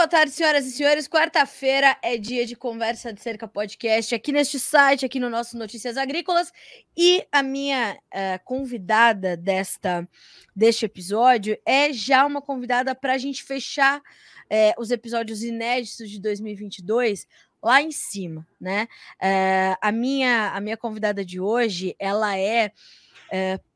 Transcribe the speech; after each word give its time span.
boa 0.00 0.08
tarde, 0.08 0.32
senhoras 0.32 0.64
e 0.64 0.70
senhores. 0.70 1.06
Quarta-feira 1.06 1.94
é 2.02 2.16
dia 2.16 2.46
de 2.46 2.56
conversa 2.56 3.12
de 3.12 3.20
cerca 3.20 3.46
podcast 3.46 4.14
aqui 4.14 4.32
neste 4.32 4.58
site, 4.58 5.04
aqui 5.04 5.20
no 5.20 5.28
nosso 5.28 5.58
Notícias 5.58 5.98
Agrícolas. 5.98 6.50
E 6.96 7.22
a 7.30 7.42
minha 7.42 7.98
uh, 8.06 8.42
convidada 8.42 9.36
desta 9.36 10.08
deste 10.56 10.86
episódio 10.86 11.58
é 11.66 11.92
já 11.92 12.24
uma 12.24 12.40
convidada 12.40 12.94
para 12.94 13.12
a 13.12 13.18
gente 13.18 13.44
fechar 13.44 13.98
uh, 13.98 14.80
os 14.80 14.90
episódios 14.90 15.42
inéditos 15.42 16.08
de 16.08 16.18
2022 16.18 17.26
lá 17.62 17.82
em 17.82 17.90
cima, 17.90 18.48
né? 18.58 18.88
Uh, 19.22 19.76
a 19.82 19.92
minha 19.92 20.52
a 20.54 20.60
minha 20.62 20.78
convidada 20.78 21.22
de 21.22 21.38
hoje, 21.38 21.94
ela 21.98 22.38
é 22.38 22.72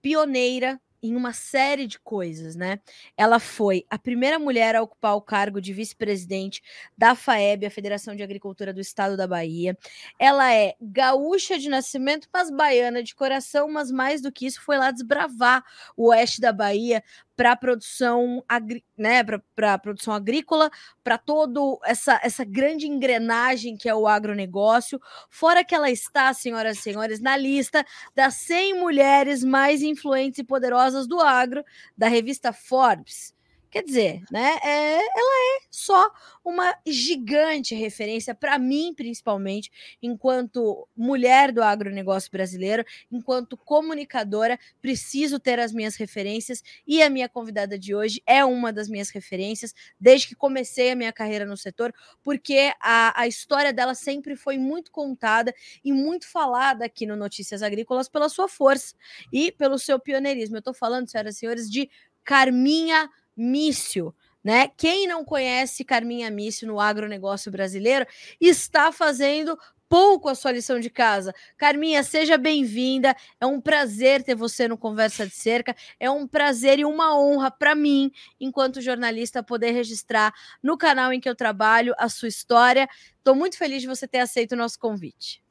pioneira 0.01 0.81
em 1.05 1.15
uma 1.15 1.35
série 1.35 1.87
de 1.87 1.99
coisas, 2.01 2.57
né? 2.57 2.81
Ela 3.15 3.39
foi 3.39 3.85
a 3.91 3.99
primeira 3.99 4.39
mulher 4.39 4.75
a 4.75 4.81
ocupar 4.81 5.15
o 5.15 5.21
cargo 5.21 5.61
de 5.61 5.71
vice-presidente 5.71 6.63
da 6.97 7.15
FAEB, 7.15 7.67
a 7.67 7.71
Federação 7.71 8.17
de 8.17 8.23
Agricultura 8.23 8.73
do 8.73 8.81
Estado 8.81 9.15
da 9.15 9.27
Bahia. 9.27 9.77
Ela 10.19 10.55
é 10.55 10.75
gaúcha 10.81 11.59
de 11.59 11.69
nascimento, 11.69 12.27
mas 12.33 12.51
baiana 12.51 13.03
de 13.03 13.15
coração, 13.15 13.69
mas 13.71 13.91
mais 13.91 14.23
do 14.23 14.33
que 14.33 14.47
isso, 14.47 14.63
foi 14.63 14.79
lá 14.79 14.91
desbravar 14.91 15.63
o 15.95 16.09
oeste 16.09 16.41
da 16.41 16.55
Bahia 16.55 17.05
para 17.37 17.53
a 17.53 17.57
produção, 17.57 18.45
agri, 18.49 18.85
né, 18.97 19.23
para 19.55 19.79
produção 19.79 20.15
agrícola, 20.15 20.71
para 21.03 21.19
todo 21.19 21.81
essa, 21.85 22.21
essa 22.23 22.45
grande 22.45 22.87
engrenagem 22.87 23.77
que 23.77 23.89
é 23.89 23.95
o 23.95 24.07
agronegócio, 24.07 25.01
fora 25.29 25.65
que 25.65 25.75
ela 25.75 25.91
está, 25.91 26.33
senhoras 26.33 26.79
e 26.79 26.83
senhores, 26.83 27.21
na 27.21 27.37
lista 27.37 27.85
das 28.15 28.35
100 28.35 28.79
mulheres 28.79 29.43
mais 29.43 29.83
influentes 29.83 30.39
e 30.39 30.45
poderosas 30.45 31.07
do 31.07 31.21
agro 31.21 31.65
da 31.97 32.09
revista 32.09 32.53
Forbes. 32.53 33.35
Quer 33.75 33.83
dizer, 33.83 34.23
né? 34.31 34.57
É, 34.63 34.99
ela 34.99 35.57
é 35.57 35.67
só 35.69 36.09
uma 36.45 36.79
gigante 36.87 37.75
referência 37.75 38.33
para 38.33 38.57
mim, 38.57 38.95
principalmente, 38.95 39.69
enquanto 40.01 40.87
mulher 40.97 41.51
do 41.51 41.61
agronegócio 41.61 42.31
brasileiro, 42.31 42.85
enquanto 43.11 43.57
comunicadora, 43.57 44.61
preciso 44.81 45.41
ter 45.41 45.59
as 45.59 45.73
minhas 45.73 45.97
referências 45.97 46.63
e 46.87 47.03
a 47.03 47.11
minha 47.11 47.29
convidada 47.29 47.77
de 47.77 47.97
hoje 47.97 48.23
é 48.29 48.45
uma 48.45 48.73
das 48.73 48.89
minhas 48.89 49.11
referências 49.11 49.75
desde 49.99 50.29
que 50.29 50.37
comecei 50.37 50.93
a 50.93 50.95
minha 50.95 51.13
carreira 51.13 51.45
no 51.45 51.57
setor, 51.57 51.93
porque 52.23 52.73
a, 52.81 53.23
a 53.23 53.27
história 53.27 53.73
dela 53.73 53.97
sempre 53.97 54.37
foi 54.37 54.57
muito 54.57 54.93
contada 54.93 55.53
e 55.85 55.93
muito 55.93 56.29
falada 56.29 56.85
aqui 56.85 57.07
no 57.07 57.17
Notícias 57.17 57.61
Agrícolas 57.61 58.09
pela 58.09 58.29
sua 58.29 58.47
força 58.47 58.95
e 59.33 59.51
pelo 59.51 59.81
seu 59.81 59.99
pioneirismo. 59.99 60.55
Eu 60.55 60.61
estou 60.61 60.75
falando, 60.75 61.11
senhoras 61.11 61.35
e 61.35 61.39
senhores, 61.41 61.69
de 61.69 61.91
Carminha 62.23 63.11
Mício. 63.37 64.15
Né? 64.43 64.69
Quem 64.77 65.07
não 65.07 65.25
conhece 65.25 65.85
Carminha 65.85 66.31
Mício 66.31 66.69
no 66.69 66.79
agronegócio 66.79 67.51
brasileiro 67.51 68.07
está 68.39 68.93
fazendo 68.93 69.59
pouco 69.89 70.29
a 70.29 70.35
sua 70.35 70.53
lição 70.53 70.81
de 70.81 70.91
casa. 70.91 71.33
Carminha, 71.57 72.03
seja 72.03 72.37
bem-vinda. 72.37 73.15
É 73.41 73.47
um 73.47 73.61
prazer 73.61 74.23
ter 74.23 74.35
você 74.35 74.67
no 74.67 74.77
Conversa 74.77 75.27
de 75.27 75.35
Cerca. 75.35 75.75
É 76.01 76.11
um 76.11 76.27
prazer 76.27 76.81
e 76.81 76.85
uma 76.85 77.17
honra 77.17 77.49
para 77.51 77.75
mim, 77.77 78.11
enquanto 78.41 78.81
jornalista, 78.81 79.43
poder 79.43 79.71
registrar 79.71 80.35
no 80.61 80.77
canal 80.77 81.13
em 81.13 81.21
que 81.21 81.29
eu 81.29 81.35
trabalho 81.37 81.95
a 81.97 82.09
sua 82.09 82.29
história. 82.29 82.89
Estou 83.19 83.35
muito 83.35 83.57
feliz 83.57 83.83
de 83.83 83.89
você 83.89 84.09
ter 84.09 84.19
aceito 84.19 84.53
o 84.53 84.57
nosso 84.57 84.79
convite. 84.81 85.44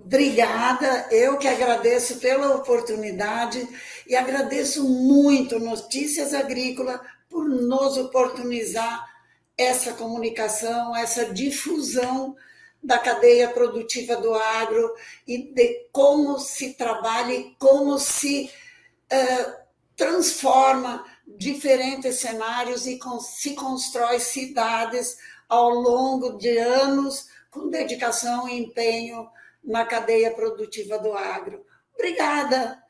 Obrigada, 0.00 1.08
eu 1.10 1.38
que 1.38 1.48
agradeço 1.48 2.18
pela 2.18 2.54
oportunidade 2.54 3.66
e 4.06 4.14
agradeço 4.14 4.84
muito 4.84 5.58
Notícias 5.58 6.34
Agrícola 6.34 7.00
por 7.28 7.48
nos 7.48 7.96
oportunizar 7.96 9.04
essa 9.56 9.92
comunicação, 9.94 10.94
essa 10.94 11.32
difusão 11.32 12.36
da 12.82 12.98
cadeia 12.98 13.48
produtiva 13.48 14.16
do 14.16 14.34
agro 14.34 14.94
e 15.26 15.38
de 15.52 15.88
como 15.90 16.38
se 16.38 16.74
trabalha 16.74 17.32
e 17.32 17.56
como 17.58 17.98
se 17.98 18.50
uh, 19.10 19.52
transforma 19.96 21.04
diferentes 21.26 22.16
cenários 22.16 22.86
e 22.86 22.98
se 23.20 23.54
constrói 23.54 24.20
cidades 24.20 25.16
ao 25.48 25.70
longo 25.70 26.36
de 26.36 26.58
anos 26.58 27.28
com 27.50 27.70
dedicação 27.70 28.48
e 28.48 28.58
empenho 28.58 29.28
na 29.64 29.84
cadeia 29.84 30.32
produtiva 30.32 30.98
do 30.98 31.12
agro. 31.12 31.64
Obrigada. 31.94 32.82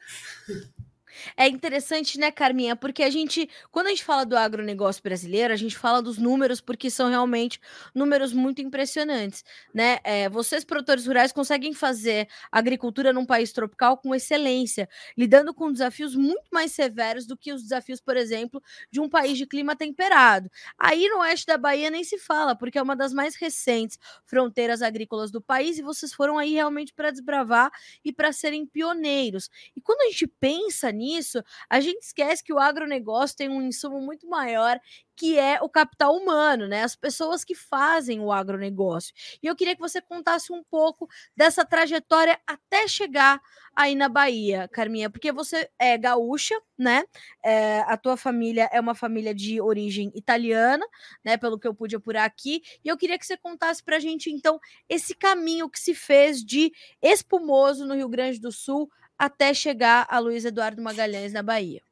É 1.36 1.46
interessante, 1.48 2.18
né, 2.18 2.30
Carminha? 2.30 2.74
Porque 2.76 3.02
a 3.02 3.10
gente, 3.10 3.48
quando 3.70 3.86
a 3.86 3.90
gente 3.90 4.04
fala 4.04 4.24
do 4.24 4.36
agronegócio 4.36 5.02
brasileiro, 5.02 5.52
a 5.52 5.56
gente 5.56 5.76
fala 5.76 6.02
dos 6.02 6.18
números 6.18 6.60
porque 6.60 6.90
são 6.90 7.08
realmente 7.08 7.60
números 7.94 8.32
muito 8.32 8.60
impressionantes, 8.62 9.44
né? 9.72 9.98
É, 10.04 10.28
vocês, 10.28 10.64
produtores 10.64 11.06
rurais, 11.06 11.32
conseguem 11.32 11.72
fazer 11.74 12.28
agricultura 12.50 13.12
num 13.12 13.26
país 13.26 13.52
tropical 13.52 13.96
com 13.98 14.14
excelência, 14.14 14.88
lidando 15.16 15.52
com 15.54 15.70
desafios 15.72 16.14
muito 16.14 16.44
mais 16.52 16.72
severos 16.72 17.26
do 17.26 17.36
que 17.36 17.52
os 17.52 17.62
desafios, 17.62 18.00
por 18.00 18.16
exemplo, 18.16 18.62
de 18.90 19.00
um 19.00 19.08
país 19.08 19.36
de 19.38 19.46
clima 19.46 19.76
temperado. 19.76 20.50
Aí 20.78 21.08
no 21.08 21.18
oeste 21.20 21.46
da 21.46 21.56
Bahia 21.58 21.90
nem 21.90 22.04
se 22.04 22.18
fala, 22.18 22.54
porque 22.56 22.78
é 22.78 22.82
uma 22.82 22.96
das 22.96 23.12
mais 23.12 23.34
recentes 23.36 23.98
fronteiras 24.26 24.82
agrícolas 24.82 25.30
do 25.30 25.40
país 25.40 25.78
e 25.78 25.82
vocês 25.82 26.12
foram 26.12 26.38
aí 26.38 26.52
realmente 26.52 26.92
para 26.92 27.10
desbravar 27.10 27.70
e 28.04 28.12
para 28.12 28.32
serem 28.32 28.66
pioneiros. 28.66 29.48
E 29.76 29.80
quando 29.80 30.00
a 30.02 30.10
gente 30.10 30.26
pensa 30.26 30.90
nisso, 30.90 31.13
nisso, 31.14 31.42
a 31.68 31.80
gente 31.80 32.02
esquece 32.02 32.42
que 32.42 32.52
o 32.52 32.58
agronegócio 32.58 33.36
tem 33.36 33.48
um 33.48 33.62
insumo 33.62 34.00
muito 34.00 34.28
maior 34.28 34.78
que 35.16 35.38
é 35.38 35.60
o 35.62 35.68
capital 35.68 36.16
humano, 36.16 36.66
né? 36.66 36.82
As 36.82 36.96
pessoas 36.96 37.44
que 37.44 37.54
fazem 37.54 38.20
o 38.20 38.32
agronegócio. 38.32 39.14
E 39.42 39.46
eu 39.46 39.54
queria 39.54 39.74
que 39.74 39.80
você 39.80 40.00
contasse 40.00 40.52
um 40.52 40.62
pouco 40.64 41.08
dessa 41.36 41.64
trajetória 41.64 42.38
até 42.46 42.88
chegar 42.88 43.40
aí 43.76 43.94
na 43.94 44.08
Bahia, 44.08 44.68
Carminha, 44.68 45.10
porque 45.10 45.32
você 45.32 45.68
é 45.78 45.96
gaúcha, 45.96 46.54
né? 46.78 47.04
É, 47.44 47.80
a 47.82 47.96
tua 47.96 48.16
família 48.16 48.68
é 48.72 48.80
uma 48.80 48.94
família 48.94 49.34
de 49.34 49.60
origem 49.60 50.10
italiana, 50.14 50.84
né? 51.24 51.36
Pelo 51.36 51.58
que 51.58 51.66
eu 51.66 51.74
pude 51.74 51.96
apurar 51.96 52.24
aqui. 52.24 52.62
E 52.84 52.88
eu 52.88 52.96
queria 52.96 53.18
que 53.18 53.26
você 53.26 53.36
contasse 53.36 53.82
pra 53.82 53.98
gente, 53.98 54.30
então, 54.30 54.58
esse 54.88 55.14
caminho 55.14 55.68
que 55.70 55.78
se 55.78 55.94
fez 55.94 56.44
de 56.44 56.72
espumoso 57.00 57.86
no 57.86 57.94
Rio 57.94 58.08
Grande 58.08 58.40
do 58.40 58.50
Sul 58.50 58.90
até 59.18 59.54
chegar 59.54 60.06
a 60.08 60.18
Luiz 60.18 60.44
Eduardo 60.44 60.82
Magalhães 60.82 61.32
na 61.32 61.42
Bahia? 61.42 61.82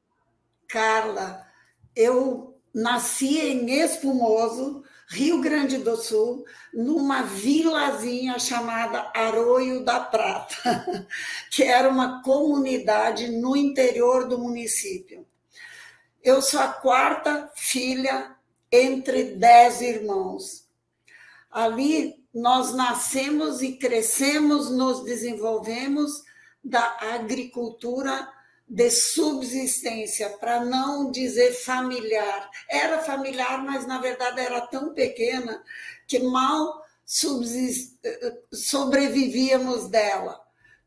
Carla, 0.68 1.46
eu 1.94 2.58
nasci 2.74 3.38
em 3.38 3.70
Espumoso, 3.70 4.82
Rio 5.08 5.40
Grande 5.40 5.78
do 5.78 5.96
Sul, 5.96 6.44
numa 6.72 7.22
vilazinha 7.22 8.38
chamada 8.38 9.10
Arroio 9.14 9.84
da 9.84 10.00
Prata, 10.00 11.06
que 11.52 11.62
era 11.62 11.88
uma 11.88 12.22
comunidade 12.22 13.28
no 13.28 13.54
interior 13.54 14.26
do 14.26 14.38
município. 14.38 15.26
Eu 16.22 16.40
sou 16.40 16.60
a 16.60 16.68
quarta 16.68 17.50
filha 17.54 18.34
entre 18.70 19.34
dez 19.34 19.82
irmãos. 19.82 20.66
Ali 21.50 22.24
nós 22.32 22.72
nascemos 22.72 23.60
e 23.60 23.72
crescemos, 23.72 24.70
nos 24.70 25.04
desenvolvemos 25.04 26.22
da 26.62 26.96
agricultura 27.14 28.28
de 28.68 28.90
subsistência, 28.90 30.30
para 30.30 30.64
não 30.64 31.10
dizer 31.10 31.52
familiar. 31.52 32.50
Era 32.70 33.00
familiar, 33.00 33.62
mas 33.64 33.86
na 33.86 34.00
verdade 34.00 34.40
era 34.40 34.60
tão 34.62 34.94
pequena 34.94 35.62
que 36.06 36.20
mal 36.20 36.82
sobrevivíamos 38.52 39.88
dela. 39.88 40.40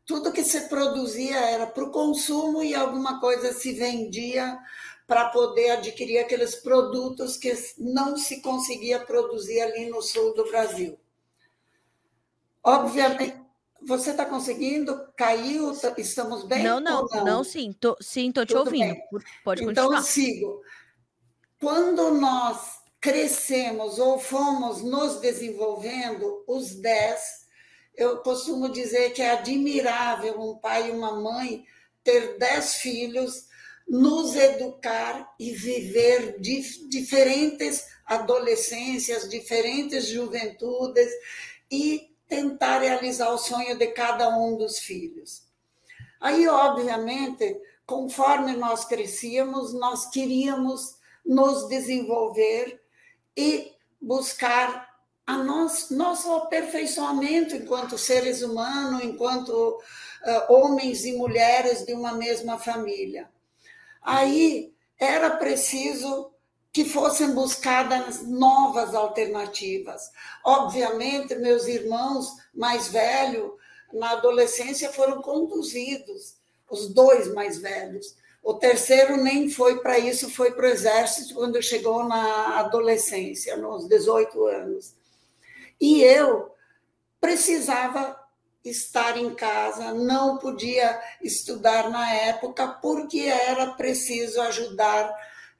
Tudo 0.04 0.32
que 0.32 0.42
se 0.42 0.62
produzia 0.68 1.36
era 1.36 1.66
para 1.66 1.84
o 1.84 1.90
consumo 1.90 2.62
e 2.62 2.74
alguma 2.74 3.20
coisa 3.20 3.52
se 3.52 3.72
vendia 3.72 4.58
para 5.06 5.28
poder 5.28 5.70
adquirir 5.70 6.18
aqueles 6.18 6.56
produtos 6.56 7.36
que 7.36 7.52
não 7.78 8.16
se 8.16 8.40
conseguia 8.40 8.98
produzir 8.98 9.60
ali 9.60 9.88
no 9.88 10.02
sul 10.02 10.34
do 10.34 10.44
Brasil. 10.48 10.98
Obviamente, 12.64 13.45
você 13.86 14.10
está 14.10 14.26
conseguindo? 14.26 15.08
Caiu? 15.16 15.72
Estamos 15.96 16.44
bem? 16.44 16.62
Não, 16.62 16.80
não, 16.80 17.06
não, 17.06 17.24
não, 17.24 17.44
sim, 17.44 17.72
tô, 17.72 17.96
sim, 18.00 18.28
estou 18.28 18.44
te 18.44 18.52
Tudo 18.52 18.66
ouvindo. 18.66 18.94
Bem. 18.94 19.02
Pode 19.44 19.62
então, 19.62 19.84
continuar. 19.84 20.00
Então, 20.00 20.02
sigo. 20.02 20.62
Quando 21.60 22.12
nós 22.12 22.80
crescemos 23.00 23.98
ou 23.98 24.18
fomos 24.18 24.82
nos 24.82 25.20
desenvolvendo, 25.20 26.44
os 26.48 26.74
dez, 26.74 27.46
eu 27.94 28.18
costumo 28.18 28.68
dizer 28.68 29.10
que 29.10 29.22
é 29.22 29.30
admirável 29.30 30.40
um 30.40 30.58
pai 30.58 30.88
e 30.88 30.92
uma 30.92 31.20
mãe 31.20 31.64
ter 32.02 32.36
dez 32.38 32.74
filhos, 32.74 33.46
nos 33.88 34.34
educar 34.34 35.32
e 35.38 35.52
viver 35.52 36.40
dif 36.40 36.88
diferentes 36.88 37.86
adolescências, 38.04 39.28
diferentes 39.28 40.08
juventudes 40.08 41.10
e 41.70 42.15
tentar 42.28 42.78
realizar 42.80 43.30
o 43.30 43.38
sonho 43.38 43.76
de 43.76 43.86
cada 43.88 44.28
um 44.36 44.56
dos 44.56 44.78
filhos. 44.78 45.44
Aí, 46.20 46.48
obviamente, 46.48 47.60
conforme 47.84 48.56
nós 48.56 48.84
crescíamos, 48.84 49.72
nós 49.72 50.06
queríamos 50.10 50.96
nos 51.24 51.68
desenvolver 51.68 52.82
e 53.36 53.72
buscar 54.00 54.96
a 55.26 55.38
nós, 55.38 55.90
nosso 55.90 56.32
aperfeiçoamento 56.34 57.56
enquanto 57.56 57.98
seres 57.98 58.42
humanos, 58.42 59.02
enquanto 59.02 59.50
uh, 59.50 60.52
homens 60.52 61.04
e 61.04 61.12
mulheres 61.12 61.84
de 61.84 61.92
uma 61.94 62.12
mesma 62.12 62.58
família. 62.58 63.28
Aí 64.00 64.72
era 64.98 65.30
preciso 65.30 66.30
que 66.76 66.84
fossem 66.84 67.32
buscadas 67.32 68.20
novas 68.20 68.94
alternativas. 68.94 70.10
Obviamente, 70.44 71.34
meus 71.36 71.66
irmãos 71.66 72.36
mais 72.54 72.88
velhos, 72.88 73.50
na 73.94 74.10
adolescência, 74.10 74.92
foram 74.92 75.22
conduzidos, 75.22 76.34
os 76.68 76.92
dois 76.92 77.32
mais 77.32 77.56
velhos. 77.56 78.14
O 78.42 78.52
terceiro 78.52 79.16
nem 79.16 79.48
foi 79.48 79.80
para 79.80 79.98
isso, 79.98 80.30
foi 80.30 80.50
para 80.50 80.66
o 80.66 80.68
exército 80.68 81.32
quando 81.32 81.62
chegou 81.62 82.04
na 82.04 82.58
adolescência, 82.58 83.56
nos 83.56 83.88
18 83.88 84.46
anos. 84.46 84.94
E 85.80 86.02
eu 86.02 86.54
precisava 87.18 88.20
estar 88.62 89.16
em 89.16 89.34
casa, 89.34 89.94
não 89.94 90.36
podia 90.36 91.00
estudar 91.22 91.88
na 91.88 92.12
época, 92.12 92.68
porque 92.68 93.20
era 93.20 93.68
preciso 93.68 94.42
ajudar 94.42 95.10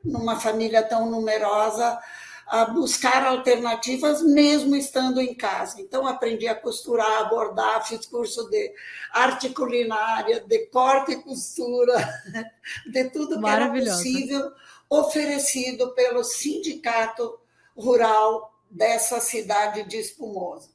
numa 0.07 0.39
família 0.39 0.83
tão 0.83 1.11
numerosa 1.11 1.99
a 2.47 2.65
buscar 2.67 3.25
alternativas 3.25 4.23
mesmo 4.23 4.77
estando 4.77 5.21
em 5.21 5.35
casa. 5.35 5.81
Então 5.81 6.07
aprendi 6.07 6.47
a 6.47 6.55
costurar, 6.55 7.23
a 7.23 7.25
bordar, 7.25 7.87
fiz 7.87 8.07
curso 8.07 8.49
de 8.49 8.73
arte 9.13 9.49
culinária, 9.51 10.41
de 10.41 10.67
corte 10.67 11.13
e 11.13 11.23
costura, 11.23 11.97
de 12.87 13.11
tudo 13.11 13.41
que 13.41 13.49
era 13.49 13.69
possível 13.71 14.53
oferecido 14.89 15.93
pelo 15.95 16.23
sindicato 16.23 17.39
rural 17.77 18.55
dessa 18.71 19.21
cidade 19.21 19.83
de 19.85 19.97
Espumoso. 19.97 20.71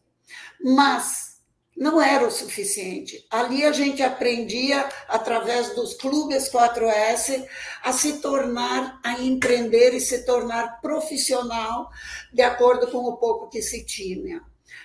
Mas 0.60 1.31
não 1.76 2.02
era 2.02 2.28
o 2.28 2.32
suficiente. 2.32 3.26
Ali 3.30 3.64
a 3.64 3.72
gente 3.72 4.04
aprendia, 4.04 4.88
através 5.08 5.74
dos 5.74 5.94
clubes 5.94 6.52
4S, 6.52 7.46
a 7.84 7.92
se 7.92 8.20
tornar, 8.20 9.00
a 9.04 9.14
empreender 9.22 9.94
e 9.94 10.00
se 10.00 10.26
tornar 10.26 10.82
profissional, 10.82 11.90
de 12.32 12.42
acordo 12.42 12.88
com 12.92 13.00
o 13.00 13.18
pouco 13.18 13.50
que 13.50 13.62
se 13.62 13.86
tinha. 13.86 14.42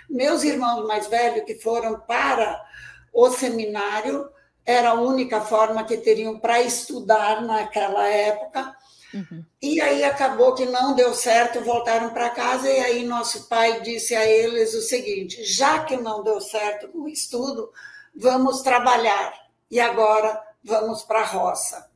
Meus 0.08 0.44
irmãos 0.44 0.86
mais 0.86 1.06
velhos, 1.06 1.44
que 1.44 1.56
foram 1.56 2.00
para 2.00 2.64
o 3.12 3.30
seminário, 3.30 4.28
era 4.64 4.90
a 4.90 5.00
única 5.00 5.40
forma 5.40 5.84
que 5.84 5.96
teriam 5.96 6.38
para 6.38 6.60
estudar 6.60 7.42
naquela 7.42 8.06
época, 8.08 8.76
Uhum. 9.14 9.44
E 9.62 9.80
aí 9.80 10.04
acabou 10.04 10.54
que 10.54 10.66
não 10.66 10.94
deu 10.94 11.14
certo, 11.14 11.60
voltaram 11.60 12.10
para 12.10 12.30
casa, 12.30 12.70
e 12.70 12.78
aí 12.80 13.04
nosso 13.04 13.48
pai 13.48 13.80
disse 13.80 14.14
a 14.14 14.26
eles 14.26 14.74
o 14.74 14.82
seguinte: 14.82 15.44
já 15.44 15.84
que 15.84 15.96
não 15.96 16.22
deu 16.22 16.40
certo 16.40 16.90
o 16.94 17.08
estudo, 17.08 17.70
vamos 18.14 18.62
trabalhar. 18.62 19.34
E 19.70 19.80
agora 19.80 20.40
vamos 20.62 21.02
para 21.02 21.20
a 21.20 21.26
roça. 21.26 21.88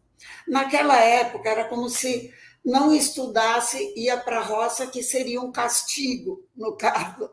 Naquela 0.46 0.98
época 0.98 1.48
era 1.48 1.64
como 1.64 1.88
se 1.88 2.32
não 2.64 2.94
estudasse, 2.94 3.92
ia 3.96 4.16
para 4.16 4.38
a 4.38 4.44
roça, 4.44 4.86
que 4.86 5.02
seria 5.02 5.40
um 5.40 5.52
castigo, 5.52 6.44
no 6.54 6.76
caso. 6.76 7.30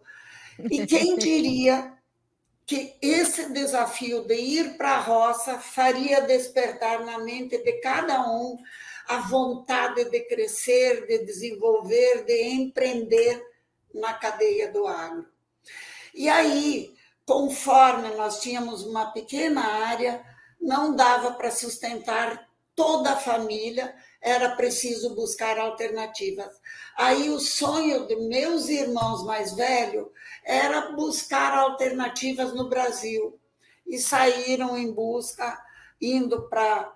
E 0.69 0.85
quem 0.87 1.17
diria 1.17 1.93
que 2.65 2.95
esse 3.01 3.51
desafio 3.53 4.23
de 4.23 4.35
ir 4.35 4.77
para 4.77 4.95
a 4.95 4.99
roça 4.99 5.57
faria 5.57 6.21
despertar 6.21 7.05
na 7.05 7.19
mente 7.19 7.57
de 7.57 7.73
cada 7.79 8.29
um 8.29 8.57
a 9.07 9.21
vontade 9.21 10.05
de 10.05 10.21
crescer, 10.21 11.07
de 11.07 11.19
desenvolver, 11.25 12.25
de 12.25 12.49
empreender 12.49 13.41
na 13.93 14.13
cadeia 14.13 14.71
do 14.71 14.85
agro. 14.85 15.25
E 16.13 16.27
aí, 16.27 16.93
conforme 17.25 18.09
nós 18.15 18.41
tínhamos 18.41 18.83
uma 18.83 19.11
pequena 19.11 19.61
área, 19.61 20.23
não 20.59 20.95
dava 20.95 21.31
para 21.33 21.51
sustentar 21.51 22.47
toda 22.75 23.13
a 23.13 23.17
família, 23.17 23.95
era 24.21 24.55
preciso 24.55 25.15
buscar 25.15 25.57
alternativas. 25.57 26.49
Aí 26.95 27.29
o 27.29 27.39
sonho 27.39 28.07
de 28.07 28.15
meus 28.15 28.67
irmãos 28.67 29.23
mais 29.23 29.53
velhos 29.53 30.07
era 30.43 30.91
buscar 30.91 31.53
alternativas 31.53 32.53
no 32.53 32.69
Brasil. 32.69 33.39
E 33.85 33.97
saíram 33.99 34.77
em 34.77 34.91
busca, 34.91 35.57
indo 36.01 36.49
para 36.49 36.93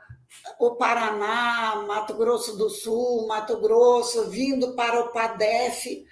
o 0.60 0.75
Paraná, 0.75 1.83
Mato 1.88 2.16
Grosso 2.16 2.57
do 2.57 2.69
Sul, 2.69 3.28
Mato 3.28 3.60
Grosso, 3.60 4.30
vindo 4.30 4.75
para 4.75 5.00
o 5.01 5.12
PADEF, 5.12 6.06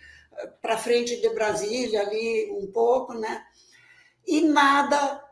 para 0.61 0.77
frente 0.77 1.19
de 1.19 1.29
Brasília, 1.29 2.01
ali 2.01 2.51
um 2.51 2.71
pouco, 2.71 3.13
né? 3.13 3.43
E 4.25 4.41
nada 4.41 5.23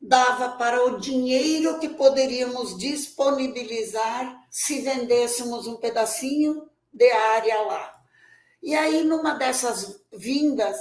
dava 0.00 0.50
para 0.50 0.84
o 0.84 0.98
dinheiro 0.98 1.78
que 1.78 1.88
poderíamos 1.88 2.76
disponibilizar 2.76 4.44
se 4.50 4.80
vendêssemos 4.80 5.66
um 5.66 5.76
pedacinho 5.76 6.68
de 6.92 7.10
área 7.10 7.62
lá. 7.62 7.94
E 8.62 8.74
aí, 8.74 9.02
numa 9.04 9.34
dessas 9.34 10.00
vindas, 10.12 10.78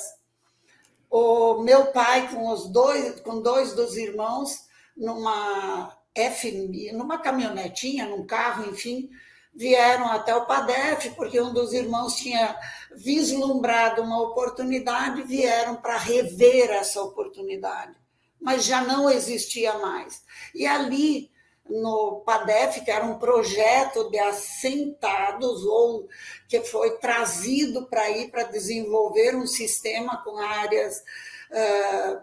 o 1.09 1.61
meu 1.61 1.88
pai 1.88 2.29
com 2.29 2.50
os 2.50 2.67
dois, 2.69 3.19
com 3.21 3.41
dois 3.41 3.73
dos 3.73 3.95
irmãos, 3.95 4.65
numa 4.95 5.97
FMI, 6.15 6.92
numa 6.92 7.18
caminhonetinha, 7.18 8.06
num 8.06 8.25
carro, 8.25 8.69
enfim, 8.69 9.10
vieram 9.56 10.07
até 10.07 10.36
o 10.36 10.45
PADEF, 10.45 11.12
porque 11.12 11.39
um 11.39 11.54
dos 11.54 11.74
irmãos 11.74 12.15
tinha 12.15 12.57
vislumbrado 12.95 14.01
uma 14.01 14.21
oportunidade, 14.21 15.24
vieram 15.24 15.75
para 15.75 15.98
rever 15.98 16.69
essa 16.71 17.01
oportunidade, 17.01 17.95
mas 18.39 18.65
já 18.65 18.81
não 18.81 19.10
existia 19.10 19.77
mais. 19.77 20.24
E 20.54 20.65
ali, 20.65 21.31
no 21.68 22.21
PADEF, 22.25 22.81
que 22.81 22.92
era 22.92 23.06
um 23.06 23.18
projeto 23.18 24.10
de 24.10 24.19
assentados, 24.19 25.63
ou 25.65 26.07
que 26.48 26.62
foi 26.62 26.98
trazido 26.98 27.88
para 27.88 28.10
ir 28.12 28.30
para 28.30 28.44
desenvolver 28.44 29.36
um 29.36 29.48
sistema 29.48 30.21
com 30.24 30.38
áreas 30.38 31.04
uh, 31.51 32.21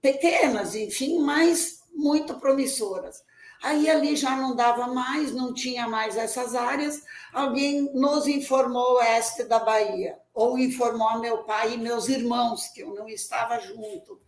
pequenas, 0.00 0.74
enfim, 0.74 1.20
mas 1.20 1.77
muito 1.98 2.38
promissoras. 2.38 3.24
Aí 3.60 3.90
ali 3.90 4.14
já 4.14 4.36
não 4.36 4.54
dava 4.54 4.86
mais, 4.86 5.32
não 5.32 5.52
tinha 5.52 5.88
mais 5.88 6.16
essas 6.16 6.54
áreas. 6.54 7.02
Alguém 7.32 7.92
nos 7.92 8.28
informou 8.28 8.94
oeste 8.98 9.42
da 9.42 9.58
Bahia, 9.58 10.16
ou 10.32 10.56
informou 10.56 11.18
meu 11.18 11.38
pai 11.42 11.74
e 11.74 11.78
meus 11.78 12.08
irmãos, 12.08 12.68
que 12.68 12.82
eu 12.82 12.94
não 12.94 13.08
estava 13.08 13.58
junto. 13.58 14.20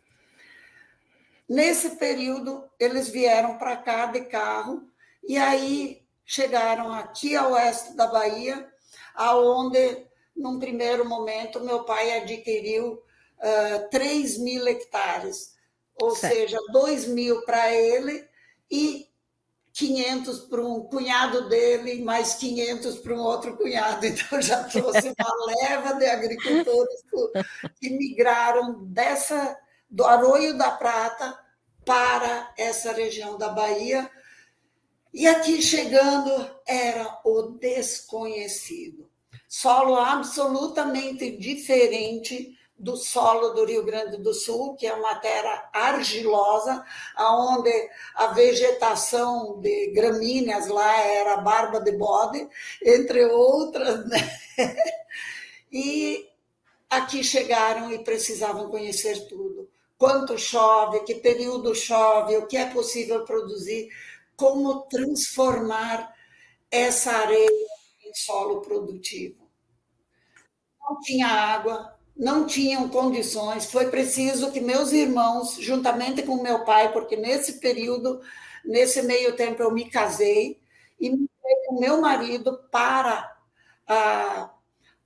Nesse 1.49 1.91
período, 1.91 2.69
eles 2.79 3.09
vieram 3.09 3.57
para 3.57 3.77
cá 3.77 4.07
de 4.07 4.23
carro, 4.23 4.83
e 5.23 5.37
aí 5.39 6.03
chegaram 6.25 6.93
aqui 6.93 7.37
ao 7.37 7.53
oeste 7.53 7.95
da 7.95 8.09
Bahia, 8.09 8.69
aonde, 9.15 10.07
num 10.35 10.59
primeiro 10.59 11.09
momento, 11.09 11.61
meu 11.61 11.85
pai 11.85 12.19
adquiriu 12.19 12.95
uh, 12.95 13.91
3 13.91 14.39
mil 14.39 14.67
hectares 14.67 15.60
ou 16.01 16.15
certo. 16.15 16.35
seja, 16.35 16.59
2 16.73 17.09
mil 17.09 17.43
para 17.43 17.73
ele 17.75 18.25
e 18.71 19.11
500 19.73 20.41
para 20.41 20.63
um 20.63 20.81
cunhado 20.83 21.49
dele, 21.49 22.03
mais 22.03 22.35
500 22.35 22.99
para 22.99 23.15
um 23.15 23.21
outro 23.21 23.57
cunhado. 23.57 24.05
Então, 24.07 24.43
já 24.43 24.65
trouxe 24.65 25.15
uma 25.19 25.47
leva 25.63 25.95
de 25.95 26.07
agricultores 26.07 27.05
que 27.81 27.91
migraram 27.91 28.85
dessa, 28.85 29.59
do 29.89 30.05
Arroio 30.05 30.57
da 30.57 30.71
Prata 30.71 31.39
para 31.85 32.53
essa 32.57 32.93
região 32.93 33.39
da 33.39 33.49
Bahia. 33.49 34.11
E 35.13 35.27
aqui 35.27 35.61
chegando 35.61 36.49
era 36.67 37.19
o 37.25 37.43
desconhecido. 37.59 39.11
Solo 39.49 39.97
absolutamente 39.97 41.37
diferente 41.37 42.57
do 42.81 42.97
solo 42.97 43.51
do 43.51 43.67
Rio 43.67 43.85
Grande 43.85 44.17
do 44.17 44.33
Sul, 44.33 44.75
que 44.75 44.87
é 44.87 44.95
uma 44.95 45.17
terra 45.17 45.69
argilosa, 45.73 46.83
onde 47.19 47.71
a 48.15 48.29
vegetação 48.29 49.61
de 49.61 49.93
gramíneas 49.93 50.67
lá 50.67 50.97
era 51.03 51.37
barba 51.37 51.81
de 51.81 51.93
bode, 51.93 52.49
entre 52.83 53.25
outras, 53.27 54.09
né? 54.09 54.19
E 55.73 56.29
aqui 56.89 57.23
chegaram 57.23 57.93
e 57.93 58.03
precisavam 58.03 58.69
conhecer 58.69 59.29
tudo. 59.29 59.71
Quanto 59.97 60.37
chove, 60.37 61.05
que 61.05 61.15
período 61.15 61.73
chove, 61.77 62.37
o 62.37 62.47
que 62.49 62.57
é 62.57 62.69
possível 62.69 63.25
produzir, 63.25 63.89
como 64.35 64.81
transformar 64.89 66.13
essa 66.69 67.13
areia 67.13 67.69
em 68.05 68.13
solo 68.15 68.63
produtivo. 68.63 69.49
Não 70.81 70.99
tinha 70.99 71.29
água, 71.29 72.00
não 72.21 72.47
tinham 72.47 72.87
condições. 72.91 73.65
Foi 73.65 73.87
preciso 73.91 74.53
que 74.53 74.61
meus 74.61 74.93
irmãos, 74.93 75.57
juntamente 75.59 76.23
com 76.23 76.43
meu 76.43 76.65
pai, 76.65 76.93
porque 76.93 77.17
nesse 77.17 77.55
período, 77.55 78.21
nesse 78.63 79.01
meio 79.01 79.35
tempo, 79.35 79.63
eu 79.63 79.73
me 79.73 79.91
casei 79.91 80.61
e 81.01 81.09
me 81.11 81.31
com 81.67 81.81
meu 81.81 82.01
marido 82.01 82.61
para 82.71 83.37
a, 83.87 84.51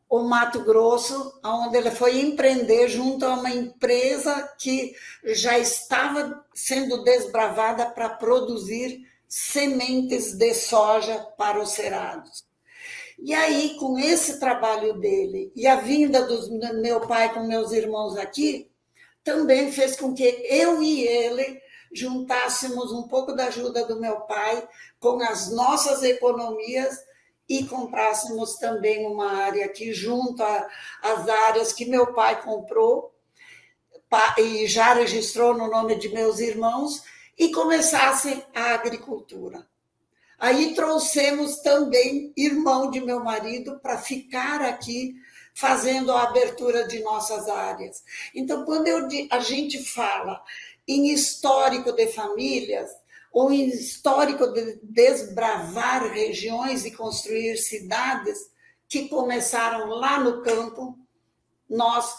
o 0.09 0.23
Mato 0.23 0.64
Grosso, 0.64 1.38
onde 1.44 1.76
ele 1.76 1.90
foi 1.90 2.21
empreender 2.21 2.88
junto 2.88 3.25
a 3.25 3.35
uma 3.35 3.50
empresa 3.50 4.52
que 4.59 4.94
já 5.25 5.59
estava 5.59 6.44
sendo 6.52 7.04
desbravada 7.04 7.87
para 7.87 8.09
produzir 8.11 9.06
sementes 9.28 10.33
de 10.35 10.52
soja 10.52 11.18
para 11.38 11.61
os 11.61 11.71
cerados. 11.71 12.44
E 13.18 13.33
aí, 13.33 13.76
com 13.78 13.99
esse 13.99 14.38
trabalho 14.38 14.94
dele 14.94 15.52
e 15.54 15.66
a 15.66 15.76
vinda 15.76 16.23
do 16.23 16.80
meu 16.80 17.00
pai 17.00 17.33
com 17.33 17.44
meus 17.44 17.73
irmãos 17.73 18.16
aqui, 18.16 18.71
também 19.23 19.73
fez 19.73 19.97
com 19.97 20.12
que 20.12 20.25
eu 20.49 20.83
e 20.83 21.06
ele 21.06 21.61
juntássemos 21.92 22.92
um 22.92 23.06
pouco 23.09 23.33
da 23.33 23.47
ajuda 23.47 23.85
do 23.87 24.00
meu 24.00 24.21
pai 24.23 24.68
com 24.99 25.23
as 25.23 25.50
nossas 25.50 26.02
economias 26.02 26.99
e 27.49 27.64
comprássemos 27.64 28.56
também 28.56 29.06
uma 29.06 29.33
área 29.33 29.66
aqui 29.66 29.92
junto 29.92 30.42
às 30.42 31.28
áreas 31.28 31.73
que 31.73 31.85
meu 31.85 32.12
pai 32.12 32.42
comprou 32.42 33.14
e 34.38 34.66
já 34.66 34.94
registrou 34.94 35.56
no 35.56 35.68
nome 35.68 35.97
de 35.97 36.09
meus 36.09 36.38
irmãos 36.38 37.02
e 37.37 37.50
começasse 37.50 38.44
a 38.54 38.75
agricultura. 38.75 39.66
Aí 40.38 40.75
trouxemos 40.75 41.57
também 41.61 42.33
irmão 42.37 42.91
de 42.91 43.00
meu 43.00 43.23
marido 43.23 43.79
para 43.81 43.99
ficar 43.99 44.61
aqui 44.62 45.14
fazendo 45.55 46.11
a 46.12 46.25
abertura 46.25 46.87
de 46.88 47.00
nossas 47.00 47.49
áreas. 47.49 48.03
Então, 48.35 48.64
quando 48.64 48.88
eu, 48.88 49.09
a 49.31 49.38
gente 49.38 49.83
fala 49.85 50.43
em 50.87 51.12
histórico 51.12 51.93
de 51.93 52.09
famílias, 52.09 52.91
ou 53.35 53.50
em 53.50 53.69
histórico 53.69 54.47
de 54.53 54.79
desbravar 54.83 56.12
regiões 56.12 56.85
e 56.85 56.93
construir 56.93 57.57
cidades 57.57 58.38
que 58.88 59.09
começaram 59.09 59.88
lá 59.88 60.21
no 60.21 60.41
campo, 60.43 60.97
nós 61.69 62.14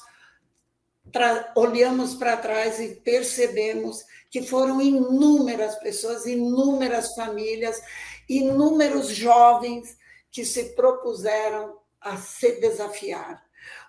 olhamos 1.55 2.15
para 2.15 2.37
trás 2.37 2.79
e 2.79 2.95
percebemos 2.95 4.03
que 4.29 4.41
foram 4.43 4.81
inúmeras 4.81 5.75
pessoas, 5.75 6.25
inúmeras 6.25 7.15
famílias, 7.15 7.81
inúmeros 8.27 9.09
jovens 9.09 9.97
que 10.31 10.43
se 10.43 10.75
propuseram 10.75 11.77
a 12.01 12.17
se 12.17 12.59
desafiar. 12.59 13.43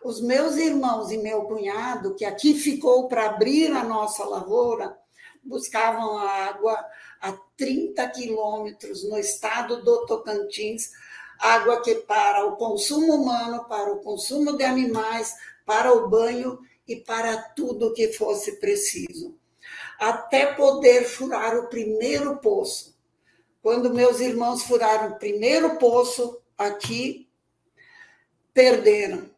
Os 0.05 0.21
meus 0.21 0.57
irmãos 0.57 1.11
e 1.11 1.19
meu 1.19 1.43
cunhado, 1.43 2.15
que 2.15 2.25
aqui 2.25 2.55
ficou 2.55 3.09
para 3.09 3.27
abrir 3.27 3.73
a 3.73 3.83
nossa 3.83 4.25
lavoura, 4.25 4.97
buscavam 5.43 6.19
água 6.19 6.85
a 7.21 7.33
30 7.57 8.09
quilômetros 8.11 9.03
no 9.09 9.19
estado 9.19 9.83
do 9.83 10.07
Tocantins, 10.07 10.93
água 11.41 11.83
que 11.83 11.97
para 11.97 12.47
o 12.47 12.57
consumo 12.57 13.15
humano, 13.15 13.65
para 13.65 13.93
o 13.93 14.01
consumo 14.01 14.57
de 14.57 14.65
animais, 14.65 15.35
para 15.65 15.93
o 15.93 16.09
banho 16.09 16.59
e 16.87 16.97
para 16.97 17.37
tudo 17.37 17.93
que 17.93 18.13
fosse 18.13 18.53
preciso 18.61 19.37
até 19.99 20.55
poder 20.55 21.05
furar 21.05 21.57
o 21.57 21.69
primeiro 21.69 22.37
poço. 22.37 22.97
Quando 23.63 23.93
meus 23.93 24.21
irmãos 24.21 24.63
furaram 24.63 25.13
o 25.13 25.19
primeiro 25.19 25.77
poço 25.77 26.41
aqui, 26.57 27.29
perderam. 28.53 29.29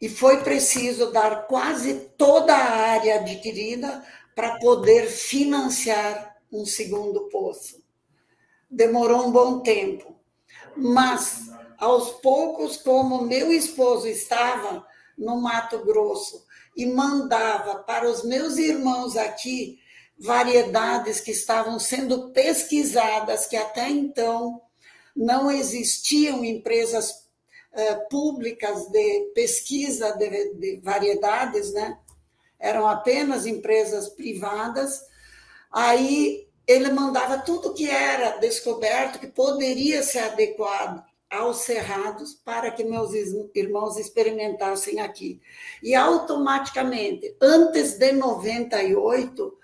E 0.00 0.08
foi 0.08 0.42
preciso 0.42 1.12
dar 1.12 1.46
quase 1.46 1.94
toda 2.16 2.54
a 2.54 2.90
área 2.92 3.16
adquirida 3.16 4.04
para 4.34 4.58
poder 4.58 5.08
financiar 5.08 6.36
um 6.50 6.64
segundo 6.64 7.28
poço. 7.28 7.82
Demorou 8.70 9.26
um 9.26 9.30
bom 9.30 9.60
tempo. 9.60 10.18
Mas, 10.76 11.50
aos 11.78 12.10
poucos, 12.20 12.76
como 12.76 13.22
meu 13.22 13.52
esposo 13.52 14.06
estava 14.06 14.86
no 15.18 15.40
Mato 15.40 15.84
Grosso 15.84 16.46
e 16.76 16.86
mandava 16.86 17.76
para 17.76 18.08
os 18.08 18.24
meus 18.24 18.56
irmãos 18.56 19.16
aqui 19.16 19.78
variedades 20.18 21.20
que 21.20 21.30
estavam 21.30 21.78
sendo 21.78 22.30
pesquisadas, 22.30 23.46
que 23.46 23.56
até 23.56 23.88
então 23.88 24.60
não 25.16 25.50
existiam 25.50 26.44
empresas 26.44 27.10
uh, 27.10 28.08
públicas 28.08 28.86
de 28.90 29.32
pesquisa 29.34 30.12
de, 30.12 30.54
de, 30.54 30.80
variedades, 30.82 31.72
né? 31.72 31.98
eram 32.58 32.86
apenas 32.86 33.46
empresas 33.46 34.08
privadas. 34.10 35.00
Aí 35.72 36.46
ele 36.66 36.90
mandava 36.92 37.38
tudo 37.38 37.74
que 37.74 37.88
era 37.88 38.38
descoberto, 38.38 39.18
que 39.18 39.26
poderia 39.26 40.02
ser 40.02 40.20
adequado 40.20 41.09
aos 41.30 41.58
cerrados 41.58 42.34
para 42.34 42.70
que 42.70 42.82
meus 42.82 43.12
irmãos 43.54 43.96
experimentassem 43.96 45.00
aqui. 45.00 45.40
E 45.82 45.94
automaticamente, 45.94 47.36
antes 47.40 47.96
de 47.96 48.12
98, 48.12 49.58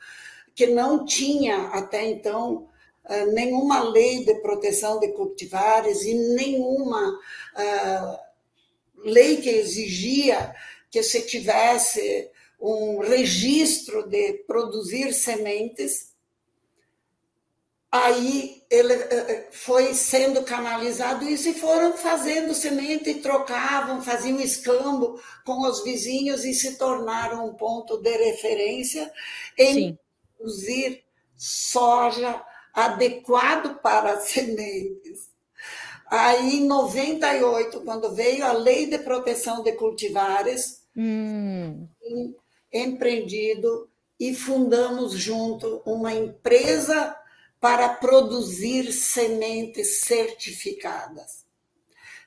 que 0.55 0.69
não 0.69 1.05
tinha 1.05 1.69
até 1.69 2.09
então 2.09 2.69
eh, 3.09 3.27
nenhuma 3.27 3.83
lei 3.85 4.25
de 4.25 4.35
proteção 4.37 4.99
de 4.99 5.09
cultivares 5.13 6.03
e 6.03 6.15
nenhuma 6.15 7.11
uh, 7.11 8.19
lei 9.05 9.37
que 9.37 9.49
exigia 9.49 10.55
que 10.91 11.03
se 11.03 11.23
tivesse 11.23 12.31
um 12.61 12.99
registro 12.99 14.09
de 14.09 14.33
produzir 14.47 15.13
sementes. 15.13 16.16
Aí 18.05 18.63
ele 18.71 18.95
uh, 18.95 19.47
foi 19.53 19.95
sendo 19.95 20.43
canalizado 20.43 21.25
isso 21.25 21.49
e 21.49 21.55
foram 21.55 21.97
fazendo 21.97 22.53
semente, 22.53 23.15
trocavam, 23.15 24.03
faziam 24.03 24.41
escambo 24.41 25.21
com 25.45 25.63
os 25.63 25.85
vizinhos 25.85 26.45
e 26.45 26.53
se 26.53 26.77
tornaram 26.77 27.47
um 27.47 27.55
ponto 27.55 27.99
de 27.99 28.17
referência 28.17 29.13
em 29.59 29.75
Sim 29.75 29.99
produzir 30.37 31.03
soja 31.37 32.43
adequado 32.73 33.81
para 33.81 34.21
sementes. 34.21 35.29
Aí, 36.09 36.59
em 36.59 36.67
98, 36.67 37.81
quando 37.81 38.15
veio 38.15 38.47
a 38.47 38.53
Lei 38.53 38.87
de 38.87 38.99
Proteção 38.99 39.63
de 39.63 39.73
Cultivares, 39.73 40.83
hum. 40.97 41.89
empreendido 42.73 43.89
e 44.21 44.35
fundamos 44.35 45.13
junto 45.13 45.83
uma 45.85 46.15
empresa 46.15 47.17
para 47.67 47.89
produzir 47.89 48.93
sementes 48.93 50.03
certificadas. 50.03 51.45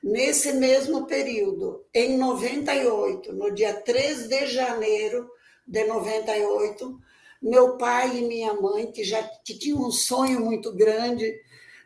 Nesse 0.02 0.52
mesmo 0.52 1.06
período, 1.06 1.86
em 1.94 2.18
98, 2.18 3.32
no 3.32 3.50
dia 3.50 3.72
3 3.72 4.28
de 4.28 4.46
janeiro 4.48 5.30
de 5.66 5.82
98, 5.84 7.00
meu 7.40 7.78
pai 7.78 8.18
e 8.18 8.28
minha 8.28 8.52
mãe, 8.52 8.92
que 8.92 9.02
já 9.02 9.22
que 9.42 9.58
tinham 9.58 9.80
um 9.80 9.90
sonho 9.90 10.40
muito 10.40 10.74
grande 10.74 11.34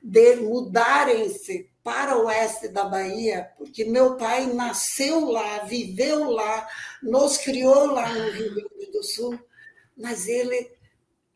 de 0.03 0.35
mudarem-se 0.35 1.71
para 1.81 2.19
o 2.19 2.25
oeste 2.25 2.67
da 2.67 2.83
Bahia, 2.83 3.53
porque 3.57 3.85
meu 3.85 4.17
pai 4.17 4.53
nasceu 4.53 5.31
lá, 5.31 5.59
viveu 5.59 6.29
lá, 6.29 6.69
nos 7.01 7.37
criou 7.37 7.87
lá 7.87 8.13
no 8.13 8.31
Rio 8.33 8.53
Grande 8.53 8.91
do 8.91 9.05
Sul, 9.05 9.39
mas 9.97 10.27
ele 10.27 10.74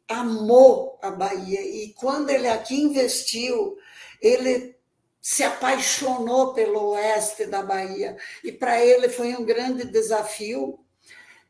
amou 0.08 0.98
a 1.02 1.10
Bahia 1.10 1.60
e 1.60 1.92
quando 1.94 2.30
ele 2.30 2.48
aqui 2.48 2.74
investiu, 2.80 3.76
ele 4.20 4.76
se 5.20 5.44
apaixonou 5.44 6.54
pelo 6.54 6.92
oeste 6.92 7.46
da 7.46 7.62
Bahia 7.62 8.16
e 8.42 8.50
para 8.50 8.82
ele 8.82 9.08
foi 9.08 9.36
um 9.36 9.44
grande 9.44 9.84
desafio. 9.84 10.78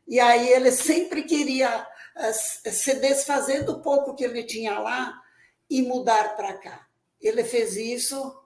E 0.05 0.19
aí 0.19 0.49
ele 0.49 0.71
sempre 0.71 1.23
queria 1.23 1.87
se 2.33 2.95
desfazer 2.95 3.63
do 3.63 3.81
pouco 3.81 4.13
que 4.15 4.25
ele 4.25 4.43
tinha 4.43 4.77
lá 4.79 5.17
e 5.69 5.81
mudar 5.81 6.35
para 6.35 6.53
cá. 6.53 6.87
Ele 7.21 7.43
fez 7.43 7.77
isso 7.77 8.37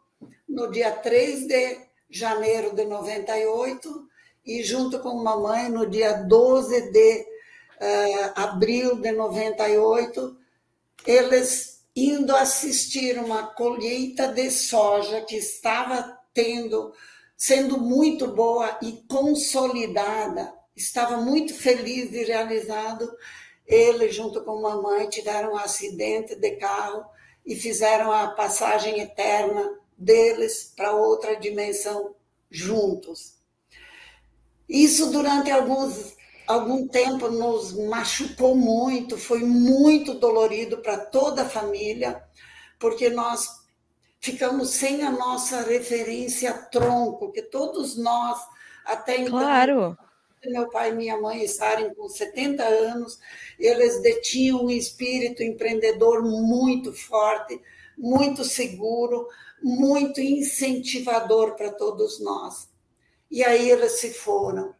no 0.48 0.70
dia 0.70 0.92
3 0.92 1.48
de 1.48 1.82
janeiro 2.10 2.76
de 2.76 2.86
98 2.86 4.08
e 4.46 4.62
junto 4.62 5.00
com 5.00 5.24
mamãe 5.24 5.70
no 5.70 5.90
dia 5.90 6.14
12 6.14 6.92
de 6.92 7.33
abril 8.36 8.96
de 8.96 9.12
98, 9.12 10.38
eles 11.06 11.84
indo 11.96 12.36
assistir 12.36 13.18
uma 13.20 13.48
colheita 13.48 14.28
de 14.28 14.50
soja 14.50 15.22
que 15.22 15.36
estava 15.36 16.18
tendo 16.34 16.94
sendo 17.36 17.78
muito 17.78 18.28
boa 18.28 18.80
e 18.82 19.04
consolidada, 19.08 20.54
estava 20.76 21.18
muito 21.18 21.54
feliz 21.54 22.14
e 22.14 22.24
realizado 22.24 23.12
ele, 23.66 24.12
junto 24.12 24.44
com 24.44 24.62
mamãe, 24.62 25.10
tiveram 25.10 25.54
um 25.54 25.58
acidente 25.58 26.36
de 26.36 26.52
carro 26.52 27.06
e 27.46 27.56
fizeram 27.56 28.12
a 28.12 28.30
passagem 28.30 29.00
eterna 29.00 29.78
deles 29.98 30.72
para 30.76 30.96
outra 30.96 31.36
dimensão 31.36 32.16
juntos. 32.50 33.36
Isso 34.68 35.12
durante 35.12 35.52
alguns, 35.52 36.16
algum 36.48 36.88
tempo 36.88 37.30
nos 37.30 37.74
machucou 37.74 38.56
muito, 38.56 39.18
foi 39.18 39.40
muito 39.44 40.14
dolorido 40.16 40.78
para 40.80 40.98
toda 40.98 41.44
a 41.44 41.50
família, 41.50 42.24
porque 42.80 43.10
nós 43.10 43.48
ficamos 44.20 44.70
sem 44.70 45.04
a 45.04 45.12
nossa 45.12 45.62
referência 45.62 46.54
tronco, 46.54 47.32
que 47.32 47.42
todos 47.42 47.98
nós 47.98 48.40
Até 48.86 49.18
então, 49.18 49.40
claro. 49.40 49.98
meu 50.46 50.70
pai 50.70 50.92
e 50.92 50.96
minha 50.96 51.20
mãe 51.20 51.44
estarem 51.44 51.94
com 51.94 52.08
70 52.10 52.64
anos, 52.64 53.20
eles 53.58 54.02
detinham 54.02 54.66
um 54.66 54.70
espírito 54.70 55.42
empreendedor 55.42 56.22
muito 56.22 56.92
forte, 56.94 57.62
muito 57.98 58.44
seguro, 58.44 59.28
muito 59.62 60.20
incentivador 60.20 61.56
para 61.56 61.72
todos 61.72 62.20
nós. 62.20 62.70
E 63.32 63.44
aí 63.44 63.70
eles 63.70 63.94
se 63.94 64.14
foram. 64.14 64.76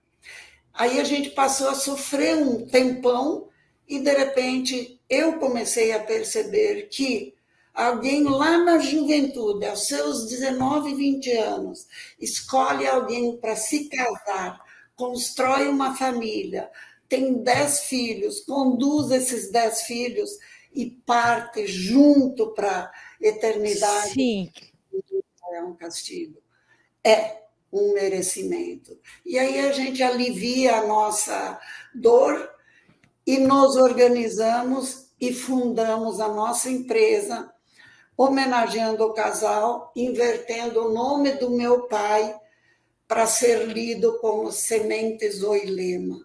Aí 0.74 1.00
a 1.00 1.04
gente 1.04 1.30
passou 1.30 1.70
a 1.70 1.76
sofrer 1.76 2.36
um 2.36 2.66
tempão 2.66 3.48
e, 3.88 4.00
de 4.00 4.12
repente, 4.12 5.00
eu 5.10 5.38
comecei 5.38 5.92
a 5.92 6.00
perceber 6.00 6.88
que 6.90 7.36
alguém 7.74 8.24
lá 8.24 8.58
na 8.58 8.80
juventude, 8.80 9.66
aos 9.66 9.86
seus 9.88 10.28
19, 10.30 10.96
20 10.96 11.32
anos, 11.34 11.88
escolhe 12.20 12.88
alguém 12.88 13.38
para 13.38 13.56
se 13.56 13.88
casar, 13.90 14.60
constrói 14.96 15.68
uma 15.68 15.96
família, 15.96 16.70
tem 17.08 17.44
10 17.44 17.82
filhos, 17.82 18.40
conduz 18.42 19.12
esses 19.12 19.52
10 19.52 19.84
filhos 19.84 20.32
e 20.74 20.90
parte 20.90 21.68
junto 21.68 22.52
para 22.54 22.86
a 22.86 22.92
eternidade. 23.22 24.14
Sim. 24.14 24.52
É 25.54 25.62
um 25.62 25.76
castigo. 25.76 26.42
É 27.04 27.43
um 27.74 27.94
merecimento. 27.94 28.98
E 29.26 29.40
aí 29.40 29.60
a 29.60 29.72
gente 29.72 30.04
alivia 30.04 30.78
a 30.78 30.86
nossa 30.86 31.60
dor 31.94 32.50
e 33.26 33.40
nos 33.40 33.76
organizamos 33.76 35.08
e 35.20 35.34
fundamos 35.34 36.20
a 36.20 36.28
nossa 36.28 36.70
empresa, 36.70 37.52
homenageando 38.16 39.04
o 39.04 39.14
casal, 39.14 39.92
invertendo 39.96 40.86
o 40.86 40.94
nome 40.94 41.32
do 41.34 41.50
meu 41.50 41.88
pai 41.88 42.36
para 43.08 43.26
ser 43.26 43.66
lido 43.68 44.20
como 44.20 44.52
Sementes 44.52 45.42
Oilema. 45.42 46.22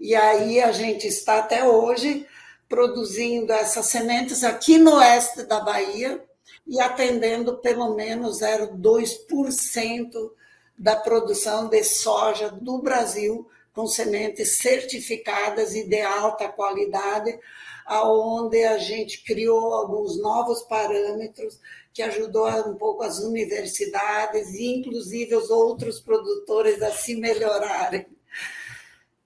E 0.00 0.14
aí 0.14 0.60
a 0.60 0.72
gente 0.72 1.06
está 1.06 1.38
até 1.38 1.66
hoje 1.66 2.26
produzindo 2.68 3.52
essas 3.52 3.86
sementes 3.86 4.42
aqui 4.42 4.78
no 4.78 4.96
oeste 4.96 5.44
da 5.44 5.60
Bahia 5.60 6.24
e 6.66 6.80
atendendo 6.80 7.58
pelo 7.58 7.94
menos 7.94 8.40
0,2% 8.40 10.32
da 10.76 10.96
produção 10.96 11.68
de 11.68 11.82
soja 11.84 12.50
do 12.50 12.78
Brasil 12.78 13.48
com 13.72 13.86
sementes 13.86 14.58
certificadas 14.58 15.74
e 15.74 15.88
de 15.88 16.00
alta 16.00 16.48
qualidade, 16.48 17.36
aonde 17.84 18.62
a 18.64 18.78
gente 18.78 19.24
criou 19.24 19.74
alguns 19.74 20.20
novos 20.20 20.62
parâmetros 20.62 21.58
que 21.92 22.02
ajudou 22.02 22.48
um 22.68 22.76
pouco 22.76 23.02
as 23.02 23.18
universidades 23.18 24.54
e 24.54 24.66
inclusive 24.66 25.34
os 25.34 25.50
outros 25.50 26.00
produtores 26.00 26.80
a 26.82 26.92
se 26.92 27.16
melhorarem. 27.16 28.06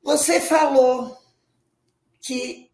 Você 0.03 0.41
falou 0.41 1.17
que 2.21 2.71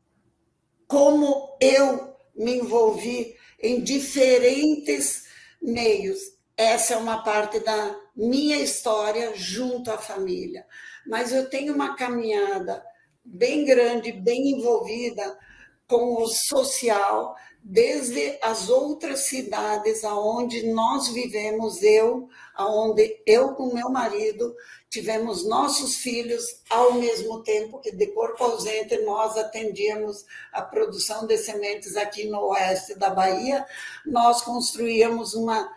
como 0.86 1.56
eu 1.60 2.14
me 2.34 2.58
envolvi 2.58 3.36
em 3.60 3.82
diferentes 3.82 5.24
meios 5.60 6.34
essa 6.56 6.94
é 6.94 6.96
uma 6.96 7.22
parte 7.22 7.58
da 7.60 8.00
minha 8.14 8.56
história 8.58 9.32
junto 9.34 9.90
à 9.90 9.98
família. 9.98 10.66
Mas 11.06 11.32
eu 11.32 11.48
tenho 11.48 11.74
uma 11.74 11.96
caminhada 11.96 12.84
bem 13.24 13.64
grande, 13.64 14.12
bem 14.12 14.52
envolvida 14.52 15.38
com 15.86 16.22
o 16.22 16.26
social, 16.26 17.34
desde 17.62 18.38
as 18.42 18.68
outras 18.68 19.20
cidades 19.20 20.04
aonde 20.04 20.66
nós 20.72 21.08
vivemos, 21.08 21.82
eu, 21.82 22.28
aonde 22.54 23.22
eu 23.26 23.54
com 23.54 23.72
meu 23.72 23.88
marido 23.90 24.54
tivemos 24.90 25.48
nossos 25.48 25.96
filhos 25.96 26.44
ao 26.70 26.92
mesmo 26.94 27.42
tempo 27.42 27.80
que 27.80 27.90
de 27.90 28.06
corpo 28.08 28.44
ausente 28.44 28.96
nós 28.98 29.36
atendíamos 29.36 30.24
a 30.52 30.62
produção 30.62 31.26
de 31.26 31.36
sementes 31.38 31.96
aqui 31.96 32.28
no 32.28 32.50
oeste 32.50 32.94
da 32.96 33.10
Bahia, 33.10 33.66
nós 34.06 34.42
construíamos 34.42 35.34
uma 35.34 35.68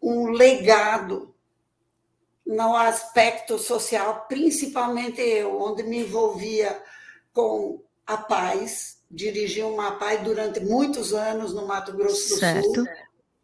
um 0.00 0.28
legado 0.28 1.34
no 2.48 2.74
aspecto 2.74 3.58
social, 3.58 4.24
principalmente 4.26 5.20
eu, 5.20 5.60
onde 5.60 5.82
me 5.82 5.98
envolvia 5.98 6.82
com 7.30 7.82
a 8.06 8.16
paz, 8.16 8.96
dirigi 9.10 9.62
uma 9.62 9.92
paz 9.92 10.22
durante 10.22 10.58
muitos 10.60 11.12
anos 11.12 11.52
no 11.52 11.66
Mato 11.66 11.92
Grosso 11.92 12.30
do 12.30 12.40
certo. 12.40 12.74
Sul, 12.74 12.86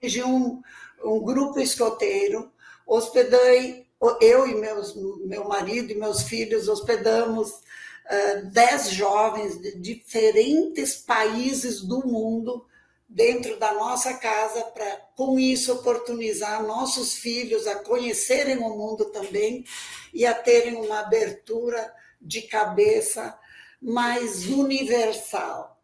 dirigi 0.01 0.23
um, 0.25 0.63
um 1.05 1.23
grupo 1.23 1.61
escoteiro, 1.61 2.51
hospedei, 2.87 3.87
eu 4.23 4.47
e 4.47 4.55
meus, 4.55 4.95
meu 5.27 5.47
marido 5.47 5.93
e 5.93 5.97
meus 5.97 6.23
filhos 6.23 6.67
hospedamos 6.67 7.51
uh, 7.51 8.47
dez 8.53 8.91
jovens 8.91 9.61
de 9.61 9.79
diferentes 9.79 10.97
países 10.97 11.83
do 11.83 12.07
mundo 12.07 12.65
dentro 13.09 13.59
da 13.59 13.73
nossa 13.75 14.15
casa 14.15 14.63
para, 14.63 14.97
com 15.17 15.39
isso, 15.39 15.73
oportunizar 15.73 16.63
nossos 16.63 17.15
filhos 17.15 17.67
a 17.67 17.77
conhecerem 17.77 18.59
o 18.59 18.71
mundo 18.71 19.07
também 19.07 19.65
e 20.13 20.27
a 20.27 20.35
terem 20.35 20.77
uma 20.77 21.01
abertura 21.01 21.93
de 22.21 22.43
cabeça 22.43 23.39
mais 23.81 24.47
universal. 24.47 25.75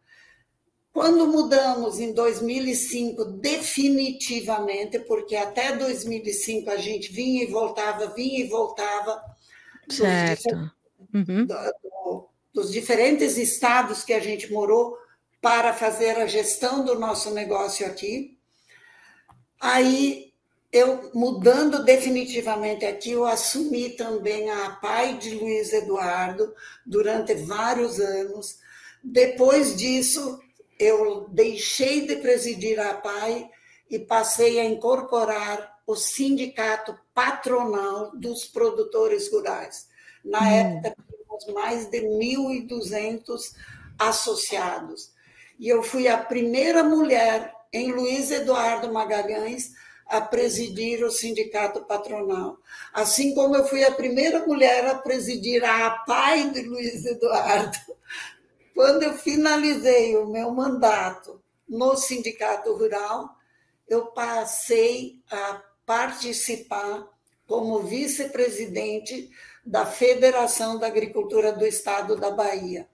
Quando 0.91 1.25
mudamos 1.27 1.99
em 1.99 2.13
2005, 2.13 3.23
definitivamente, 3.23 4.99
porque 4.99 5.37
até 5.37 5.75
2005 5.77 6.69
a 6.69 6.75
gente 6.75 7.13
vinha 7.13 7.43
e 7.43 7.47
voltava, 7.47 8.07
vinha 8.07 8.43
e 8.43 8.47
voltava. 8.49 9.23
Certo. 9.89 10.49
Dos, 10.49 11.29
uhum. 11.29 11.45
do, 11.45 12.29
dos 12.53 12.71
diferentes 12.71 13.37
estados 13.37 14.03
que 14.03 14.11
a 14.11 14.19
gente 14.19 14.51
morou, 14.51 14.97
para 15.41 15.73
fazer 15.73 16.17
a 16.17 16.27
gestão 16.27 16.85
do 16.85 16.97
nosso 16.99 17.31
negócio 17.31 17.85
aqui. 17.85 18.37
Aí, 19.59 20.31
eu 20.71 21.11
mudando 21.13 21.83
definitivamente 21.83 22.85
aqui, 22.85 23.11
eu 23.11 23.25
assumi 23.25 23.89
também 23.89 24.49
a 24.49 24.69
pai 24.81 25.17
de 25.17 25.33
Luiz 25.35 25.73
Eduardo 25.73 26.53
durante 26.85 27.33
vários 27.33 27.99
anos. 27.99 28.59
Depois 29.03 29.75
disso, 29.75 30.39
eu 30.79 31.27
deixei 31.29 32.05
de 32.05 32.17
presidir 32.17 32.79
a 32.79 32.93
PAI 32.93 33.49
e 33.89 33.99
passei 33.99 34.59
a 34.59 34.65
incorporar 34.65 35.79
o 35.85 35.95
sindicato 35.95 36.97
patronal 37.13 38.11
dos 38.15 38.45
produtores 38.45 39.29
rurais. 39.31 39.87
Na 40.23 40.41
hum. 40.41 40.45
época, 40.45 40.95
tínhamos 41.09 41.47
mais 41.47 41.89
de 41.89 42.01
1.200 42.01 43.55
associados 43.99 45.11
e 45.61 45.69
eu 45.69 45.83
fui 45.83 46.07
a 46.07 46.17
primeira 46.17 46.83
mulher 46.83 47.53
em 47.71 47.91
Luiz 47.91 48.31
Eduardo 48.31 48.91
Magalhães 48.91 49.71
a 50.07 50.19
presidir 50.19 51.03
o 51.05 51.11
sindicato 51.11 51.85
patronal. 51.85 52.57
Assim 52.91 53.35
como 53.35 53.55
eu 53.55 53.63
fui 53.65 53.83
a 53.83 53.91
primeira 53.91 54.43
mulher 54.43 54.87
a 54.87 54.95
presidir 54.95 55.63
a 55.63 55.85
APAI 55.85 56.49
de 56.49 56.63
Luiz 56.63 57.05
Eduardo. 57.05 57.77
Quando 58.73 59.03
eu 59.03 59.13
finalizei 59.13 60.17
o 60.17 60.25
meu 60.25 60.49
mandato 60.49 61.39
no 61.69 61.95
sindicato 61.95 62.73
rural, 62.73 63.29
eu 63.87 64.07
passei 64.07 65.21
a 65.29 65.61
participar 65.85 67.07
como 67.45 67.83
vice-presidente 67.83 69.29
da 69.63 69.85
Federação 69.85 70.79
da 70.79 70.87
Agricultura 70.87 71.53
do 71.53 71.67
Estado 71.67 72.15
da 72.15 72.31
Bahia. 72.31 72.89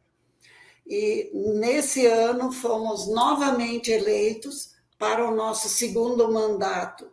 E 0.89 1.30
nesse 1.34 2.06
ano 2.06 2.52
fomos 2.52 3.08
novamente 3.08 3.91
eleitos 3.91 4.71
para 4.97 5.28
o 5.28 5.36
nosso 5.36 5.67
segundo 5.67 6.32
mandato. 6.32 7.12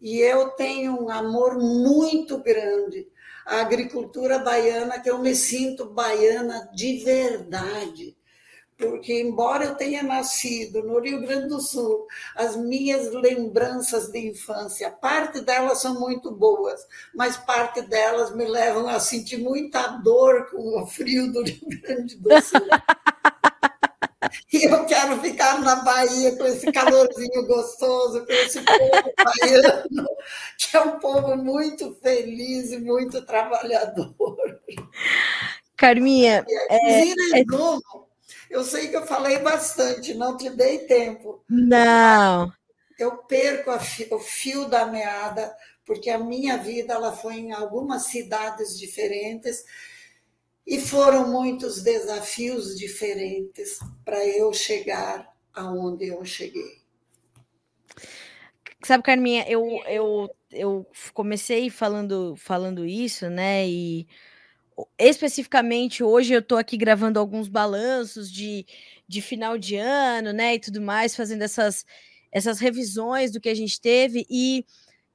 E 0.00 0.18
eu 0.18 0.50
tenho 0.50 1.00
um 1.00 1.10
amor 1.10 1.58
muito 1.58 2.38
grande 2.38 3.06
à 3.46 3.60
agricultura 3.60 4.38
baiana, 4.38 5.00
que 5.00 5.10
eu 5.10 5.18
me 5.18 5.34
sinto 5.34 5.86
baiana 5.86 6.70
de 6.74 6.98
verdade 7.04 8.16
porque, 8.88 9.20
embora 9.20 9.64
eu 9.64 9.74
tenha 9.74 10.02
nascido 10.02 10.82
no 10.82 11.00
Rio 11.00 11.20
Grande 11.20 11.48
do 11.48 11.60
Sul, 11.60 12.06
as 12.36 12.56
minhas 12.56 13.12
lembranças 13.12 14.08
de 14.08 14.30
infância, 14.30 14.90
parte 14.90 15.40
delas 15.40 15.80
são 15.80 15.98
muito 15.98 16.30
boas, 16.30 16.86
mas 17.14 17.36
parte 17.36 17.82
delas 17.82 18.34
me 18.34 18.44
levam 18.44 18.88
a 18.88 18.98
sentir 19.00 19.38
muita 19.38 19.86
dor 19.98 20.50
com 20.50 20.80
o 20.80 20.86
frio 20.86 21.32
do 21.32 21.42
Rio 21.42 21.80
Grande 21.82 22.16
do 22.16 22.42
Sul. 22.42 22.60
E 24.52 24.64
eu 24.64 24.84
quero 24.86 25.20
ficar 25.20 25.60
na 25.60 25.76
Bahia 25.76 26.36
com 26.36 26.44
esse 26.44 26.70
calorzinho 26.70 27.46
gostoso, 27.46 28.24
com 28.24 28.32
esse 28.32 28.60
povo 28.60 29.12
baiano, 29.24 30.08
que 30.58 30.76
é 30.76 30.80
um 30.80 30.98
povo 30.98 31.36
muito 31.36 31.94
feliz 32.02 32.70
e 32.70 32.78
muito 32.78 33.24
trabalhador. 33.24 34.36
Carminha, 35.76 36.44
é, 36.70 37.40
é, 37.40 37.44
novo, 37.44 38.01
eu 38.52 38.62
sei 38.62 38.88
que 38.88 38.96
eu 38.96 39.06
falei 39.06 39.38
bastante, 39.38 40.12
não 40.12 40.36
te 40.36 40.50
dei 40.50 40.80
tempo. 40.80 41.42
Não. 41.48 42.52
Eu 42.98 43.16
perco 43.24 43.70
o 44.14 44.18
fio 44.18 44.68
da 44.68 44.84
meada, 44.84 45.56
porque 45.86 46.10
a 46.10 46.18
minha 46.18 46.58
vida 46.58 46.92
ela 46.92 47.12
foi 47.12 47.36
em 47.36 47.52
algumas 47.52 48.04
cidades 48.04 48.78
diferentes 48.78 49.64
e 50.66 50.78
foram 50.78 51.28
muitos 51.28 51.82
desafios 51.82 52.76
diferentes 52.78 53.78
para 54.04 54.24
eu 54.26 54.52
chegar 54.52 55.34
aonde 55.54 56.08
eu 56.08 56.22
cheguei. 56.22 56.82
Sabe, 58.84 59.02
Carminha, 59.02 59.46
eu, 59.48 59.64
eu, 59.86 60.36
eu 60.50 60.86
comecei 61.14 61.70
falando, 61.70 62.36
falando 62.36 62.84
isso, 62.84 63.30
né? 63.30 63.66
E 63.66 64.06
especificamente 64.98 66.02
hoje 66.02 66.32
eu 66.32 66.40
estou 66.40 66.58
aqui 66.58 66.76
gravando 66.76 67.18
alguns 67.18 67.48
balanços 67.48 68.30
de, 68.30 68.66
de 69.06 69.22
final 69.22 69.58
de 69.58 69.76
ano, 69.76 70.32
né? 70.32 70.54
E 70.54 70.60
tudo 70.60 70.80
mais, 70.80 71.16
fazendo 71.16 71.42
essas, 71.42 71.84
essas 72.30 72.58
revisões 72.58 73.30
do 73.30 73.40
que 73.40 73.48
a 73.48 73.54
gente 73.54 73.80
teve 73.80 74.26
e 74.30 74.64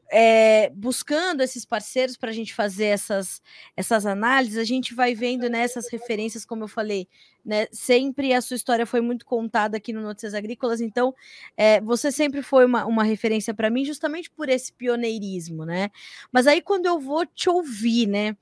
é, 0.10 0.70
buscando 0.70 1.42
esses 1.42 1.66
parceiros 1.66 2.16
para 2.16 2.30
a 2.30 2.34
gente 2.34 2.54
fazer 2.54 2.86
essas, 2.86 3.42
essas 3.76 4.06
análises, 4.06 4.58
a 4.58 4.64
gente 4.64 4.94
vai 4.94 5.14
vendo 5.14 5.50
nessas 5.50 5.86
né, 5.86 5.90
referências, 5.92 6.46
como 6.46 6.64
eu 6.64 6.68
falei, 6.68 7.08
né, 7.44 7.68
sempre 7.72 8.34
a 8.34 8.42
sua 8.42 8.56
história 8.56 8.86
foi 8.86 9.02
muito 9.02 9.26
contada 9.26 9.78
aqui 9.78 9.92
no 9.92 10.02
Notícias 10.02 10.34
Agrícolas, 10.34 10.82
então 10.82 11.14
é, 11.58 11.82
você 11.82 12.12
sempre 12.12 12.42
foi 12.42 12.66
uma, 12.66 12.86
uma 12.86 13.04
referência 13.04 13.54
para 13.54 13.70
mim, 13.70 13.84
justamente 13.84 14.30
por 14.30 14.50
esse 14.50 14.72
pioneirismo, 14.74 15.66
né? 15.66 15.90
Mas 16.32 16.48
aí 16.48 16.62
quando 16.62 16.86
eu 16.86 17.00
vou 17.00 17.26
te 17.26 17.50
ouvir, 17.50 18.08
né? 18.08 18.36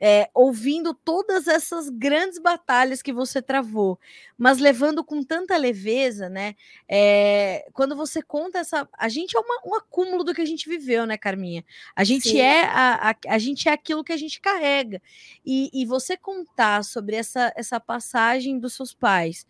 É, 0.00 0.30
ouvindo 0.32 0.94
todas 0.94 1.46
essas 1.46 1.90
grandes 1.90 2.38
batalhas 2.38 3.02
que 3.02 3.12
você 3.12 3.42
travou, 3.42 4.00
mas 4.38 4.58
levando 4.58 5.04
com 5.04 5.22
tanta 5.22 5.54
leveza, 5.58 6.30
né? 6.30 6.54
É, 6.88 7.68
quando 7.74 7.94
você 7.94 8.22
conta 8.22 8.58
essa. 8.58 8.88
A 8.96 9.08
gente 9.10 9.36
é 9.36 9.40
uma, 9.40 9.60
um 9.66 9.74
acúmulo 9.74 10.24
do 10.24 10.32
que 10.32 10.40
a 10.40 10.46
gente 10.46 10.68
viveu, 10.68 11.04
né, 11.04 11.18
Carminha? 11.18 11.62
A 11.94 12.02
gente 12.02 12.40
é 12.40 12.64
a, 12.64 13.10
a, 13.10 13.16
a, 13.28 13.38
gente 13.38 13.68
é 13.68 13.72
aquilo 13.72 14.02
que 14.02 14.12
a 14.12 14.16
gente 14.16 14.40
carrega. 14.40 15.02
E, 15.44 15.68
e 15.74 15.84
você 15.84 16.16
contar 16.16 16.82
sobre 16.82 17.16
essa, 17.16 17.52
essa 17.54 17.78
passagem 17.78 18.58
dos 18.58 18.72
seus 18.72 18.94
pais, 18.94 19.46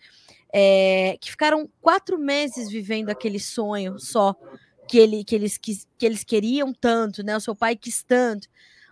é, 0.53 1.17
que 1.21 1.31
ficaram 1.31 1.71
quatro 1.81 2.19
meses 2.19 2.69
vivendo 2.69 3.11
aquele 3.11 3.39
sonho 3.39 4.01
só. 4.01 4.35
Que, 4.89 4.99
ele, 4.99 5.23
que, 5.23 5.37
eles, 5.37 5.57
que, 5.57 5.79
que 5.97 6.05
eles 6.05 6.25
queriam 6.25 6.73
tanto, 6.73 7.23
né? 7.23 7.37
O 7.37 7.41
seu 7.41 7.55
pai 7.55 7.77
quis 7.77 8.03
tanto 8.03 8.49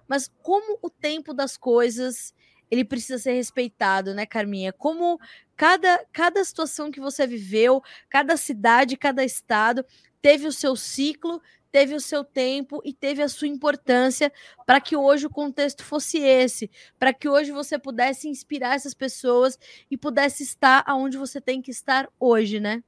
mas 0.08 0.30
como 0.42 0.78
o 0.82 0.90
tempo 0.90 1.32
das 1.34 1.56
coisas 1.56 2.34
ele 2.70 2.84
precisa 2.84 3.18
ser 3.18 3.32
respeitado, 3.32 4.14
né, 4.14 4.26
Carminha? 4.26 4.72
Como 4.72 5.18
cada, 5.56 6.04
cada 6.12 6.44
situação 6.44 6.90
que 6.90 7.00
você 7.00 7.26
viveu, 7.26 7.82
cada 8.08 8.36
cidade, 8.36 8.96
cada 8.96 9.24
estado 9.24 9.84
teve 10.20 10.46
o 10.46 10.52
seu 10.52 10.76
ciclo, 10.76 11.40
teve 11.70 11.94
o 11.94 12.00
seu 12.00 12.24
tempo 12.24 12.80
e 12.84 12.92
teve 12.92 13.22
a 13.22 13.28
sua 13.28 13.48
importância 13.48 14.32
para 14.66 14.80
que 14.80 14.96
hoje 14.96 15.26
o 15.26 15.30
contexto 15.30 15.84
fosse 15.84 16.18
esse, 16.18 16.70
para 16.98 17.12
que 17.12 17.28
hoje 17.28 17.52
você 17.52 17.78
pudesse 17.78 18.28
inspirar 18.28 18.74
essas 18.74 18.94
pessoas 18.94 19.58
e 19.90 19.96
pudesse 19.96 20.42
estar 20.42 20.82
aonde 20.86 21.16
você 21.18 21.40
tem 21.40 21.60
que 21.62 21.70
estar 21.70 22.08
hoje, 22.18 22.60
né? 22.60 22.82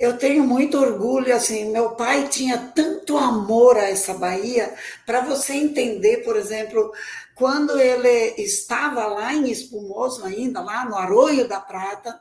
Eu 0.00 0.16
tenho 0.16 0.42
muito 0.44 0.78
orgulho, 0.78 1.36
assim, 1.36 1.70
meu 1.70 1.90
pai 1.90 2.26
tinha 2.26 2.56
tanto 2.74 3.18
amor 3.18 3.76
a 3.76 3.90
essa 3.90 4.14
Bahia, 4.14 4.74
para 5.04 5.20
você 5.20 5.52
entender, 5.52 6.24
por 6.24 6.36
exemplo, 6.36 6.90
quando 7.34 7.78
ele 7.78 8.34
estava 8.38 9.04
lá 9.04 9.34
em 9.34 9.50
Espumoso 9.50 10.24
ainda, 10.24 10.62
lá 10.62 10.86
no 10.86 10.96
Arroio 10.96 11.46
da 11.46 11.60
Prata, 11.60 12.18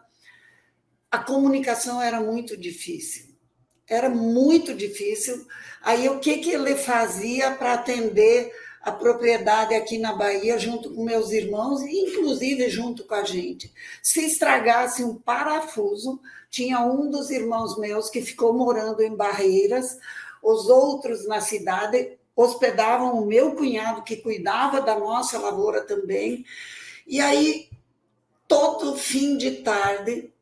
a 1.09 1.19
comunicação 1.19 2.01
era 2.01 2.19
muito 2.19 2.57
difícil. 2.57 3.29
Era 3.87 4.09
muito 4.09 4.73
difícil. 4.73 5.47
Aí 5.81 6.09
o 6.09 6.19
que, 6.19 6.39
que 6.39 6.51
ele 6.51 6.75
fazia 6.75 7.51
para 7.51 7.75
atender 7.75 8.51
a 8.89 8.91
propriedade 8.91 9.73
aqui 9.73 9.97
na 9.97 10.13
Bahia, 10.13 10.57
junto 10.57 10.93
com 10.93 11.03
meus 11.03 11.31
irmãos, 11.31 11.81
inclusive 11.81 12.69
junto 12.69 13.05
com 13.05 13.15
a 13.15 13.23
gente? 13.23 13.71
Se 14.03 14.25
estragasse 14.25 15.03
um 15.03 15.15
parafuso, 15.15 16.19
tinha 16.49 16.79
um 16.79 17.09
dos 17.09 17.29
irmãos 17.29 17.77
meus 17.77 18.09
que 18.09 18.21
ficou 18.21 18.53
morando 18.53 19.01
em 19.01 19.15
Barreiras, 19.15 19.97
os 20.41 20.67
outros 20.69 21.27
na 21.27 21.39
cidade 21.39 22.17
hospedavam 22.35 23.21
o 23.21 23.25
meu 23.25 23.55
cunhado, 23.55 24.03
que 24.03 24.17
cuidava 24.17 24.81
da 24.81 24.97
nossa 24.97 25.37
lavoura 25.37 25.81
também. 25.81 26.45
E 27.05 27.19
aí, 27.19 27.69
todo 28.47 28.95
fim 28.95 29.37
de 29.37 29.57
tarde, 29.57 30.33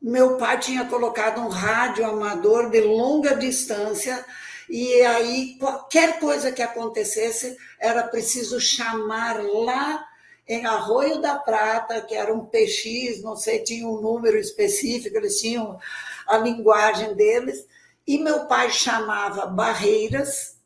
meu 0.00 0.36
pai 0.36 0.58
tinha 0.58 0.84
colocado 0.84 1.40
um 1.40 1.48
rádio 1.48 2.06
amador 2.06 2.70
de 2.70 2.80
longa 2.80 3.34
distância, 3.34 4.24
e 4.68 5.02
aí 5.02 5.56
qualquer 5.58 6.18
coisa 6.18 6.52
que 6.52 6.62
acontecesse 6.62 7.56
era 7.78 8.02
preciso 8.02 8.60
chamar 8.60 9.42
lá 9.42 10.04
em 10.46 10.66
Arroio 10.66 11.20
da 11.20 11.36
Prata, 11.36 12.02
que 12.02 12.14
era 12.14 12.32
um 12.32 12.44
PX, 12.44 13.22
não 13.22 13.36
sei, 13.36 13.60
tinha 13.60 13.86
um 13.88 14.00
número 14.00 14.36
específico, 14.36 15.16
eles 15.16 15.40
tinham 15.40 15.78
a 16.26 16.36
linguagem 16.38 17.14
deles, 17.14 17.66
e 18.06 18.18
meu 18.18 18.46
pai 18.46 18.70
chamava 18.70 19.46
Barreiras, 19.46 20.58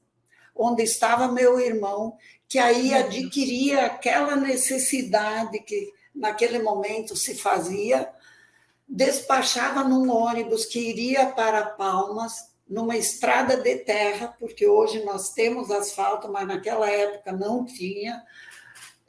onde 0.54 0.82
estava 0.82 1.28
meu 1.28 1.60
irmão, 1.60 2.16
que 2.48 2.58
aí 2.58 2.90
uhum. 2.90 2.98
adquiria 2.98 3.86
aquela 3.86 4.34
necessidade 4.34 5.60
que 5.60 5.92
naquele 6.12 6.58
momento 6.58 7.14
se 7.14 7.36
fazia, 7.36 8.10
despachava 8.88 9.84
num 9.84 10.10
ônibus 10.10 10.64
que 10.64 10.80
iria 10.80 11.26
para 11.26 11.64
Palmas, 11.64 12.47
numa 12.68 12.96
estrada 12.96 13.56
de 13.56 13.76
terra, 13.76 14.34
porque 14.38 14.66
hoje 14.66 15.02
nós 15.04 15.32
temos 15.32 15.70
asfalto, 15.70 16.30
mas 16.30 16.46
naquela 16.46 16.88
época 16.90 17.32
não 17.32 17.64
tinha, 17.64 18.22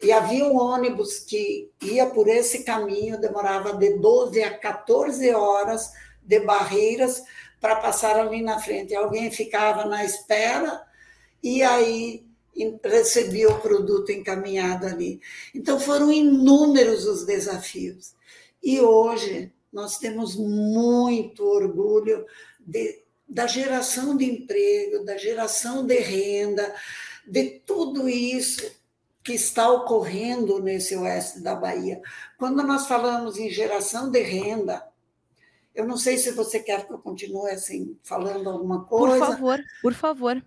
e 0.01 0.11
havia 0.13 0.45
um 0.45 0.57
ônibus 0.57 1.19
que 1.19 1.69
ia 1.81 2.05
por 2.05 2.27
esse 2.29 2.63
caminho, 2.63 3.19
demorava 3.19 3.73
de 3.73 3.97
12 3.97 4.41
a 4.41 4.57
14 4.57 5.29
horas 5.31 5.91
de 6.23 6.39
barreiras 6.39 7.21
para 7.59 7.75
passar 7.75 8.17
ali 8.17 8.41
na 8.41 8.59
frente. 8.59 8.95
Alguém 8.95 9.29
ficava 9.29 9.85
na 9.85 10.05
espera 10.05 10.81
e 11.43 11.61
aí 11.61 12.25
recebia 12.83 13.49
o 13.49 13.59
produto 13.59 14.11
encaminhado 14.11 14.85
ali. 14.85 15.19
Então 15.53 15.77
foram 15.79 16.11
inúmeros 16.11 17.05
os 17.05 17.25
desafios. 17.25 18.13
E 18.63 18.79
hoje 18.79 19.51
nós 19.71 19.97
temos 19.97 20.35
muito 20.35 21.43
orgulho 21.45 22.25
de, 22.59 23.03
da 23.29 23.45
geração 23.45 24.17
de 24.17 24.25
emprego, 24.25 25.05
da 25.05 25.15
geração 25.15 25.85
de 25.85 25.99
renda, 25.99 26.73
de 27.27 27.61
tudo 27.65 28.09
isso 28.09 28.79
que 29.23 29.33
está 29.33 29.69
ocorrendo 29.71 30.59
nesse 30.59 30.95
oeste 30.95 31.41
da 31.41 31.53
Bahia. 31.53 32.01
Quando 32.37 32.63
nós 32.63 32.87
falamos 32.87 33.37
em 33.37 33.49
geração 33.49 34.09
de 34.09 34.21
renda, 34.21 34.83
eu 35.75 35.85
não 35.85 35.97
sei 35.97 36.17
se 36.17 36.31
você 36.31 36.59
quer 36.59 36.87
que 36.87 36.93
eu 36.93 36.97
continue 36.97 37.51
assim 37.51 37.95
falando 38.03 38.49
alguma 38.49 38.85
coisa. 38.85 39.17
Por 39.17 39.27
favor, 39.27 39.59
por 39.81 39.93
favor. 39.93 40.43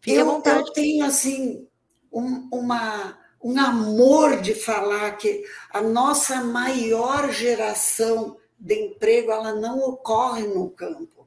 Fique 0.00 0.16
eu, 0.16 0.22
à 0.22 0.32
vontade. 0.32 0.60
Eu 0.60 0.72
tenho 0.72 1.04
assim 1.04 1.68
um, 2.10 2.48
uma, 2.50 3.18
um 3.42 3.58
amor 3.60 4.40
de 4.40 4.54
falar 4.54 5.10
que 5.18 5.44
a 5.70 5.82
nossa 5.82 6.42
maior 6.42 7.30
geração 7.30 8.38
de 8.58 8.86
emprego 8.86 9.30
ela 9.30 9.52
não 9.54 9.78
ocorre 9.80 10.46
no 10.46 10.70
campo 10.70 11.21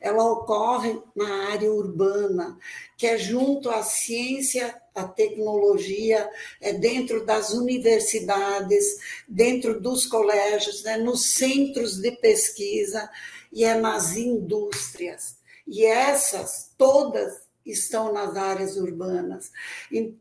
ela 0.00 0.24
ocorre 0.24 1.00
na 1.14 1.50
área 1.50 1.72
urbana, 1.72 2.58
que 2.96 3.06
é 3.06 3.18
junto 3.18 3.70
à 3.70 3.82
ciência, 3.82 4.74
à 4.94 5.04
tecnologia, 5.04 6.28
é 6.60 6.72
dentro 6.72 7.24
das 7.24 7.52
universidades, 7.52 8.84
dentro 9.28 9.80
dos 9.80 10.06
colégios, 10.06 10.82
né, 10.82 10.96
nos 10.96 11.32
centros 11.32 11.96
de 11.96 12.12
pesquisa 12.12 13.08
e 13.52 13.64
é 13.64 13.74
nas 13.74 14.16
indústrias. 14.16 15.36
E 15.66 15.84
essas 15.84 16.70
todas 16.78 17.48
estão 17.64 18.12
nas 18.12 18.36
áreas 18.36 18.76
urbanas. 18.76 19.50
E 19.90 20.16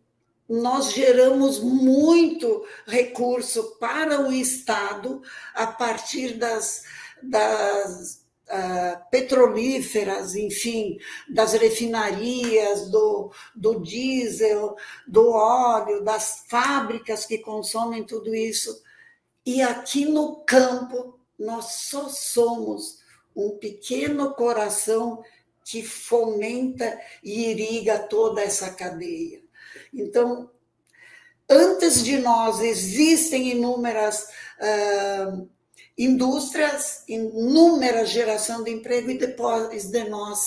nós 0.49 0.91
geramos 0.93 1.59
muito 1.59 2.65
recurso 2.85 3.77
para 3.79 4.21
o 4.21 4.31
Estado 4.31 5.21
a 5.53 5.67
partir 5.67 6.37
das, 6.37 6.83
das 7.21 8.16
uh, 8.49 9.09
petrolíferas, 9.09 10.35
enfim, 10.35 10.97
das 11.29 11.53
refinarias, 11.53 12.89
do, 12.89 13.31
do 13.55 13.81
diesel, 13.81 14.75
do 15.07 15.29
óleo, 15.31 16.03
das 16.03 16.43
fábricas 16.49 17.25
que 17.25 17.37
consomem 17.37 18.03
tudo 18.03 18.33
isso. 18.33 18.81
E 19.45 19.61
aqui 19.61 20.05
no 20.05 20.37
campo, 20.45 21.19
nós 21.37 21.65
só 21.89 22.09
somos 22.09 22.99
um 23.35 23.51
pequeno 23.57 24.33
coração 24.33 25.23
que 25.63 25.83
fomenta 25.83 26.99
e 27.23 27.51
irriga 27.51 27.99
toda 27.99 28.41
essa 28.41 28.71
cadeia. 28.71 29.41
Então, 29.93 30.49
antes 31.49 32.03
de 32.03 32.17
nós 32.17 32.61
existem 32.61 33.51
inúmeras 33.51 34.27
uh, 34.59 35.49
indústrias, 35.97 37.03
inúmera 37.07 38.05
geração 38.05 38.63
de 38.63 38.71
emprego 38.71 39.09
e 39.09 39.17
depois 39.17 39.85
de 39.85 40.03
nós 40.05 40.39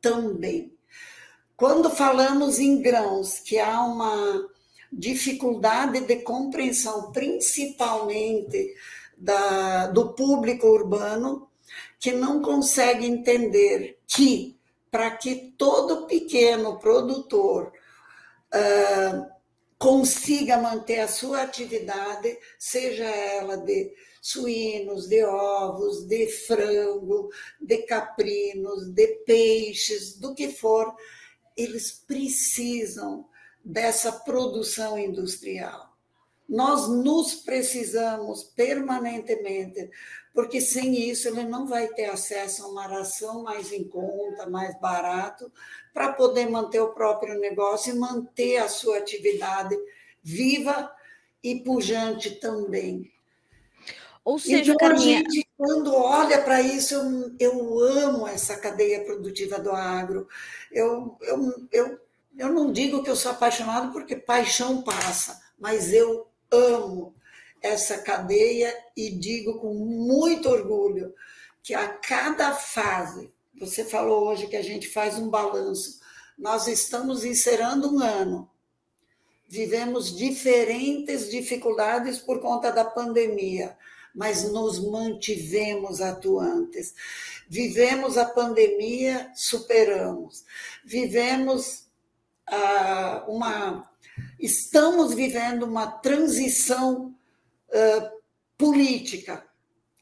também. 0.00 0.72
Quando 1.56 1.90
falamos 1.90 2.58
em 2.58 2.80
grãos, 2.80 3.40
que 3.40 3.58
há 3.58 3.82
uma 3.82 4.48
dificuldade 4.92 6.00
de 6.00 6.16
compreensão, 6.16 7.10
principalmente 7.10 8.74
da, 9.16 9.86
do 9.88 10.12
público 10.12 10.68
urbano, 10.68 11.48
que 11.98 12.12
não 12.12 12.40
consegue 12.40 13.06
entender 13.06 13.98
que, 14.06 14.56
para 14.90 15.10
que 15.10 15.54
todo 15.58 16.06
pequeno 16.06 16.78
produtor 16.78 17.72
uh, 18.54 19.26
consiga 19.78 20.58
manter 20.58 21.00
a 21.00 21.08
sua 21.08 21.42
atividade, 21.42 22.38
seja 22.58 23.04
ela 23.04 23.56
de 23.56 23.92
suínos, 24.30 25.06
de 25.08 25.24
ovos, 25.24 26.06
de 26.06 26.26
frango, 26.26 27.30
de 27.60 27.78
caprinos, 27.78 28.88
de 28.90 29.06
peixes, 29.24 30.16
do 30.16 30.34
que 30.34 30.48
for, 30.48 30.94
eles 31.56 31.90
precisam 32.06 33.26
dessa 33.64 34.12
produção 34.12 34.98
industrial. 34.98 35.88
Nós 36.48 36.88
nos 36.88 37.34
precisamos 37.34 38.42
permanentemente, 38.42 39.90
porque 40.32 40.60
sem 40.60 41.10
isso 41.10 41.28
ele 41.28 41.44
não 41.44 41.66
vai 41.66 41.88
ter 41.88 42.06
acesso 42.06 42.64
a 42.64 42.68
uma 42.68 42.86
ração 42.86 43.42
mais 43.42 43.70
em 43.70 43.84
conta, 43.84 44.48
mais 44.48 44.78
barato, 44.80 45.52
para 45.92 46.12
poder 46.12 46.48
manter 46.48 46.80
o 46.80 46.92
próprio 46.92 47.38
negócio 47.38 47.94
e 47.94 47.98
manter 47.98 48.58
a 48.58 48.68
sua 48.68 48.98
atividade 48.98 49.76
viva 50.22 50.90
e 51.42 51.60
pujante 51.60 52.30
também. 52.36 53.10
Ou 54.28 54.38
seja, 54.38 54.74
então, 54.74 54.76
Carminha... 54.76 55.20
a 55.20 55.30
gente, 55.30 55.48
quando 55.56 55.94
olha 55.94 56.42
para 56.42 56.60
isso, 56.60 56.94
eu, 56.94 57.34
eu 57.40 57.80
amo 57.80 58.28
essa 58.28 58.58
cadeia 58.58 59.02
produtiva 59.02 59.58
do 59.58 59.72
agro. 59.72 60.28
Eu, 60.70 61.16
eu, 61.22 61.68
eu, 61.72 62.00
eu 62.36 62.52
não 62.52 62.70
digo 62.70 63.02
que 63.02 63.08
eu 63.08 63.16
sou 63.16 63.30
apaixonado 63.30 63.90
porque 63.90 64.14
paixão 64.14 64.82
passa, 64.82 65.40
mas 65.58 65.94
eu 65.94 66.28
amo 66.50 67.14
essa 67.62 67.96
cadeia 68.02 68.70
e 68.94 69.08
digo 69.08 69.60
com 69.60 69.72
muito 69.72 70.46
orgulho 70.50 71.14
que 71.62 71.72
a 71.72 71.88
cada 71.88 72.52
fase, 72.52 73.32
você 73.58 73.82
falou 73.82 74.28
hoje 74.28 74.46
que 74.46 74.56
a 74.56 74.62
gente 74.62 74.88
faz 74.88 75.18
um 75.18 75.30
balanço, 75.30 76.00
nós 76.38 76.68
estamos 76.68 77.24
encerrando 77.24 77.94
um 77.94 78.00
ano. 78.00 78.46
Vivemos 79.48 80.14
diferentes 80.14 81.30
dificuldades 81.30 82.18
por 82.18 82.40
conta 82.42 82.70
da 82.70 82.84
pandemia 82.84 83.74
mas 84.18 84.42
nos 84.50 84.80
mantivemos 84.80 86.00
atuantes. 86.00 86.92
Vivemos 87.48 88.18
a 88.18 88.24
pandemia, 88.24 89.30
superamos. 89.32 90.44
Vivemos 90.84 91.84
ah, 92.48 93.24
uma. 93.28 93.88
Estamos 94.40 95.14
vivendo 95.14 95.62
uma 95.62 95.86
transição 95.86 97.14
ah, 97.72 98.12
política, 98.58 99.46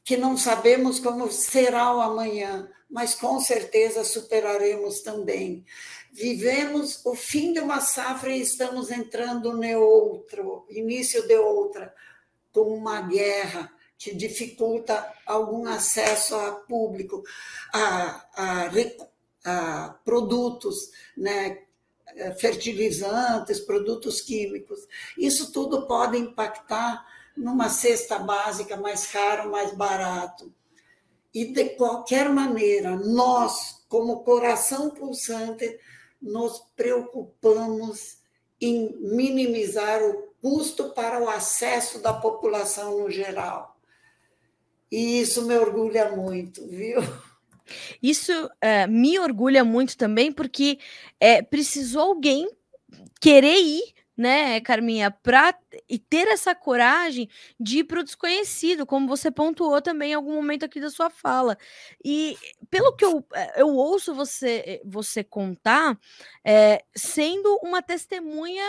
que 0.03 0.17
não 0.17 0.35
sabemos 0.35 0.99
como 0.99 1.31
será 1.31 1.95
o 1.95 2.01
amanhã, 2.01 2.67
mas 2.89 3.13
com 3.13 3.39
certeza 3.39 4.03
superaremos 4.03 5.01
também. 5.01 5.63
Vivemos 6.11 7.05
o 7.05 7.13
fim 7.13 7.53
de 7.53 7.59
uma 7.59 7.81
safra 7.81 8.31
e 8.31 8.41
estamos 8.41 8.89
entrando 8.89 9.53
no 9.53 9.79
outro, 9.79 10.65
início 10.71 11.27
de 11.27 11.35
outra, 11.35 11.93
com 12.51 12.75
uma 12.75 13.01
guerra, 13.01 13.76
que 13.97 14.13
dificulta 14.15 15.13
algum 15.25 15.67
acesso 15.67 16.35
a 16.35 16.51
público, 16.51 17.23
a, 17.73 18.25
a, 18.35 18.69
a 19.45 19.89
produtos, 20.05 20.91
né, 21.15 21.63
fertilizantes, 22.39 23.59
produtos 23.59 24.21
químicos. 24.21 24.79
Isso 25.17 25.51
tudo 25.51 25.87
pode 25.87 26.17
impactar 26.17 27.05
numa 27.35 27.69
cesta 27.69 28.17
básica 28.17 28.77
mais 28.77 29.07
caro, 29.07 29.51
mais 29.51 29.73
barato. 29.73 30.53
E 31.33 31.45
de 31.45 31.69
qualquer 31.69 32.29
maneira, 32.29 32.95
nós, 32.95 33.83
como 33.87 34.23
coração 34.23 34.89
pulsante, 34.89 35.79
nos 36.21 36.63
preocupamos 36.75 38.17
em 38.59 38.95
minimizar 38.99 40.01
o 40.01 40.27
custo 40.41 40.91
para 40.93 41.21
o 41.21 41.29
acesso 41.29 41.99
da 41.99 42.13
população 42.13 42.99
no 42.99 43.11
geral. 43.11 43.76
E 44.91 45.21
isso 45.21 45.45
me 45.45 45.55
orgulha 45.57 46.15
muito, 46.15 46.65
viu? 46.67 46.99
Isso 48.01 48.31
uh, 48.45 48.89
me 48.89 49.19
orgulha 49.19 49.63
muito 49.63 49.97
também, 49.97 50.31
porque 50.31 50.79
é, 51.19 51.41
precisou 51.41 52.01
alguém 52.01 52.49
querer 53.19 53.57
ir 53.57 53.96
né, 54.17 54.59
Carminha, 54.61 55.11
para 55.11 55.53
e 55.89 55.99
ter 55.99 56.27
essa 56.29 56.55
coragem 56.55 57.29
de 57.59 57.79
ir 57.79 57.83
para 57.83 57.99
o 57.99 58.03
desconhecido, 58.03 58.85
como 58.85 59.07
você 59.07 59.29
pontuou 59.31 59.81
também 59.81 60.11
em 60.11 60.15
algum 60.15 60.33
momento 60.35 60.65
aqui 60.65 60.79
da 60.79 60.89
sua 60.89 61.09
fala. 61.09 61.57
E 62.03 62.35
pelo 62.69 62.95
que 62.95 63.05
eu, 63.05 63.25
eh, 63.33 63.61
eu 63.61 63.67
ouço 63.69 64.15
você 64.15 64.63
eh, 64.65 64.81
você 64.85 65.23
contar, 65.23 65.97
é, 66.43 66.83
sendo 66.95 67.59
uma 67.63 67.81
testemunha 67.81 68.63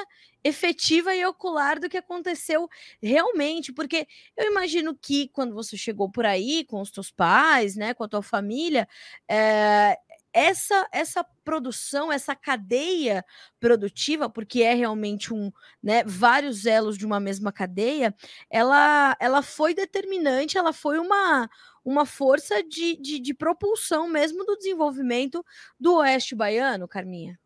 efetiva 0.45 1.15
e 1.15 1.25
ocular 1.27 1.79
do 1.81 1.89
que 1.89 1.97
aconteceu 1.97 2.69
realmente, 3.03 3.73
porque 3.73 4.07
eu 4.37 4.47
imagino 4.51 4.95
que 4.97 5.29
quando 5.29 5.55
você 5.55 5.77
chegou 5.77 6.11
por 6.11 6.25
aí 6.27 6.65
com 6.65 6.81
os 6.81 6.91
teus 6.91 7.11
pais, 7.11 7.75
né, 7.77 7.93
com 7.95 8.05
a 8.05 8.09
tua 8.09 8.23
família, 8.23 8.89
é, 9.29 9.99
essa 10.33 10.89
essa 10.93 11.25
produção, 11.45 12.13
essa 12.13 12.35
cadeia 12.35 13.25
produtiva, 13.59 14.29
porque 14.29 14.63
é 14.63 14.75
realmente 14.75 15.33
um, 15.33 15.51
né, 15.83 16.05
vários 16.05 16.67
elos 16.67 16.99
de 16.99 17.07
uma 17.07 17.21
mesma 17.21 17.53
cadeia, 17.53 18.15
ela 18.51 19.17
ela 19.21 19.43
foi 19.43 19.75
determinante, 19.75 20.59
ela 20.59 20.73
foi 20.73 20.99
uma 20.99 21.49
uma 21.85 22.05
força 22.05 22.63
de, 22.63 22.97
de, 22.97 23.19
de 23.19 23.33
propulsão 23.33 24.07
mesmo 24.07 24.45
do 24.45 24.57
desenvolvimento 24.57 25.45
do 25.81 25.95
Oeste 25.97 26.35
Baiano, 26.35 26.87
Carminha. 26.87 27.39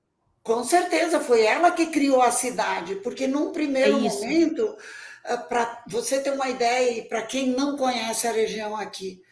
Com 0.42 0.64
certeza, 0.64 1.20
foi 1.20 1.44
ela 1.44 1.70
que 1.70 1.86
criou 1.86 2.20
a 2.20 2.32
cidade, 2.32 2.96
porque 2.96 3.28
num 3.28 3.52
primeiro 3.52 3.98
é 3.98 4.00
momento, 4.00 4.76
eh, 5.24 5.36
para 5.36 5.84
você 5.86 6.20
ter 6.20 6.32
uma 6.32 6.48
ideia, 6.48 6.98
e 6.98 7.02
para 7.08 7.22
quem 7.22 7.50
não 7.50 7.76
conhece 7.76 8.26
a 8.26 8.32
região 8.32 8.76
aqui, 8.76 9.22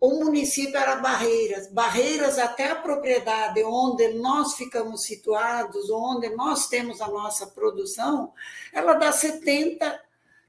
o 0.00 0.24
município 0.24 0.76
era 0.78 0.96
Barreiras, 0.96 1.70
Barreiras 1.70 2.38
até 2.38 2.70
a 2.70 2.76
propriedade 2.76 3.62
onde 3.62 4.08
nós 4.14 4.54
ficamos 4.54 5.04
situados, 5.04 5.90
onde 5.90 6.30
nós 6.30 6.68
temos 6.68 7.02
a 7.02 7.08
nossa 7.08 7.46
produção, 7.46 8.32
ela 8.72 8.94
dá 8.94 9.12
70 9.12 10.00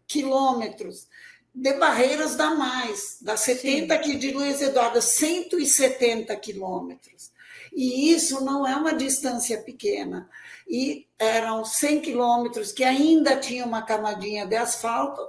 quilômetros. 0.07 1.07
De 1.53 1.73
Barreiras 1.73 2.37
dá 2.37 2.51
mais, 2.51 3.17
dá 3.21 3.35
70 3.35 3.93
aqui 3.93 4.15
de 4.15 4.31
Luiz 4.31 4.61
Eduardo, 4.61 5.01
170 5.01 6.33
quilômetros. 6.37 7.29
E 7.73 8.13
isso 8.13 8.43
não 8.43 8.65
é 8.65 8.73
uma 8.73 8.93
distância 8.93 9.61
pequena. 9.61 10.29
E 10.65 11.07
eram 11.19 11.65
100 11.65 11.99
quilômetros 11.99 12.71
que 12.71 12.85
ainda 12.85 13.35
tinha 13.35 13.65
uma 13.65 13.81
camadinha 13.81 14.45
de 14.45 14.55
asfalto, 14.55 15.21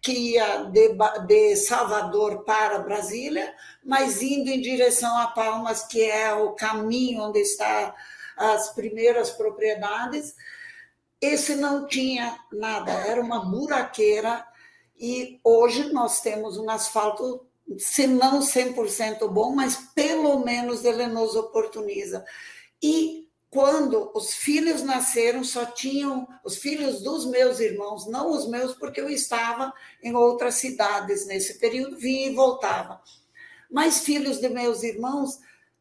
que 0.00 0.12
ia 0.12 0.64
de, 0.64 0.96
de, 1.26 1.56
Salvador 1.56 2.44
para 2.44 2.78
Brasília, 2.78 3.54
mas 3.84 4.22
indo 4.22 4.48
em 4.48 4.60
direção 4.60 5.16
a 5.18 5.28
Palmas, 5.28 5.82
que 5.86 6.02
é 6.02 6.32
o 6.34 6.52
caminho 6.52 7.22
onde 7.22 7.40
estão 7.40 7.92
as 8.36 8.70
primeiras 8.74 9.30
propriedades. 9.30 10.34
Esse 11.20 11.56
não 11.56 11.86
tinha 11.86 12.38
nada, 12.52 12.92
era 12.92 13.20
uma 13.20 13.44
buraqueira, 13.44 14.46
e 14.98 15.40
hoje 15.42 15.92
nós 15.92 16.20
temos 16.20 16.56
um 16.56 16.70
asfalto, 16.70 17.46
se 17.76 18.06
não 18.06 18.40
100% 18.40 19.28
bom, 19.28 19.54
mas 19.54 19.76
pelo 19.94 20.38
menos 20.44 20.84
ele 20.84 21.06
nos 21.06 21.34
oportuniza. 21.34 22.24
E 22.82 23.27
quando 23.50 24.10
os 24.14 24.34
filhos 24.34 24.82
nasceram, 24.82 25.42
só 25.42 25.64
tinham 25.64 26.28
os 26.44 26.58
filhos 26.58 27.00
dos 27.00 27.24
meus 27.24 27.60
irmãos, 27.60 28.06
não 28.06 28.30
os 28.30 28.46
meus, 28.46 28.74
porque 28.74 29.00
eu 29.00 29.08
estava 29.08 29.72
em 30.02 30.14
outras 30.14 30.54
cidades 30.56 31.26
nesse 31.26 31.58
período, 31.58 31.96
vinha 31.96 32.26
e 32.26 32.34
voltava. 32.34 33.00
Mas 33.70 34.00
filhos 34.00 34.38
de 34.38 34.48
meus 34.50 34.82
irmãos 34.82 35.38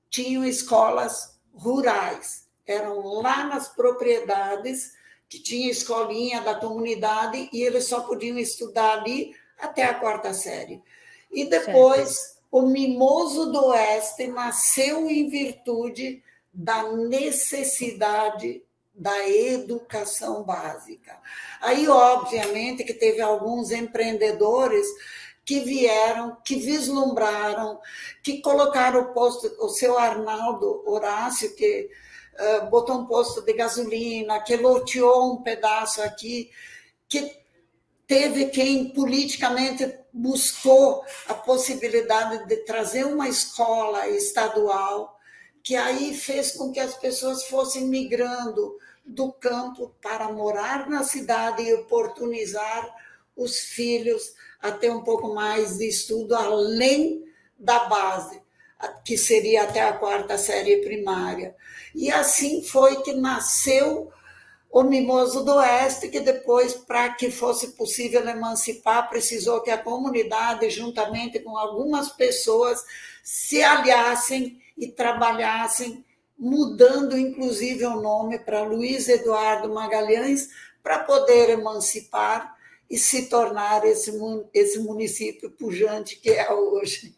tinham 0.09 0.45
escolas 0.45 1.37
rurais, 1.53 2.47
eram 2.65 3.01
lá 3.21 3.45
nas 3.45 3.67
propriedades, 3.67 4.93
que 5.27 5.39
tinha 5.39 5.69
escolinha 5.69 6.39
da 6.39 6.55
comunidade, 6.55 7.49
e 7.51 7.61
eles 7.61 7.85
só 7.85 7.99
podiam 8.01 8.37
estudar 8.37 8.99
ali 8.99 9.35
até 9.59 9.83
a 9.83 9.93
quarta 9.93 10.33
série. 10.33 10.81
E 11.29 11.43
depois, 11.43 12.15
certo. 12.15 12.37
o 12.49 12.61
Mimoso 12.61 13.51
do 13.51 13.65
Oeste 13.65 14.27
nasceu 14.27 15.09
em 15.09 15.27
virtude 15.27 16.23
da 16.57 16.91
necessidade 16.91 18.63
da 18.91 19.29
educação 19.29 20.41
básica. 20.41 21.15
Aí, 21.61 21.87
obviamente, 21.87 22.83
que 22.83 22.95
teve 22.95 23.21
alguns 23.21 23.69
empreendedores 23.69 24.87
que 25.45 25.59
vieram, 25.59 26.35
que 26.43 26.55
vislumbraram, 26.55 27.79
que 28.23 28.41
colocaram 28.41 29.01
o 29.01 29.13
posto, 29.13 29.55
o 29.59 29.69
seu 29.69 29.99
Arnaldo 29.99 30.81
Horácio, 30.89 31.55
que 31.55 31.91
uh, 32.33 32.65
botou 32.71 33.01
um 33.01 33.05
posto 33.05 33.43
de 33.43 33.53
gasolina, 33.53 34.39
que 34.39 34.57
loteou 34.57 35.33
um 35.33 35.43
pedaço 35.43 36.01
aqui, 36.01 36.49
que 37.07 37.39
teve 38.07 38.47
quem 38.47 38.89
politicamente 38.89 39.93
buscou 40.11 41.05
a 41.27 41.35
possibilidade 41.35 42.47
de 42.47 42.57
trazer 42.65 43.05
uma 43.05 43.29
escola 43.29 44.07
estadual, 44.07 45.16
que 45.67 45.75
aí 45.75 46.13
fez 46.13 46.53
com 46.53 46.71
que 46.71 46.79
as 46.79 46.95
pessoas 46.95 47.43
fossem 47.43 47.89
migrando 47.89 48.77
do 49.05 49.33
campo 49.33 49.93
para 50.01 50.31
morar 50.31 50.89
na 50.89 51.03
cidade 51.03 51.61
e 51.61 51.73
oportunizar 51.73 52.89
os 53.35 53.59
filhos 53.59 54.33
a 54.61 54.71
ter 54.71 54.89
um 54.89 55.03
pouco 55.03 55.35
mais 55.35 55.77
de 55.77 55.89
estudo 55.89 56.35
além 56.35 57.25
da 57.59 57.79
base, 57.79 58.41
que 59.03 59.17
seria 59.17 59.63
até 59.63 59.81
a 59.81 59.91
quarta 59.91 60.37
série 60.37 60.77
primária. 60.77 61.53
E 61.93 62.09
assim 62.09 62.63
foi 62.63 63.01
que 63.01 63.11
nasceu 63.11 64.09
o 64.71 64.83
Mimoso 64.83 65.43
do 65.43 65.55
Oeste, 65.55 66.07
que 66.07 66.21
depois, 66.21 66.75
para 66.75 67.09
que 67.09 67.29
fosse 67.29 67.73
possível 67.73 68.25
emancipar, 68.25 69.09
precisou 69.09 69.59
que 69.59 69.69
a 69.69 69.77
comunidade, 69.77 70.69
juntamente 70.69 71.39
com 71.39 71.57
algumas 71.57 72.07
pessoas, 72.07 72.81
se 73.21 73.61
aliassem 73.61 74.61
e 74.77 74.87
trabalhassem, 74.87 76.05
mudando 76.37 77.17
inclusive 77.17 77.85
o 77.85 77.99
nome 77.99 78.37
para 78.39 78.63
Luiz 78.63 79.09
Eduardo 79.09 79.73
Magalhães, 79.73 80.49
para 80.83 80.99
poder 80.99 81.49
emancipar 81.49 82.55
e 82.89 82.97
se 82.97 83.27
tornar 83.27 83.83
esse, 83.85 84.11
esse 84.53 84.79
município 84.79 85.49
pujante 85.51 86.17
que 86.17 86.29
é 86.29 86.51
hoje 86.53 87.17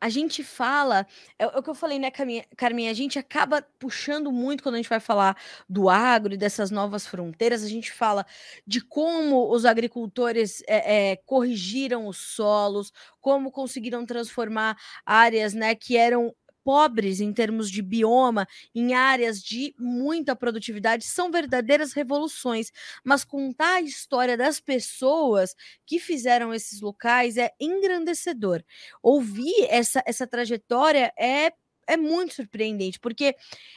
a 0.00 0.08
gente 0.08 0.42
fala, 0.42 1.06
é, 1.38 1.44
é, 1.44 1.58
o 1.58 1.62
que 1.62 1.68
eu 1.68 1.74
falei, 1.74 1.98
né, 1.98 2.10
Carminha? 2.10 2.90
A 2.90 2.94
gente 2.94 3.18
acaba 3.18 3.62
puxando 3.78 4.32
muito 4.32 4.62
quando 4.62 4.76
a 4.76 4.78
gente 4.78 4.88
vai 4.88 4.98
falar 4.98 5.36
do 5.68 5.90
agro 5.90 6.32
e 6.32 6.38
dessas 6.38 6.70
novas 6.70 7.06
fronteiras, 7.06 7.62
a 7.62 7.68
gente 7.68 7.92
fala 7.92 8.24
de 8.66 8.80
como 8.80 9.52
os 9.52 9.66
agricultores 9.66 10.62
é, 10.66 11.10
é, 11.10 11.16
corrigiram 11.26 12.06
os 12.06 12.16
solos, 12.16 12.92
como 13.20 13.52
conseguiram 13.52 14.06
transformar 14.06 14.78
áreas 15.04 15.52
né, 15.52 15.74
que 15.74 15.98
eram 15.98 16.34
pobres 16.64 17.20
em 17.20 17.32
termos 17.32 17.70
de 17.70 17.82
bioma, 17.82 18.46
em 18.74 18.94
áreas 18.94 19.42
de 19.42 19.74
muita 19.78 20.34
produtividade, 20.36 21.04
são 21.04 21.30
verdadeiras 21.30 21.92
revoluções. 21.92 22.70
Mas 23.04 23.24
contar 23.24 23.74
a 23.76 23.80
história 23.82 24.36
das 24.36 24.60
pessoas 24.60 25.54
que 25.86 25.98
fizeram 25.98 26.52
esses 26.54 26.80
locais 26.80 27.36
é 27.36 27.50
engrandecedor. 27.60 28.62
Ouvir 29.02 29.66
essa, 29.68 30.02
essa 30.06 30.26
trajetória 30.26 31.12
é 31.18 31.52
é 31.90 31.96
muito 31.96 32.34
surpreendente, 32.34 32.98
porque 33.00 33.34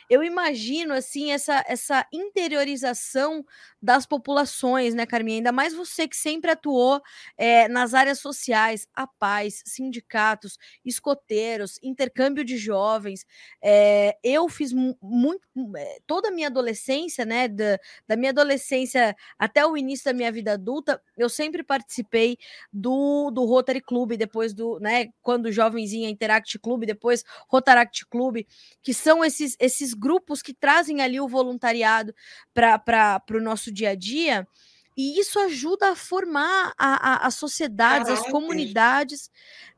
eu 0.10 0.24
imagino 0.24 0.94
assim 0.94 1.32
essa, 1.32 1.64
essa 1.68 2.06
interiorização 2.12 3.46
das 3.82 4.06
populações, 4.06 4.94
né, 4.94 5.06
Carminha? 5.06 5.38
Ainda 5.40 5.52
mais 5.52 5.74
você 5.74 6.08
que 6.08 6.16
sempre 6.16 6.52
atuou 6.52 7.02
é, 7.38 7.68
nas 7.68 7.94
áreas 7.94 8.20
sociais, 8.20 8.88
a 8.94 9.08
paz, 9.08 9.62
sindicatos, 9.66 10.58
escoteiros, 10.86 11.80
intercâmbio 11.82 12.44
de 12.46 12.58
jovens. 12.58 13.26
É, 13.62 14.18
eu 14.24 14.48
fiz 14.48 14.72
muito 14.74 15.42
eh, 15.76 16.00
toda 16.08 16.30
a 16.30 16.32
minha 16.32 16.48
adolescência, 16.48 17.26
né? 17.26 17.48
Da, 17.48 17.78
da 18.08 18.16
minha 18.16 18.32
adolescência 18.32 19.16
até 19.38 19.66
o 19.66 19.76
início 19.76 20.06
da 20.06 20.14
minha 20.14 20.32
vida 20.32 20.54
adulta, 20.54 21.02
eu 21.18 21.30
sempre 21.30 21.64
participei 21.64 22.38
do, 22.72 23.32
do 23.32 23.46
Rotary 23.46 23.82
Club, 23.82 24.14
depois 24.14 24.54
do, 24.54 24.80
né, 24.80 25.10
quando 25.22 25.52
jovenzinha 25.52 26.10
Interact 26.10 26.60
Club, 26.60 26.86
depois 26.86 27.24
Rotaract 27.48 28.03
Clube, 28.04 28.48
que 28.82 28.94
são 28.94 29.24
esses, 29.24 29.56
esses 29.60 29.94
grupos 29.94 30.42
que 30.42 30.54
trazem 30.54 31.02
ali 31.02 31.20
o 31.20 31.28
voluntariado 31.28 32.14
para 32.54 33.22
o 33.32 33.42
nosso 33.42 33.72
dia 33.72 33.90
a 33.90 33.96
dia. 33.96 34.48
E 34.96 35.20
isso 35.20 35.40
ajuda 35.40 35.92
a 35.92 35.96
formar 35.96 36.74
a, 36.78 37.14
a, 37.14 37.28
as 37.28 37.36
sociedades, 37.36 38.08
Caraca. 38.08 38.26
as 38.26 38.32
comunidades 38.32 39.32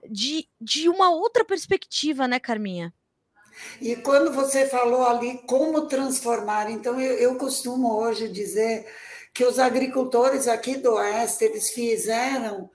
de, 0.09 0.47
de 0.59 0.89
uma 0.89 1.09
outra 1.09 1.45
perspectiva, 1.45 2.27
né, 2.27 2.39
Carminha? 2.39 2.93
E 3.81 3.95
quando 3.95 4.33
você 4.33 4.67
falou 4.67 5.05
ali 5.05 5.41
como 5.47 5.88
transformar, 5.88 6.69
então 6.69 6.99
eu, 6.99 7.13
eu 7.13 7.35
costumo 7.38 7.93
hoje 7.93 8.27
dizer 8.27 8.85
que 9.33 9.45
os 9.45 9.59
agricultores 9.59 10.47
aqui 10.47 10.75
do 10.75 10.93
Oeste, 10.93 11.45
eles 11.45 11.69
fizeram 11.69 12.69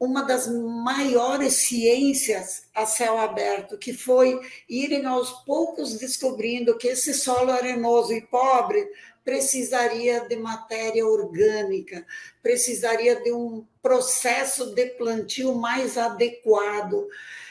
uma 0.00 0.22
das 0.22 0.46
maiores 0.46 1.54
ciências 1.54 2.62
a 2.74 2.86
céu 2.86 3.18
aberto, 3.18 3.76
que 3.76 3.92
foi 3.92 4.40
irem 4.68 5.04
aos 5.06 5.32
poucos 5.44 5.98
descobrindo 5.98 6.78
que 6.78 6.88
esse 6.88 7.12
solo 7.12 7.50
arenoso 7.50 8.12
e 8.12 8.20
pobre 8.20 8.88
precisaria 9.24 10.20
de 10.20 10.36
matéria 10.36 11.04
orgânica, 11.06 12.06
precisaria 12.42 13.20
de 13.20 13.32
um 13.32 13.66
processo 13.82 14.72
de 14.74 14.86
plantio 14.90 15.54
mais 15.54 15.98
adequado. 15.98 17.06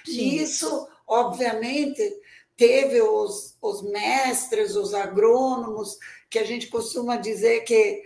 Sim. 0.05 0.11
E 0.11 0.41
isso, 0.41 0.87
obviamente, 1.05 2.01
teve 2.55 3.01
os, 3.01 3.57
os 3.61 3.83
mestres, 3.83 4.75
os 4.75 4.93
agrônomos, 4.93 5.99
que 6.29 6.39
a 6.39 6.43
gente 6.43 6.67
costuma 6.67 7.17
dizer 7.17 7.61
que. 7.61 8.01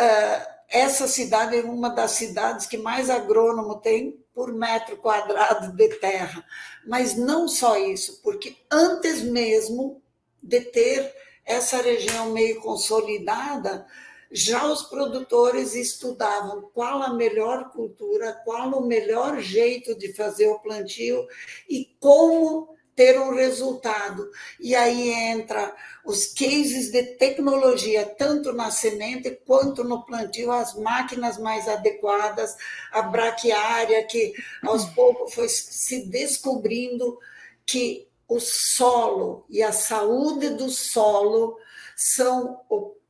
Uh, 0.00 0.57
essa 0.68 1.08
cidade 1.08 1.56
é 1.56 1.62
uma 1.62 1.88
das 1.88 2.12
cidades 2.12 2.66
que 2.66 2.76
mais 2.76 3.08
agrônomo 3.08 3.80
tem 3.80 4.22
por 4.34 4.52
metro 4.52 4.96
quadrado 4.98 5.72
de 5.74 5.88
terra. 5.96 6.44
Mas 6.86 7.16
não 7.16 7.48
só 7.48 7.78
isso, 7.78 8.20
porque 8.22 8.56
antes 8.70 9.22
mesmo 9.22 10.02
de 10.42 10.60
ter 10.60 11.12
essa 11.44 11.80
região 11.80 12.32
meio 12.32 12.60
consolidada, 12.60 13.86
já 14.30 14.70
os 14.70 14.82
produtores 14.82 15.74
estudavam 15.74 16.70
qual 16.74 17.02
a 17.02 17.14
melhor 17.14 17.70
cultura, 17.70 18.34
qual 18.44 18.70
o 18.72 18.86
melhor 18.86 19.40
jeito 19.40 19.96
de 19.96 20.12
fazer 20.12 20.48
o 20.48 20.58
plantio 20.58 21.26
e 21.68 21.96
como 21.98 22.76
ter 22.98 23.16
um 23.20 23.32
resultado. 23.32 24.28
E 24.58 24.74
aí 24.74 25.10
entra 25.10 25.72
os 26.04 26.26
cases 26.32 26.90
de 26.90 27.00
tecnologia, 27.14 28.04
tanto 28.04 28.52
na 28.52 28.72
semente 28.72 29.30
quanto 29.46 29.84
no 29.84 30.04
plantio, 30.04 30.50
as 30.50 30.74
máquinas 30.74 31.38
mais 31.38 31.68
adequadas, 31.68 32.56
a 32.90 33.02
braquiária, 33.02 34.04
que 34.04 34.32
aos 34.64 34.84
poucos 34.86 35.32
foi 35.32 35.48
se 35.48 36.06
descobrindo 36.06 37.16
que 37.64 38.08
o 38.26 38.40
solo 38.40 39.46
e 39.48 39.62
a 39.62 39.70
saúde 39.70 40.50
do 40.50 40.68
solo 40.68 41.56
são 41.94 42.60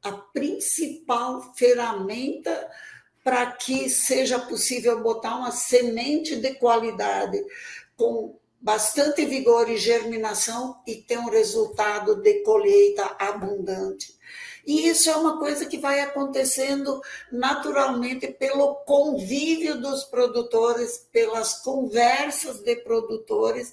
a 0.02 0.12
principal 0.12 1.54
ferramenta 1.54 2.70
para 3.24 3.52
que 3.52 3.88
seja 3.88 4.38
possível 4.38 5.02
botar 5.02 5.36
uma 5.36 5.50
semente 5.50 6.36
de 6.36 6.54
qualidade 6.56 7.42
com 7.96 8.38
bastante 8.60 9.24
vigor 9.24 9.70
e 9.70 9.76
germinação 9.76 10.82
e 10.86 10.96
ter 10.96 11.18
um 11.18 11.30
resultado 11.30 12.16
de 12.16 12.42
colheita 12.42 13.16
abundante. 13.18 14.18
E 14.66 14.88
isso 14.88 15.08
é 15.08 15.16
uma 15.16 15.38
coisa 15.38 15.64
que 15.64 15.78
vai 15.78 16.00
acontecendo 16.00 17.00
naturalmente 17.32 18.28
pelo 18.28 18.74
convívio 18.84 19.80
dos 19.80 20.04
produtores, 20.04 21.06
pelas 21.10 21.62
conversas 21.62 22.60
de 22.60 22.76
produtores 22.76 23.72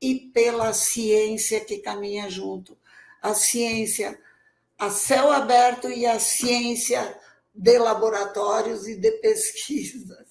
e 0.00 0.14
pela 0.32 0.72
ciência 0.72 1.60
que 1.60 1.78
caminha 1.78 2.30
junto. 2.30 2.78
A 3.20 3.34
ciência 3.34 4.18
a 4.78 4.90
céu 4.90 5.32
aberto 5.32 5.90
e 5.90 6.06
a 6.06 6.20
ciência 6.20 7.18
de 7.52 7.78
laboratórios 7.78 8.86
e 8.86 8.94
de 8.94 9.10
pesquisas 9.12 10.27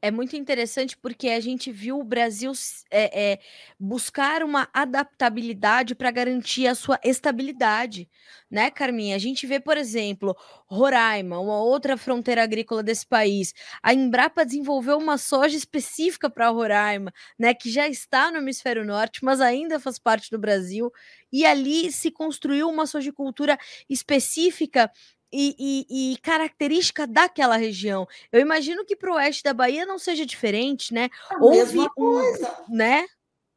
é 0.00 0.10
muito 0.10 0.36
interessante 0.36 0.96
porque 0.96 1.28
a 1.28 1.40
gente 1.40 1.70
viu 1.72 1.98
o 1.98 2.04
Brasil 2.04 2.52
é, 2.90 3.32
é, 3.32 3.38
buscar 3.78 4.42
uma 4.42 4.68
adaptabilidade 4.72 5.94
para 5.94 6.10
garantir 6.10 6.66
a 6.66 6.74
sua 6.74 6.98
estabilidade, 7.04 8.08
né, 8.50 8.70
Carminha? 8.70 9.16
A 9.16 9.18
gente 9.18 9.46
vê, 9.46 9.58
por 9.60 9.76
exemplo, 9.76 10.36
Roraima, 10.66 11.38
uma 11.38 11.60
outra 11.60 11.96
fronteira 11.96 12.42
agrícola 12.42 12.82
desse 12.82 13.06
país. 13.06 13.52
A 13.82 13.94
Embrapa 13.94 14.44
desenvolveu 14.44 14.98
uma 14.98 15.18
soja 15.18 15.56
específica 15.56 16.28
para 16.30 16.48
Roraima, 16.48 17.12
né, 17.38 17.54
que 17.54 17.70
já 17.70 17.88
está 17.88 18.30
no 18.30 18.38
hemisfério 18.38 18.84
norte, 18.84 19.24
mas 19.24 19.40
ainda 19.40 19.80
faz 19.80 19.98
parte 19.98 20.30
do 20.30 20.38
Brasil. 20.38 20.90
E 21.32 21.44
ali 21.44 21.90
se 21.92 22.10
construiu 22.10 22.68
uma 22.68 22.86
sojicultura 22.86 23.58
específica 23.88 24.90
e, 25.32 25.54
e, 25.88 26.12
e, 26.12 26.16
característica 26.18 27.06
daquela 27.06 27.56
região. 27.56 28.06
Eu 28.32 28.40
imagino 28.40 28.84
que 28.84 28.96
para 28.96 29.10
o 29.10 29.16
oeste 29.16 29.42
da 29.42 29.52
Bahia 29.52 29.84
não 29.84 29.98
seja 29.98 30.24
diferente, 30.24 30.94
né? 30.94 31.10
A 31.30 31.36
Houve 31.42 31.78
um, 31.80 31.88
coisa. 31.88 32.64
né? 32.68 33.06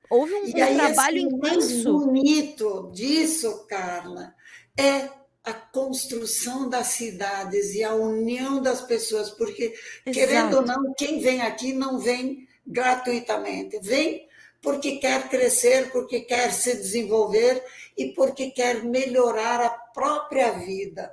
Houve 0.10 0.34
um, 0.34 0.44
um 0.44 0.64
aí, 0.64 0.76
trabalho 0.76 1.28
assim, 1.28 1.36
intenso. 1.36 1.96
O 1.96 2.06
bonito 2.06 2.92
disso, 2.94 3.66
Carla, 3.68 4.34
é 4.78 5.10
a 5.44 5.54
construção 5.54 6.70
das 6.70 6.88
cidades 6.88 7.74
e 7.74 7.84
a 7.84 7.94
união 7.94 8.62
das 8.62 8.82
pessoas, 8.82 9.30
porque, 9.30 9.74
Exato. 10.06 10.12
querendo 10.12 10.58
ou 10.58 10.66
não, 10.66 10.94
quem 10.96 11.20
vem 11.20 11.42
aqui 11.42 11.74
não 11.74 12.00
vem 12.00 12.48
gratuitamente, 12.66 13.80
vem 13.80 14.28
porque 14.62 14.98
quer 14.98 15.30
crescer, 15.30 15.92
porque 15.92 16.22
quer 16.22 16.52
se 16.52 16.76
desenvolver 16.76 17.64
e 17.98 18.08
porque 18.14 18.52
quer 18.52 18.84
melhorar 18.84 19.62
a 19.62 19.70
própria 19.70 20.52
vida, 20.52 21.12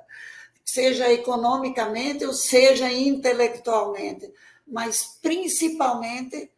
seja 0.67 1.09
economicamente 1.11 2.25
ou 2.25 2.33
seja 2.33 2.91
intelectualmente, 2.91 4.29
mas 4.67 5.17
principalmente 5.21 6.51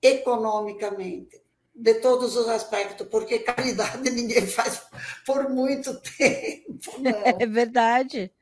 economicamente, 0.00 1.40
de 1.74 1.94
todos 1.94 2.36
os 2.36 2.48
aspectos, 2.48 3.08
porque 3.08 3.40
caridade 3.40 4.08
ninguém 4.08 4.46
faz 4.46 4.82
por 5.26 5.50
muito 5.50 6.00
tempo. 6.16 6.92
Não. 6.98 7.10
É 7.42 7.44
verdade. 7.44 8.32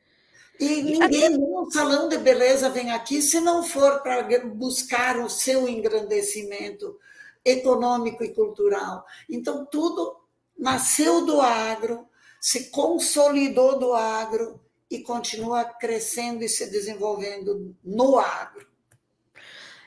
E 0.60 0.82
ninguém 0.82 1.30
no 1.30 1.68
salão 1.72 2.08
de 2.08 2.18
beleza 2.18 2.68
vem 2.68 2.92
aqui 2.92 3.22
se 3.22 3.40
não 3.40 3.64
for 3.64 4.02
para 4.02 4.22
buscar 4.44 5.18
o 5.18 5.28
seu 5.28 5.66
engrandecimento 5.68 6.96
econômico 7.44 8.22
e 8.22 8.32
cultural. 8.32 9.04
Então, 9.28 9.66
tudo 9.66 10.16
nasceu 10.56 11.26
do 11.26 11.40
agro, 11.40 12.06
se 12.40 12.70
consolidou 12.70 13.78
do 13.78 13.94
agro 13.94 14.60
e 14.96 15.02
continua 15.02 15.64
crescendo 15.64 16.42
e 16.42 16.48
se 16.48 16.70
desenvolvendo 16.70 17.74
no 17.84 18.18
agro. 18.18 18.66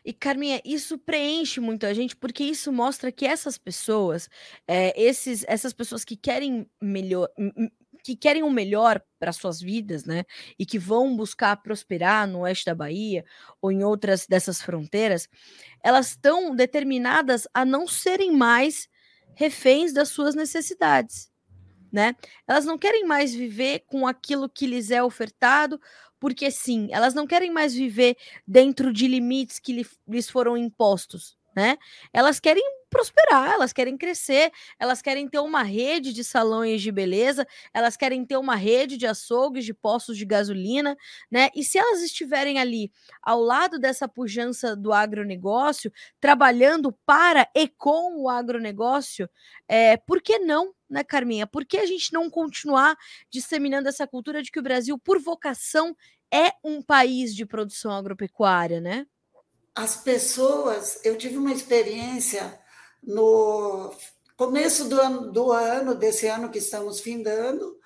E, 0.03 0.13
Carminha, 0.13 0.61
isso 0.63 0.97
preenche 0.97 1.59
muito 1.59 1.85
a 1.85 1.93
gente, 1.93 2.15
porque 2.15 2.43
isso 2.43 2.71
mostra 2.71 3.11
que 3.11 3.25
essas 3.25 3.57
pessoas, 3.57 4.29
é, 4.65 4.99
esses, 4.99 5.43
essas 5.47 5.73
pessoas 5.73 6.05
que 6.05 6.15
querem 6.15 6.65
melhor, 6.81 7.29
que 8.01 8.15
querem 8.15 8.41
o 8.41 8.49
melhor 8.49 9.03
para 9.19 9.33
suas 9.33 9.59
vidas, 9.59 10.05
né? 10.05 10.23
E 10.57 10.65
que 10.65 10.79
vão 10.79 11.13
buscar 11.13 11.57
prosperar 11.57 12.25
no 12.25 12.39
oeste 12.39 12.65
da 12.65 12.73
Bahia 12.73 13.25
ou 13.61 13.69
em 13.69 13.83
outras 13.83 14.25
dessas 14.25 14.61
fronteiras, 14.61 15.27
elas 15.83 16.11
estão 16.11 16.55
determinadas 16.55 17.45
a 17.53 17.65
não 17.65 17.85
serem 17.85 18.31
mais 18.31 18.87
reféns 19.35 19.91
das 19.91 20.07
suas 20.07 20.35
necessidades, 20.35 21.29
né? 21.91 22.15
Elas 22.47 22.65
não 22.65 22.77
querem 22.77 23.05
mais 23.05 23.33
viver 23.33 23.83
com 23.87 24.07
aquilo 24.07 24.49
que 24.49 24.67
lhes 24.67 24.91
é 24.91 25.01
ofertado, 25.03 25.79
porque 26.19 26.49
sim, 26.51 26.87
elas 26.91 27.13
não 27.13 27.27
querem 27.27 27.51
mais 27.51 27.73
viver 27.73 28.15
dentro 28.47 28.91
de 28.91 29.07
limites 29.07 29.59
que 29.59 29.85
lhes 30.07 30.29
foram 30.29 30.57
impostos, 30.57 31.37
né? 31.55 31.77
Elas 32.13 32.39
querem 32.39 32.63
prosperar, 32.89 33.51
elas 33.51 33.73
querem 33.73 33.97
crescer, 33.97 34.51
elas 34.79 35.01
querem 35.01 35.27
ter 35.27 35.39
uma 35.39 35.61
rede 35.61 36.13
de 36.13 36.23
salões 36.23 36.81
de 36.81 36.91
beleza, 36.91 37.45
elas 37.73 37.97
querem 37.97 38.25
ter 38.25 38.37
uma 38.37 38.55
rede 38.55 38.97
de 38.97 39.05
açougues, 39.05 39.65
de 39.65 39.73
postos 39.73 40.17
de 40.17 40.25
gasolina, 40.25 40.95
né? 41.29 41.49
E 41.55 41.63
se 41.63 41.77
elas 41.77 42.01
estiverem 42.01 42.59
ali 42.59 42.91
ao 43.21 43.41
lado 43.41 43.77
dessa 43.79 44.07
pujança 44.07 44.75
do 44.75 44.93
agronegócio, 44.93 45.91
trabalhando 46.19 46.91
para 47.05 47.47
e 47.55 47.67
com 47.67 48.21
o 48.21 48.29
agronegócio, 48.29 49.29
é, 49.67 49.97
por 49.97 50.21
que 50.21 50.39
não, 50.39 50.73
né, 50.89 51.03
Carminha? 51.03 51.45
Por 51.45 51.65
que 51.65 51.77
a 51.77 51.85
gente 51.85 52.13
não 52.13 52.29
continuar 52.29 52.95
disseminando 53.29 53.89
essa 53.89 54.07
cultura 54.07 54.41
de 54.41 54.51
que 54.51 54.59
o 54.59 54.63
Brasil, 54.63 54.97
por 54.97 55.19
vocação, 55.19 55.95
é 56.31 56.51
um 56.63 56.81
país 56.81 57.35
de 57.35 57.45
produção 57.45 57.91
agropecuária, 57.91 58.79
né? 58.81 59.05
As 59.75 59.95
pessoas, 59.97 60.99
eu 61.03 61.17
tive 61.17 61.37
uma 61.37 61.51
experiência 61.51 62.59
no 63.03 63.93
começo 64.35 64.89
do 64.89 64.99
ano, 64.99 65.31
do 65.31 65.51
ano, 65.51 65.95
desse 65.95 66.27
ano 66.27 66.49
que 66.49 66.59
estamos 66.59 66.99
findando, 66.99 67.77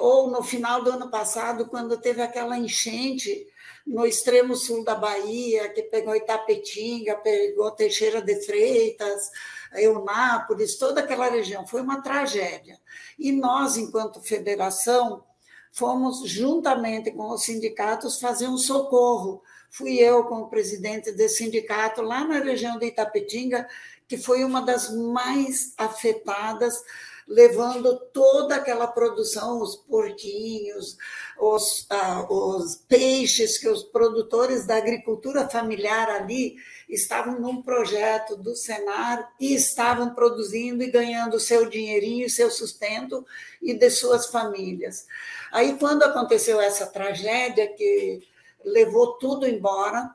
ou 0.00 0.30
no 0.30 0.42
final 0.42 0.82
do 0.82 0.90
ano 0.90 1.10
passado, 1.10 1.68
quando 1.68 2.00
teve 2.00 2.20
aquela 2.22 2.58
enchente 2.58 3.46
no 3.86 4.04
extremo 4.04 4.56
sul 4.56 4.84
da 4.84 4.94
Bahia, 4.94 5.68
que 5.72 5.82
pegou 5.84 6.16
Itapetinga, 6.16 7.16
pegou 7.16 7.70
Teixeira 7.70 8.20
de 8.20 8.44
Freitas, 8.44 9.30
Eunápolis, 9.74 10.76
toda 10.76 11.00
aquela 11.00 11.28
região. 11.28 11.66
Foi 11.66 11.80
uma 11.80 12.02
tragédia. 12.02 12.78
E 13.18 13.32
nós, 13.32 13.76
enquanto 13.76 14.20
federação, 14.20 15.24
fomos, 15.70 16.28
juntamente 16.28 17.10
com 17.10 17.30
os 17.30 17.44
sindicatos, 17.44 18.20
fazer 18.20 18.48
um 18.48 18.58
socorro. 18.58 19.42
Fui 19.70 19.92
eu, 19.98 20.24
como 20.24 20.48
presidente 20.48 21.12
desse 21.12 21.38
sindicato, 21.44 22.02
lá 22.02 22.24
na 22.24 22.40
região 22.40 22.78
de 22.78 22.86
Itapetinga, 22.86 23.68
que 24.08 24.18
foi 24.18 24.42
uma 24.42 24.60
das 24.60 24.90
mais 24.90 25.72
afetadas, 25.78 26.82
levando 27.30 27.96
toda 28.12 28.56
aquela 28.56 28.88
produção, 28.88 29.62
os 29.62 29.76
porquinhos, 29.76 30.96
os, 31.38 31.86
ah, 31.88 32.26
os 32.28 32.74
peixes 32.88 33.56
que 33.56 33.68
os 33.68 33.84
produtores 33.84 34.66
da 34.66 34.76
agricultura 34.76 35.48
familiar 35.48 36.10
ali 36.10 36.56
estavam 36.88 37.38
num 37.38 37.62
projeto 37.62 38.36
do 38.36 38.56
Senar 38.56 39.32
e 39.38 39.54
estavam 39.54 40.12
produzindo 40.12 40.82
e 40.82 40.90
ganhando 40.90 41.38
seu 41.38 41.70
dinheirinho, 41.70 42.28
seu 42.28 42.50
sustento 42.50 43.24
e 43.62 43.74
de 43.74 43.90
suas 43.90 44.26
famílias. 44.26 45.06
Aí, 45.52 45.78
quando 45.78 46.02
aconteceu 46.02 46.60
essa 46.60 46.84
tragédia 46.88 47.68
que 47.74 48.26
levou 48.64 49.18
tudo 49.18 49.46
embora, 49.46 50.12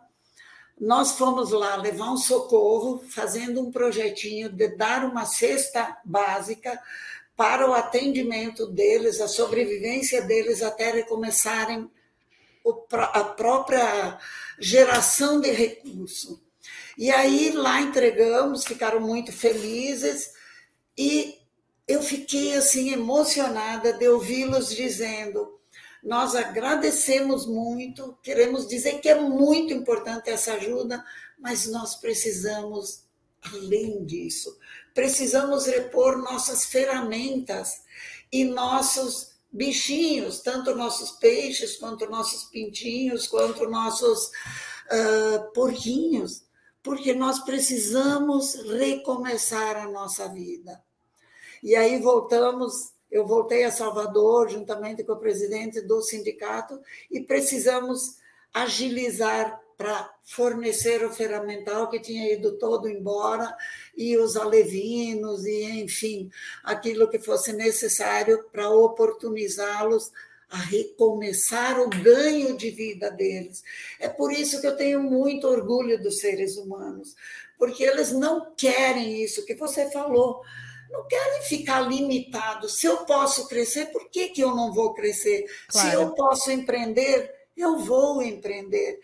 nós 0.80 1.14
fomos 1.14 1.52
lá 1.52 1.76
levar 1.78 2.12
um 2.12 2.18
socorro, 2.18 3.04
fazendo 3.10 3.62
um 3.62 3.72
projetinho 3.72 4.50
de 4.50 4.68
dar 4.76 5.06
uma 5.06 5.26
cesta 5.26 5.98
básica 6.04 6.80
para 7.36 7.70
o 7.70 7.74
atendimento 7.74 8.68
deles, 8.68 9.20
a 9.22 9.28
sobrevivência 9.28 10.22
deles 10.22 10.62
até 10.62 10.92
recomeçarem 10.92 11.90
a 12.92 13.24
própria 13.24 14.18
geração 14.60 15.40
de 15.40 15.52
recurso. 15.52 16.42
E 16.98 17.12
aí 17.12 17.52
lá 17.52 17.82
entregamos, 17.82 18.66
ficaram 18.66 19.00
muito 19.00 19.32
felizes 19.32 20.32
e 20.98 21.38
eu 21.88 22.02
fiquei 22.02 22.56
assim 22.56 22.92
emocionada 22.92 23.94
de 23.94 24.08
ouvi-los 24.08 24.74
dizendo: 24.74 25.60
nós 26.06 26.36
agradecemos 26.36 27.48
muito, 27.48 28.16
queremos 28.22 28.68
dizer 28.68 29.02
que 29.02 29.10
é 29.10 29.20
muito 29.20 29.74
importante 29.74 30.30
essa 30.30 30.54
ajuda, 30.54 31.04
mas 31.40 31.66
nós 31.66 31.96
precisamos, 31.96 33.06
além 33.42 34.06
disso, 34.06 34.56
precisamos 34.94 35.66
repor 35.66 36.20
nossas 36.20 36.66
ferramentas 36.66 37.82
e 38.32 38.46
nossos 38.46 39.32
bichinhos, 39.52 40.42
tanto 40.42 40.76
nossos 40.76 41.10
peixes, 41.12 41.76
quanto 41.76 42.08
nossos 42.08 42.44
pintinhos, 42.44 43.28
quanto 43.28 43.68
nossos 43.68 44.28
uh, 44.28 45.52
porquinhos, 45.56 46.46
porque 46.84 47.16
nós 47.16 47.40
precisamos 47.40 48.54
recomeçar 48.54 49.76
a 49.76 49.88
nossa 49.88 50.28
vida. 50.28 50.80
E 51.64 51.76
aí 51.76 52.00
voltamos 52.00 52.95
eu 53.16 53.26
voltei 53.26 53.64
a 53.64 53.72
Salvador, 53.72 54.50
juntamente 54.50 55.02
com 55.02 55.14
o 55.14 55.18
presidente 55.18 55.80
do 55.80 56.02
sindicato, 56.02 56.82
e 57.10 57.22
precisamos 57.22 58.18
agilizar 58.54 59.62
para 59.78 60.14
fornecer 60.26 61.02
o 61.06 61.14
ferramental 61.14 61.90
que 61.90 61.98
tinha 61.98 62.34
ido 62.34 62.58
todo 62.58 62.90
embora, 62.90 63.56
e 63.96 64.18
os 64.18 64.36
alevinos, 64.36 65.46
e 65.46 65.64
enfim, 65.82 66.30
aquilo 66.62 67.10
que 67.10 67.18
fosse 67.18 67.54
necessário 67.54 68.44
para 68.52 68.70
oportunizá-los 68.70 70.12
a 70.50 70.58
recomeçar 70.58 71.80
o 71.80 71.90
ganho 71.90 72.58
de 72.58 72.70
vida 72.70 73.10
deles. 73.10 73.64
É 73.98 74.10
por 74.10 74.34
isso 74.34 74.60
que 74.60 74.68
eu 74.68 74.76
tenho 74.76 75.02
muito 75.02 75.48
orgulho 75.48 76.02
dos 76.04 76.20
seres 76.20 76.58
humanos, 76.58 77.16
porque 77.58 77.86
eles 77.86 78.12
não 78.12 78.54
querem 78.56 79.24
isso 79.24 79.46
que 79.46 79.56
você 79.56 79.90
falou 79.90 80.42
não 80.96 81.06
querem 81.08 81.42
ficar 81.42 81.82
limitados. 81.82 82.78
Se 82.78 82.88
eu 82.88 83.06
posso 83.06 83.48
crescer, 83.48 83.88
por 83.88 84.10
que, 84.10 84.30
que 84.30 84.42
eu 84.42 84.56
não 84.56 84.74
vou 84.74 84.94
crescer? 84.94 85.46
Claro. 85.68 85.90
Se 85.90 85.96
eu 85.96 86.12
posso 86.12 86.52
empreender, 86.52 87.34
eu 87.56 87.80
vou 87.80 88.22
empreender. 88.22 89.00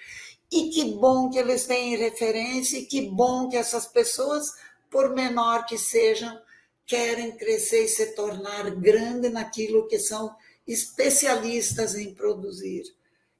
E 0.49 0.69
que 0.69 0.85
bom 0.95 1.29
que 1.29 1.37
eles 1.37 1.65
têm 1.65 1.97
referência, 1.97 2.77
e 2.77 2.85
que 2.85 3.01
bom 3.01 3.49
que 3.49 3.57
essas 3.57 3.85
pessoas, 3.85 4.53
por 4.89 5.13
menor 5.13 5.65
que 5.65 5.77
sejam, 5.77 6.41
querem 6.85 7.31
crescer 7.37 7.85
e 7.85 7.87
se 7.89 8.07
tornar 8.15 8.69
grande 8.71 9.29
naquilo 9.29 9.87
que 9.87 9.99
são 9.99 10.33
especialistas 10.65 11.95
em 11.95 12.13
produzir. 12.13 12.83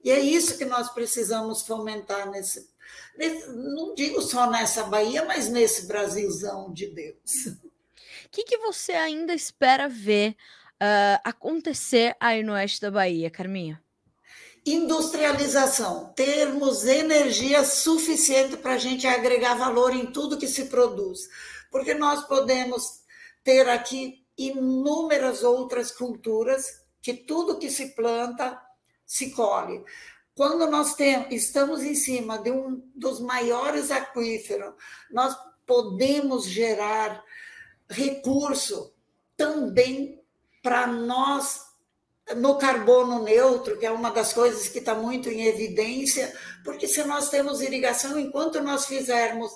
E 0.03 0.09
é 0.09 0.19
isso 0.19 0.57
que 0.57 0.65
nós 0.65 0.89
precisamos 0.89 1.61
fomentar 1.61 2.29
nesse, 2.31 2.67
nesse 3.17 3.47
não 3.49 3.93
digo 3.93 4.21
só 4.21 4.49
nessa 4.49 4.83
Bahia, 4.83 5.25
mas 5.25 5.49
nesse 5.49 5.85
Brasilzão 5.85 6.71
de 6.73 6.87
Deus 6.87 7.61
que, 8.32 8.43
que 8.43 8.57
você 8.57 8.93
ainda 8.93 9.34
espera 9.34 9.89
ver 9.89 10.36
uh, 10.82 11.19
acontecer 11.23 12.15
aí 12.19 12.41
no 12.41 12.53
oeste 12.53 12.82
da 12.82 12.89
Bahia, 12.89 13.29
Carminha? 13.29 13.84
Industrialização, 14.65 16.13
termos 16.15 16.86
energia 16.86 17.63
suficiente 17.63 18.57
para 18.57 18.73
a 18.73 18.77
gente 18.77 19.07
agregar 19.07 19.55
valor 19.55 19.93
em 19.93 20.05
tudo 20.11 20.38
que 20.38 20.47
se 20.47 20.65
produz, 20.65 21.27
porque 21.71 21.93
nós 21.93 22.25
podemos 22.27 23.01
ter 23.43 23.67
aqui 23.67 24.25
inúmeras 24.38 25.43
outras 25.43 25.91
culturas 25.91 26.65
que 27.01 27.13
tudo 27.13 27.57
que 27.57 27.69
se 27.69 27.89
planta 27.95 28.61
se 29.05 29.32
colhe. 29.32 29.84
Quando 30.36 30.69
nós 30.69 30.95
temos, 30.95 31.27
estamos 31.32 31.84
em 31.84 31.95
cima 31.95 32.38
de 32.38 32.51
um 32.51 32.82
dos 32.95 33.19
maiores 33.19 33.91
aquíferos, 33.91 34.73
nós 35.11 35.36
podemos 35.65 36.45
gerar 36.45 37.23
recurso 37.91 38.93
também 39.37 40.19
para 40.63 40.87
nós 40.87 41.71
no 42.35 42.57
carbono 42.57 43.23
neutro, 43.23 43.77
que 43.77 43.85
é 43.85 43.91
uma 43.91 44.09
das 44.09 44.31
coisas 44.31 44.67
que 44.67 44.79
está 44.79 44.95
muito 44.95 45.29
em 45.29 45.47
evidência, 45.47 46.33
porque 46.63 46.87
se 46.87 47.03
nós 47.03 47.29
temos 47.29 47.61
irrigação, 47.61 48.17
enquanto 48.17 48.61
nós 48.61 48.85
fizermos 48.85 49.51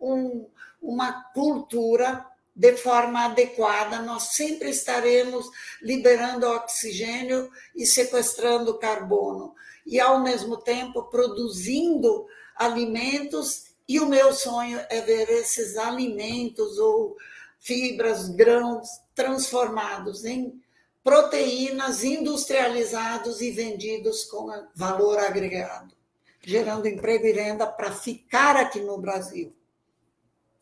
um, 0.00 0.48
uma 0.82 1.24
cultura 1.34 2.26
de 2.54 2.74
forma 2.76 3.26
adequada, 3.26 4.00
nós 4.00 4.34
sempre 4.34 4.70
estaremos 4.70 5.46
liberando 5.82 6.48
oxigênio 6.48 7.50
e 7.74 7.84
sequestrando 7.84 8.78
carbono, 8.78 9.54
e 9.84 10.00
ao 10.00 10.22
mesmo 10.22 10.56
tempo 10.56 11.04
produzindo 11.04 12.26
alimentos. 12.56 13.66
E 13.86 14.00
o 14.00 14.06
meu 14.06 14.32
sonho 14.32 14.80
é 14.88 15.00
ver 15.02 15.28
esses 15.30 15.76
alimentos 15.76 16.78
ou 16.78 17.14
fibras, 17.58 18.28
grãos 18.28 18.88
transformados 19.14 20.24
em 20.24 20.60
proteínas 21.02 22.02
industrializados 22.02 23.40
e 23.40 23.50
vendidos 23.50 24.24
com 24.24 24.48
valor 24.74 25.18
agregado, 25.18 25.94
gerando 26.42 26.88
emprego 26.88 27.26
e 27.26 27.32
renda 27.32 27.66
para 27.66 27.92
ficar 27.92 28.56
aqui 28.56 28.80
no 28.80 28.98
Brasil. 28.98 29.54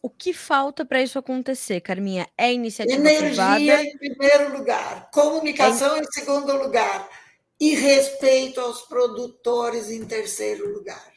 O 0.03 0.11
que 0.11 0.35
falta 0.35 0.85
para 0.85 1.03
isso 1.03 1.19
acontecer, 1.19 1.81
Carminha? 1.81 2.29
É 2.37 2.53
iniciativa 2.53 3.01
Energia 3.01 3.31
privada? 3.31 3.83
em 3.83 3.97
primeiro 3.97 4.59
lugar, 4.59 5.11
comunicação 5.11 5.97
é... 5.97 6.01
em 6.01 6.05
segundo 6.13 6.53
lugar 6.59 7.09
e 7.59 7.75
respeito 7.75 8.61
aos 8.61 8.83
produtores 8.83 9.89
em 9.89 10.05
terceiro 10.05 10.71
lugar. 10.75 11.14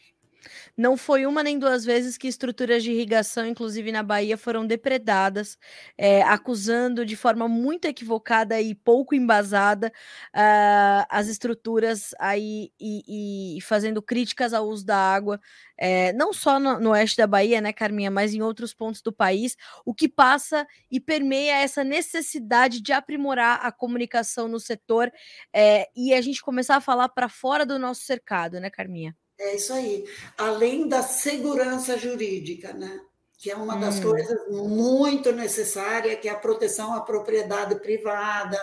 Não 0.78 0.96
foi 0.96 1.26
uma 1.26 1.42
nem 1.42 1.58
duas 1.58 1.84
vezes 1.84 2.18
que 2.18 2.28
estruturas 2.28 2.84
de 2.84 2.92
irrigação, 2.92 3.48
inclusive 3.48 3.92
na 3.92 4.04
Bahia, 4.04 4.38
foram 4.38 4.66
depredadas, 4.66 5.58
é, 5.98 6.22
acusando 6.22 7.04
de 7.04 7.16
forma 7.16 7.48
muito 7.48 7.86
equivocada 7.86 8.62
e 8.62 8.76
pouco 8.76 9.16
embasada 9.16 9.92
uh, 10.36 11.06
as 11.10 11.28
estruturas 11.30 12.14
aí 12.20 12.72
e, 12.80 13.58
e, 13.58 13.62
fazendo 13.62 14.04
críticas 14.04 14.54
ao 14.54 14.68
uso 14.68 14.86
da 14.86 14.98
água, 14.98 15.40
é, 15.76 16.14
não 16.14 16.32
só 16.32 16.60
no, 16.60 16.80
no, 16.80 16.92
oeste 16.92 17.18
da 17.18 17.26
Bahia, 17.26 17.60
né, 17.60 17.74
Carminha, 17.74 18.12
mas 18.12 18.36
em 18.36 18.44
outros 18.44 18.72
pontos 18.72 19.02
do 19.02 19.12
país, 19.12 19.58
o 19.84 19.96
que 19.96 20.08
passa 20.08 20.68
e 20.92 21.00
permeia 21.00 21.56
essa 21.58 21.84
necessidade 21.84 22.82
de 22.82 22.94
aprimorar 22.94 23.66
a 23.66 23.72
comunicação 23.72 24.48
no 24.48 24.60
setor 24.60 25.12
é, 25.52 25.88
e 25.96 26.14
a 26.14 26.22
gente 26.22 26.40
começar 26.42 26.76
a 26.76 26.82
falar 26.82 27.10
para 27.10 27.28
fora 27.28 27.66
do 27.66 27.80
nosso 27.80 28.02
cercado, 28.04 28.60
né, 28.60 28.70
Carminha? 28.70 29.16
É 29.40 29.56
isso 29.56 29.74
aí. 29.74 30.06
Além 30.38 30.88
da 30.88 31.04
segurança 31.04 31.98
jurídica, 31.98 32.74
né? 32.74 33.02
que 33.38 33.52
é 33.52 33.56
uma 33.56 33.78
das 33.78 34.00
hum. 34.00 34.04
coisas 34.04 34.48
muito 34.50 35.32
necessárias, 35.32 36.20
que 36.20 36.28
é 36.28 36.32
a 36.32 36.40
proteção 36.40 36.94
à 36.94 37.02
propriedade 37.02 37.76
privada, 37.76 38.58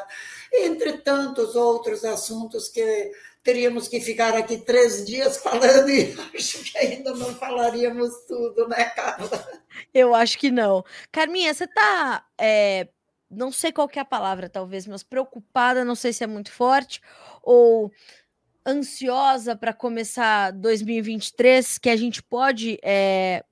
entre 0.53 0.99
tantos 0.99 1.55
outros 1.55 2.05
assuntos 2.05 2.69
que 2.69 3.13
teríamos 3.43 3.87
que 3.87 4.01
ficar 4.01 4.35
aqui 4.35 4.59
três 4.59 5.05
dias 5.05 5.37
falando 5.43 5.89
e 5.89 6.17
acho 6.35 6.65
que 6.65 6.77
ainda 6.77 7.15
não 7.15 7.33
falaríamos 7.37 8.25
tudo, 8.27 8.67
né, 8.67 8.85
Carla? 8.87 9.63
Eu 9.93 10.15
acho 10.15 10.39
que 10.39 10.51
não. 10.51 10.85
Carminha, 11.13 11.55
você 11.55 11.65
está, 11.65 12.27
é, 12.37 12.89
não 13.31 13.53
sei 13.53 13.71
qual 13.71 13.89
é 13.95 14.01
a 14.01 14.05
palavra, 14.05 14.49
talvez, 14.49 14.89
mas 14.89 15.05
preocupada, 15.05 15.85
não 15.85 15.95
sei 15.95 16.13
se 16.13 16.25
é 16.25 16.27
muito 16.27 16.51
forte, 16.51 17.01
ou 17.43 17.93
ansiosa 18.67 19.55
para 19.55 19.73
começar 19.73 20.51
2023 20.53 21.79
que 21.79 21.91
a 21.91 21.97
gente 21.97 22.23
pode 22.23 22.79
é, 22.83 23.45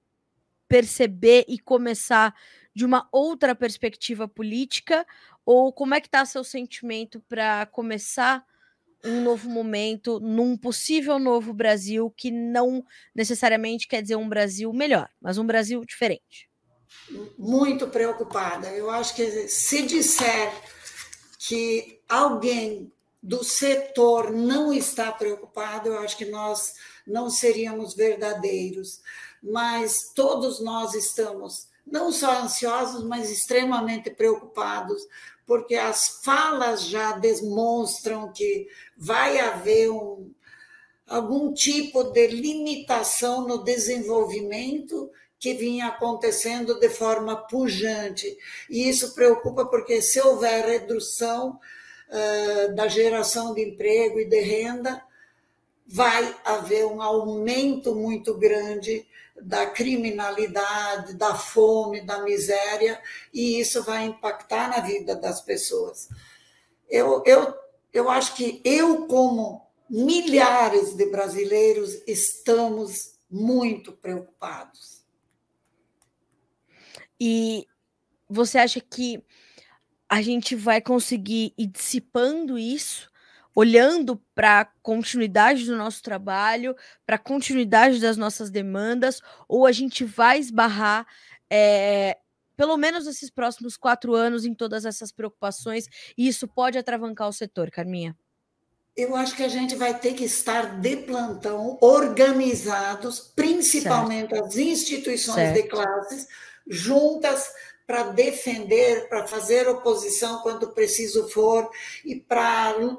perceber 0.69 1.45
e 1.49 1.59
começar 1.59 2.35
de 2.75 2.85
uma 2.85 3.09
outra 3.13 3.55
perspectiva 3.55 4.27
política? 4.27 5.07
Ou 5.45 5.73
como 5.73 5.95
é 5.95 6.01
que 6.01 6.07
está 6.09 6.25
seu 6.25 6.45
sentimento 6.45 7.21
para 7.29 7.67
começar 7.67 8.45
um 9.05 9.21
novo 9.23 9.51
momento 9.51 10.21
num 10.21 10.57
possível 10.57 11.19
novo 11.19 11.53
Brasil 11.53 12.13
que 12.17 12.31
não 12.31 12.85
necessariamente 13.15 13.89
quer 13.89 14.01
dizer 14.01 14.17
um 14.17 14.29
Brasil 14.29 14.73
melhor, 14.73 15.11
mas 15.21 15.39
um 15.39 15.47
Brasil 15.47 15.85
diferente? 15.85 16.49
Muito 17.37 17.89
preocupada. 17.89 18.69
Eu 18.69 18.91
acho 18.91 19.15
que 19.15 19.49
se 19.49 19.83
disser 19.87 20.53
que 21.39 22.01
alguém 22.09 22.93
do 23.23 23.45
setor 23.45 24.33
não 24.33 24.73
está 24.73 25.13
preocupado, 25.13 25.89
eu 25.89 25.99
acho 26.01 26.17
que 26.17 26.25
nós 26.25 26.75
não 27.07 27.31
seríamos 27.31 27.95
verdadeiros. 27.95 29.01
Mas 29.43 30.13
todos 30.15 30.61
nós 30.61 30.95
estamos 30.95 31.69
não 31.87 32.13
só 32.13 32.43
ansiosos, 32.43 33.05
mas 33.05 33.31
extremamente 33.31 34.11
preocupados, 34.11 35.03
porque 35.47 35.75
as 35.75 36.21
falas 36.25 36.85
já 36.85 37.13
demonstram 37.13 38.33
que 38.33 38.69
vai 38.97 39.39
haver 39.39 39.91
um, 39.91 40.33
algum 41.07 41.53
tipo 41.53 42.05
de 42.05 42.29
limitação 42.29 43.47
no 43.47 43.63
desenvolvimento 43.63 45.11
que 45.39 45.55
vinha 45.55 45.89
acontecendo 45.89 46.79
de 46.79 46.89
forma 46.89 47.37
pujante. 47.37 48.37
E 48.71 48.89
isso 48.89 49.13
preocupa 49.13 49.67
porque 49.67 50.01
se 50.01 50.21
houver 50.21 50.65
redução, 50.65 51.59
da 52.75 52.89
geração 52.89 53.55
de 53.55 53.63
emprego 53.63 54.21
e 54.21 54.25
de 54.25 54.41
renda, 54.41 55.03
vai 55.87 56.37
haver 56.45 56.87
um 56.87 57.01
aumento 57.01 57.95
muito 57.95 58.35
grande 58.35 59.07
da 59.41 59.67
criminalidade, 59.67 61.15
da 61.15 61.35
fome, 61.35 62.01
da 62.03 62.23
miséria, 62.23 63.01
e 63.33 63.61
isso 63.61 63.83
vai 63.83 64.05
impactar 64.05 64.69
na 64.71 64.81
vida 64.81 65.17
das 65.17 65.41
pessoas. 65.41 66.09
Eu, 66.89 67.23
eu, 67.25 67.55
eu 67.93 68.11
acho 68.11 68.35
que 68.35 68.61
eu, 68.65 69.07
como 69.07 69.67
milhares 69.89 70.95
de 70.95 71.07
brasileiros, 71.07 72.03
estamos 72.07 73.15
muito 73.31 73.93
preocupados. 73.93 75.03
E 77.19 77.67
você 78.29 78.59
acha 78.59 78.81
que 78.81 79.23
a 80.13 80.21
gente 80.21 80.55
vai 80.55 80.79
conseguir 80.79 81.55
ir 81.57 81.69
dissipando 81.69 82.59
isso, 82.59 83.11
olhando 83.55 84.23
para 84.35 84.61
a 84.61 84.65
continuidade 84.83 85.65
do 85.65 85.75
nosso 85.75 86.03
trabalho, 86.03 86.77
para 87.07 87.17
a 87.17 87.19
continuidade 87.19 87.99
das 87.99 88.19
nossas 88.19 88.51
demandas, 88.51 89.23
ou 89.49 89.65
a 89.65 89.73
gente 89.73 90.05
vai 90.05 90.39
esbarrar, 90.39 91.07
é, 91.49 92.19
pelo 92.55 92.77
menos 92.77 93.07
nesses 93.07 93.31
próximos 93.31 93.79
quatro 93.79 94.15
anos, 94.15 94.45
em 94.45 94.53
todas 94.53 94.85
essas 94.85 95.11
preocupações, 95.11 95.87
e 96.15 96.29
isso 96.29 96.47
pode 96.47 96.77
atravancar 96.77 97.27
o 97.27 97.33
setor, 97.33 97.71
Carminha? 97.71 98.15
Eu 98.95 99.17
acho 99.17 99.35
que 99.35 99.43
a 99.43 99.49
gente 99.49 99.75
vai 99.75 99.99
ter 99.99 100.13
que 100.13 100.25
estar 100.25 100.79
de 100.79 100.95
plantão, 100.99 101.79
organizados, 101.81 103.19
principalmente 103.35 104.29
certo. 104.29 104.45
as 104.45 104.57
instituições 104.59 105.37
certo. 105.37 105.55
de 105.55 105.69
classes, 105.71 106.29
juntas 106.67 107.51
para 107.93 108.05
defender, 108.05 109.07
para 109.07 109.27
fazer 109.27 109.69
oposição 109.69 110.39
quando 110.39 110.73
preciso 110.73 111.29
for 111.29 111.71
e 112.03 112.17
para 112.17 112.75
uh, 112.79 112.97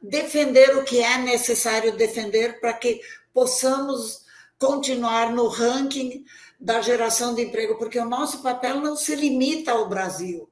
defender 0.00 0.78
o 0.78 0.82
que 0.82 1.02
é 1.02 1.18
necessário 1.18 1.94
defender 1.94 2.58
para 2.58 2.72
que 2.72 3.02
possamos 3.34 4.24
continuar 4.58 5.30
no 5.34 5.46
ranking 5.46 6.24
da 6.58 6.80
geração 6.80 7.34
de 7.34 7.42
emprego, 7.42 7.76
porque 7.76 7.98
o 7.98 8.08
nosso 8.08 8.42
papel 8.42 8.76
não 8.76 8.96
se 8.96 9.14
limita 9.14 9.72
ao 9.72 9.86
Brasil. 9.90 10.48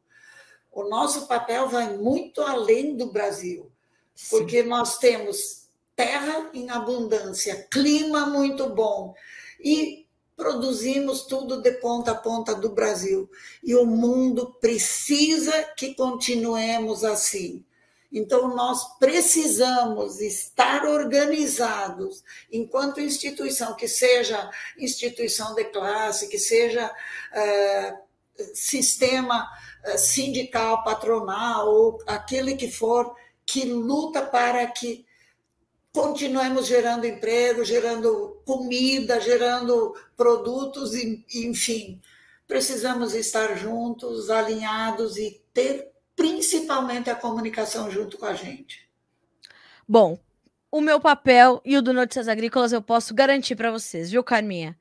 O 0.70 0.86
nosso 0.86 1.26
papel 1.26 1.66
vai 1.66 1.96
muito 1.96 2.42
além 2.42 2.94
do 2.94 3.10
Brasil, 3.10 3.72
Sim. 4.14 4.36
porque 4.36 4.62
nós 4.62 4.98
temos 4.98 5.66
terra 5.96 6.50
em 6.52 6.68
abundância, 6.68 7.66
clima 7.70 8.26
muito 8.26 8.68
bom 8.68 9.14
e 9.58 9.99
produzimos 10.40 11.26
tudo 11.26 11.60
de 11.60 11.70
ponta 11.72 12.12
a 12.12 12.14
ponta 12.14 12.54
do 12.54 12.70
Brasil. 12.70 13.30
E 13.62 13.74
o 13.74 13.84
mundo 13.84 14.56
precisa 14.58 15.52
que 15.76 15.94
continuemos 15.94 17.04
assim. 17.04 17.62
Então, 18.10 18.56
nós 18.56 18.96
precisamos 18.98 20.18
estar 20.18 20.86
organizados 20.86 22.24
enquanto 22.50 23.02
instituição, 23.02 23.76
que 23.76 23.86
seja 23.86 24.50
instituição 24.78 25.54
de 25.54 25.64
classe, 25.64 26.26
que 26.26 26.38
seja 26.38 26.90
é, 27.34 27.94
sistema 28.54 29.46
é, 29.84 29.98
sindical, 29.98 30.82
patronal, 30.82 31.68
ou 31.68 31.98
aquele 32.06 32.56
que 32.56 32.70
for, 32.70 33.14
que 33.44 33.66
luta 33.66 34.22
para 34.22 34.66
que 34.68 35.04
continuemos 35.92 36.66
gerando 36.66 37.06
emprego, 37.06 37.64
gerando 37.64 38.40
comida, 38.44 39.20
gerando 39.20 39.94
produtos, 40.16 40.92
enfim. 40.94 42.00
Precisamos 42.46 43.14
estar 43.14 43.56
juntos, 43.56 44.30
alinhados 44.30 45.16
e 45.16 45.42
ter 45.52 45.90
principalmente 46.16 47.08
a 47.08 47.14
comunicação 47.14 47.90
junto 47.90 48.18
com 48.18 48.26
a 48.26 48.34
gente. 48.34 48.88
Bom, 49.88 50.18
o 50.70 50.80
meu 50.80 51.00
papel 51.00 51.60
e 51.64 51.76
o 51.76 51.82
do 51.82 51.92
Notícias 51.92 52.28
Agrícolas 52.28 52.72
eu 52.72 52.82
posso 52.82 53.14
garantir 53.14 53.56
para 53.56 53.70
vocês, 53.70 54.10
viu, 54.10 54.22
Carminha? 54.22 54.78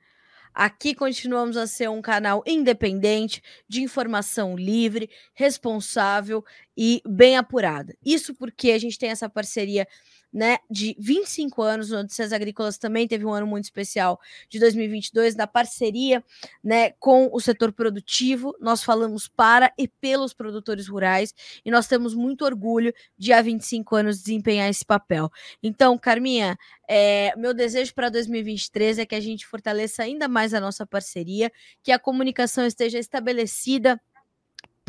Aqui 0.53 0.93
continuamos 0.93 1.57
a 1.57 1.67
ser 1.67 1.89
um 1.89 2.01
canal 2.01 2.43
independente, 2.45 3.41
de 3.67 3.81
informação 3.81 4.55
livre, 4.55 5.09
responsável 5.33 6.43
e 6.75 7.01
bem 7.05 7.37
apurada. 7.37 7.95
Isso 8.03 8.35
porque 8.35 8.71
a 8.71 8.77
gente 8.77 8.99
tem 8.99 9.09
essa 9.09 9.29
parceria 9.29 9.87
né, 10.31 10.57
de 10.69 10.95
25 10.99 11.61
anos, 11.61 11.91
o 11.91 11.95
Notícias 11.95 12.31
Agrícolas 12.31 12.77
também 12.77 13.07
teve 13.07 13.25
um 13.25 13.33
ano 13.33 13.47
muito 13.47 13.65
especial 13.65 14.19
de 14.49 14.59
2022, 14.59 15.35
da 15.35 15.47
parceria 15.47 16.23
né, 16.63 16.91
com 16.99 17.29
o 17.31 17.39
setor 17.39 17.73
produtivo. 17.73 18.55
Nós 18.59 18.83
falamos 18.83 19.27
para 19.27 19.73
e 19.77 19.87
pelos 19.87 20.33
produtores 20.33 20.87
rurais 20.87 21.33
e 21.65 21.71
nós 21.71 21.87
temos 21.87 22.13
muito 22.13 22.45
orgulho 22.45 22.93
de 23.17 23.33
há 23.33 23.41
25 23.41 23.95
anos 23.95 24.21
desempenhar 24.21 24.69
esse 24.69 24.85
papel. 24.85 25.29
Então, 25.63 25.97
Carminha, 25.97 26.57
é, 26.87 27.35
meu 27.35 27.53
desejo 27.53 27.93
para 27.93 28.09
2023 28.09 28.99
é 28.99 29.05
que 29.05 29.15
a 29.15 29.19
gente 29.19 29.45
fortaleça 29.45 30.03
ainda 30.03 30.27
mais 30.27 30.53
a 30.53 30.59
nossa 30.59 30.85
parceria, 30.85 31.51
que 31.83 31.91
a 31.91 31.99
comunicação 31.99 32.65
esteja 32.65 32.99
estabelecida 32.99 33.99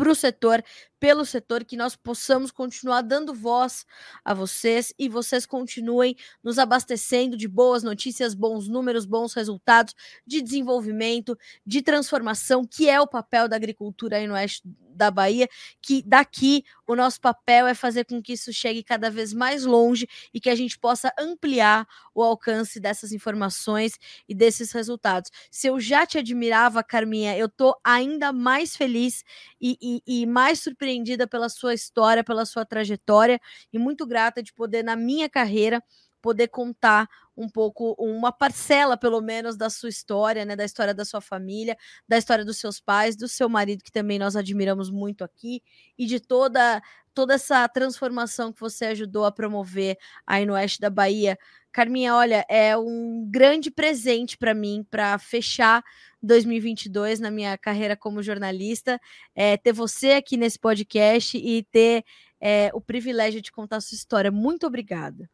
para 0.01 0.11
o 0.11 0.15
setor, 0.15 0.65
pelo 0.99 1.27
setor, 1.27 1.63
que 1.63 1.77
nós 1.77 1.95
possamos 1.95 2.51
continuar 2.51 3.03
dando 3.03 3.35
voz 3.35 3.85
a 4.25 4.33
vocês 4.33 4.95
e 4.99 5.11
vocês 5.11 5.45
continuem 5.45 6.17
nos 6.43 6.59
abastecendo 6.59 7.37
de 7.37 7.47
boas 7.47 7.83
notícias, 7.83 8.33
bons 8.33 8.67
números, 8.67 9.05
bons 9.05 9.35
resultados 9.35 9.95
de 10.27 10.41
desenvolvimento, 10.41 11.37
de 11.67 11.83
transformação, 11.83 12.67
que 12.67 12.89
é 12.89 12.99
o 12.99 13.07
papel 13.07 13.47
da 13.47 13.57
agricultura 13.57 14.17
aí 14.17 14.27
no 14.27 14.33
oeste 14.33 14.63
da 15.01 15.11
Bahia, 15.11 15.49
que 15.81 16.03
daqui 16.07 16.63
o 16.87 16.95
nosso 16.95 17.19
papel 17.21 17.67
é 17.67 17.73
fazer 17.75 18.05
com 18.05 18.21
que 18.21 18.35
isso 18.35 18.53
chegue 18.53 18.85
cada 18.85 19.11
vez 19.11 19.33
mais 19.33 19.65
longe 19.65 20.07
e 20.35 20.39
que 20.39 20.51
a 20.51 20.55
gente 20.55 20.79
possa 20.79 21.11
ampliar 21.19 21.87
o 22.15 22.23
alcance 22.23 22.79
dessas 22.79 23.13
informações 23.13 23.99
e 24.29 24.35
desses 24.35 24.73
resultados. 24.73 25.31
Se 25.51 25.69
eu 25.69 25.81
já 25.81 26.05
te 26.07 26.19
admirava, 26.19 26.85
Carminha, 26.85 27.37
eu 27.37 27.49
tô 27.49 27.75
ainda 27.83 28.31
mais 28.31 28.77
feliz 28.77 29.25
e, 29.59 29.79
e, 29.81 30.23
e 30.23 30.27
mais 30.27 30.61
surpreendida 30.61 31.27
pela 31.27 31.49
sua 31.49 31.73
história, 31.73 32.23
pela 32.23 32.45
sua 32.45 32.67
trajetória 32.67 33.41
e 33.73 33.79
muito 33.79 34.07
grata 34.07 34.43
de 34.43 34.53
poder, 34.53 34.83
na 34.85 34.97
minha 34.97 35.31
carreira, 35.31 35.83
poder 36.21 36.49
contar 36.49 37.09
um 37.37 37.49
pouco, 37.49 37.95
uma 37.99 38.31
parcela, 38.31 38.97
pelo 38.97 39.21
menos, 39.21 39.57
da 39.57 39.71
sua 39.71 39.89
história, 39.89 40.45
né? 40.45 40.55
Da 40.55 40.65
história 40.65 40.95
da 40.95 41.05
sua 41.05 41.21
família, 41.21 41.77
da 42.09 42.19
história 42.19 42.45
dos 42.45 42.59
seus 42.59 42.81
pais, 42.81 43.17
do 43.17 43.27
seu 43.29 43.49
marido, 43.49 43.83
que 43.83 43.93
também 43.93 44.19
nós 44.19 44.37
admiramos 44.37 44.91
muito 44.91 45.25
aqui, 45.25 45.63
e 45.99 46.07
de 46.07 46.21
toda, 46.21 46.83
toda 47.15 47.35
essa 47.35 47.67
transformação 47.69 48.53
que 48.53 48.61
você 48.61 48.87
ajudou 48.87 49.25
a 49.25 49.33
promover 49.33 49.97
aí 50.27 50.45
no 50.45 50.53
oeste 50.55 50.81
da 50.81 50.91
Bahia. 50.91 51.39
Carminha, 51.73 52.15
olha, 52.15 52.45
é 52.49 52.77
um 52.77 53.27
grande 53.31 53.71
presente 53.71 54.37
para 54.37 54.53
mim 54.53 54.85
para 54.91 55.17
fechar 55.19 55.83
2022 56.23 57.21
na 57.21 57.31
minha 57.31 57.57
carreira 57.57 57.97
como 57.97 58.23
jornalista, 58.23 59.01
é, 59.35 59.57
ter 59.57 59.73
você 59.73 60.13
aqui 60.13 60.37
nesse 60.37 60.59
podcast 60.59 61.39
e 61.39 61.63
ter 61.65 62.05
é, 62.41 62.71
o 62.75 62.81
privilégio 62.81 63.41
de 63.41 63.53
contar 63.53 63.77
a 63.77 63.81
sua 63.81 63.97
história. 63.97 64.31
Muito 64.31 64.67
obrigada. 64.67 65.31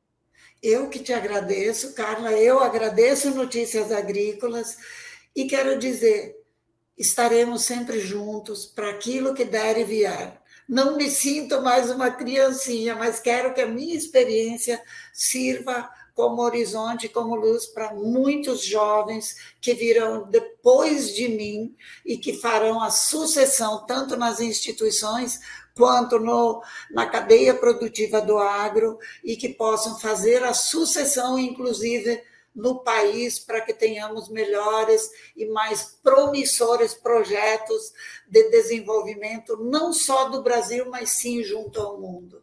Eu 0.62 0.88
que 0.88 0.98
te 0.98 1.12
agradeço, 1.12 1.92
Carla, 1.94 2.32
eu 2.32 2.60
agradeço 2.60 3.30
Notícias 3.30 3.92
Agrícolas 3.92 4.76
e 5.34 5.46
quero 5.46 5.78
dizer, 5.78 6.36
estaremos 6.96 7.62
sempre 7.62 8.00
juntos 8.00 8.66
para 8.66 8.90
aquilo 8.90 9.34
que 9.34 9.44
der 9.44 9.78
e 9.78 9.84
vier. 9.84 10.40
Não 10.68 10.96
me 10.96 11.10
sinto 11.10 11.62
mais 11.62 11.90
uma 11.90 12.10
criancinha, 12.10 12.96
mas 12.96 13.20
quero 13.20 13.54
que 13.54 13.60
a 13.60 13.68
minha 13.68 13.94
experiência 13.94 14.82
sirva 15.12 15.88
como 16.12 16.40
horizonte, 16.40 17.10
como 17.10 17.36
luz 17.36 17.66
para 17.66 17.92
muitos 17.94 18.64
jovens 18.64 19.36
que 19.60 19.74
virão 19.74 20.28
depois 20.28 21.14
de 21.14 21.28
mim 21.28 21.76
e 22.04 22.16
que 22.16 22.32
farão 22.32 22.82
a 22.82 22.90
sucessão 22.90 23.84
tanto 23.84 24.16
nas 24.16 24.40
instituições 24.40 25.38
quanto 25.76 26.18
no, 26.18 26.62
na 26.90 27.06
cadeia 27.06 27.54
produtiva 27.54 28.20
do 28.20 28.38
agro 28.38 28.98
e 29.22 29.36
que 29.36 29.50
possam 29.50 29.98
fazer 29.98 30.42
a 30.42 30.54
sucessão, 30.54 31.38
inclusive, 31.38 32.22
no 32.54 32.78
país, 32.78 33.38
para 33.38 33.60
que 33.60 33.74
tenhamos 33.74 34.30
melhores 34.30 35.10
e 35.36 35.44
mais 35.44 35.98
promissores 36.02 36.94
projetos 36.94 37.92
de 38.26 38.48
desenvolvimento, 38.48 39.58
não 39.58 39.92
só 39.92 40.30
do 40.30 40.42
Brasil, 40.42 40.86
mas 40.90 41.10
sim 41.10 41.42
junto 41.42 41.78
ao 41.78 42.00
mundo. 42.00 42.42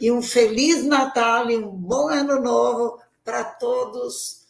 E 0.00 0.10
um 0.10 0.22
feliz 0.22 0.82
Natal 0.82 1.50
e 1.50 1.56
um 1.58 1.68
bom 1.68 2.08
Ano 2.08 2.40
Novo 2.40 2.98
para 3.22 3.44
todos 3.44 4.41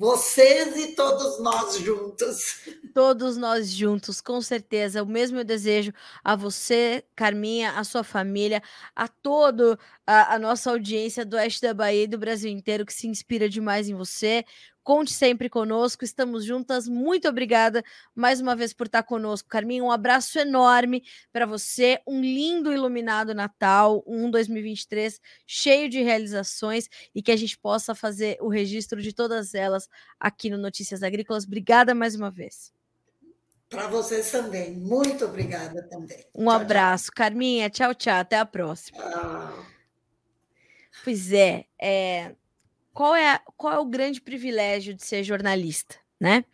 vocês 0.00 0.78
e 0.78 0.94
todos 0.94 1.38
nós 1.40 1.76
juntos. 1.76 2.62
Todos 2.94 3.36
nós 3.36 3.70
juntos, 3.70 4.18
com 4.18 4.40
certeza. 4.40 5.02
O 5.02 5.06
mesmo 5.06 5.44
desejo 5.44 5.92
a 6.24 6.34
você, 6.34 7.04
Carminha, 7.14 7.72
a 7.72 7.84
sua 7.84 8.02
família, 8.02 8.62
a 8.96 9.06
todo 9.06 9.78
a, 10.06 10.36
a 10.36 10.38
nossa 10.38 10.70
audiência 10.70 11.22
do 11.22 11.36
Oeste 11.36 11.60
da 11.60 11.74
Bahia 11.74 12.04
e 12.04 12.06
do 12.06 12.16
Brasil 12.16 12.50
inteiro 12.50 12.86
que 12.86 12.94
se 12.94 13.06
inspira 13.08 13.46
demais 13.46 13.90
em 13.90 13.94
você. 13.94 14.42
Conte 14.90 15.12
sempre 15.12 15.48
conosco, 15.48 16.04
estamos 16.04 16.44
juntas. 16.44 16.88
Muito 16.88 17.28
obrigada 17.28 17.80
mais 18.12 18.40
uma 18.40 18.56
vez 18.56 18.72
por 18.72 18.86
estar 18.86 19.04
conosco, 19.04 19.48
Carminha. 19.48 19.84
Um 19.84 19.92
abraço 19.92 20.36
enorme 20.36 21.04
para 21.32 21.46
você, 21.46 22.00
um 22.04 22.20
lindo 22.20 22.72
iluminado 22.72 23.32
Natal, 23.32 24.02
um 24.04 24.28
2023 24.28 25.20
cheio 25.46 25.88
de 25.88 26.02
realizações 26.02 26.88
e 27.14 27.22
que 27.22 27.30
a 27.30 27.36
gente 27.36 27.56
possa 27.56 27.94
fazer 27.94 28.36
o 28.40 28.48
registro 28.48 29.00
de 29.00 29.12
todas 29.12 29.54
elas 29.54 29.88
aqui 30.18 30.50
no 30.50 30.58
Notícias 30.58 31.04
Agrícolas. 31.04 31.44
Obrigada 31.44 31.94
mais 31.94 32.16
uma 32.16 32.28
vez. 32.28 32.72
Para 33.68 33.86
vocês 33.86 34.28
também. 34.32 34.72
Muito 34.72 35.24
obrigada 35.24 35.84
também. 35.84 36.26
Um 36.34 36.46
tchau, 36.46 36.50
abraço, 36.50 37.04
tchau. 37.04 37.14
Carminha. 37.14 37.70
Tchau, 37.70 37.94
tchau. 37.94 38.18
Até 38.18 38.40
a 38.40 38.44
próxima. 38.44 38.98
Tchau. 38.98 39.66
Pois 41.04 41.32
é, 41.32 41.66
é 41.80 42.34
qual 42.92 43.14
é, 43.14 43.40
qual 43.56 43.74
é 43.74 43.78
o 43.78 43.86
grande 43.86 44.20
privilégio 44.20 44.94
de 44.94 45.04
ser 45.04 45.22
jornalista, 45.24 45.96
né? 46.20 46.44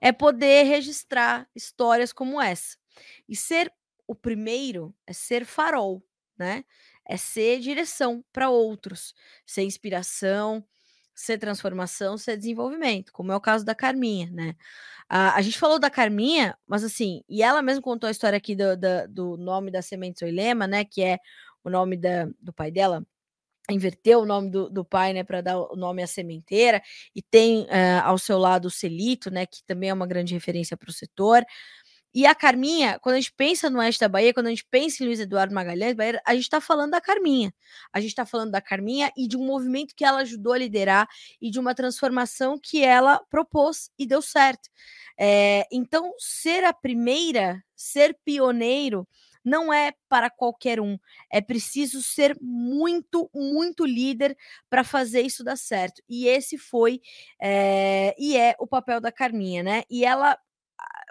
É 0.00 0.12
poder 0.12 0.64
registrar 0.64 1.48
histórias 1.54 2.12
como 2.12 2.40
essa. 2.40 2.76
E 3.28 3.36
ser 3.36 3.72
o 4.06 4.14
primeiro 4.14 4.94
é 5.06 5.12
ser 5.12 5.44
farol, 5.44 6.02
né? 6.38 6.64
É 7.06 7.16
ser 7.16 7.60
direção 7.60 8.24
para 8.32 8.50
outros, 8.50 9.14
ser 9.46 9.62
inspiração, 9.62 10.64
ser 11.14 11.38
transformação, 11.38 12.16
ser 12.16 12.36
desenvolvimento, 12.36 13.12
como 13.12 13.32
é 13.32 13.36
o 13.36 13.40
caso 13.40 13.64
da 13.64 13.74
Carminha, 13.74 14.30
né? 14.32 14.54
A, 15.08 15.36
a 15.36 15.42
gente 15.42 15.58
falou 15.58 15.78
da 15.78 15.90
Carminha, 15.90 16.56
mas 16.66 16.84
assim, 16.84 17.22
e 17.28 17.42
ela 17.42 17.62
mesmo 17.62 17.82
contou 17.82 18.08
a 18.08 18.10
história 18.10 18.36
aqui 18.36 18.54
do, 18.54 18.76
do, 18.76 19.08
do 19.08 19.36
nome 19.36 19.70
da 19.70 19.82
Semente 19.82 20.20
Soilema, 20.20 20.66
né? 20.66 20.84
Que 20.84 21.02
é 21.02 21.18
o 21.64 21.70
nome 21.70 21.96
da, 21.96 22.26
do 22.40 22.52
pai 22.52 22.70
dela, 22.70 23.04
inverteu 23.72 24.20
o 24.20 24.26
nome 24.26 24.50
do, 24.50 24.68
do 24.68 24.84
pai, 24.84 25.12
né, 25.12 25.24
para 25.24 25.40
dar 25.40 25.58
o 25.58 25.76
nome 25.76 26.02
à 26.02 26.06
sementeira, 26.06 26.82
e 27.14 27.22
tem 27.22 27.62
uh, 27.62 28.02
ao 28.04 28.18
seu 28.18 28.38
lado 28.38 28.66
o 28.66 28.70
Celito, 28.70 29.30
né, 29.30 29.46
que 29.46 29.62
também 29.64 29.90
é 29.90 29.94
uma 29.94 30.06
grande 30.06 30.34
referência 30.34 30.76
para 30.76 30.90
o 30.90 30.92
setor. 30.92 31.44
E 32.12 32.26
a 32.26 32.34
Carminha, 32.34 32.98
quando 32.98 33.14
a 33.14 33.20
gente 33.20 33.32
pensa 33.32 33.70
no 33.70 33.78
oeste 33.78 34.00
da 34.00 34.08
Bahia, 34.08 34.34
quando 34.34 34.48
a 34.48 34.50
gente 34.50 34.66
pensa 34.68 35.02
em 35.02 35.06
Luiz 35.06 35.20
Eduardo 35.20 35.54
Magalhães, 35.54 35.94
a 36.26 36.34
gente 36.34 36.42
está 36.42 36.60
falando 36.60 36.90
da 36.90 37.00
Carminha. 37.00 37.54
A 37.92 38.00
gente 38.00 38.10
está 38.10 38.26
falando 38.26 38.50
da 38.50 38.60
Carminha 38.60 39.12
e 39.16 39.28
de 39.28 39.36
um 39.36 39.46
movimento 39.46 39.94
que 39.94 40.04
ela 40.04 40.18
ajudou 40.22 40.52
a 40.52 40.58
liderar 40.58 41.06
e 41.40 41.52
de 41.52 41.60
uma 41.60 41.72
transformação 41.72 42.58
que 42.60 42.82
ela 42.82 43.20
propôs 43.30 43.90
e 43.96 44.06
deu 44.06 44.20
certo. 44.20 44.68
É, 45.16 45.68
então, 45.70 46.12
ser 46.18 46.64
a 46.64 46.72
primeira, 46.72 47.62
ser 47.76 48.18
pioneiro, 48.24 49.06
não 49.44 49.72
é 49.72 49.92
para 50.08 50.30
qualquer 50.30 50.80
um. 50.80 50.98
É 51.30 51.40
preciso 51.40 52.02
ser 52.02 52.36
muito, 52.40 53.30
muito 53.34 53.84
líder 53.84 54.36
para 54.68 54.84
fazer 54.84 55.22
isso 55.22 55.44
dar 55.44 55.56
certo. 55.56 56.02
E 56.08 56.26
esse 56.26 56.58
foi 56.58 57.00
é, 57.40 58.14
e 58.18 58.36
é 58.36 58.54
o 58.58 58.66
papel 58.66 59.00
da 59.00 59.12
Carminha, 59.12 59.62
né? 59.62 59.82
E 59.90 60.04
ela 60.04 60.38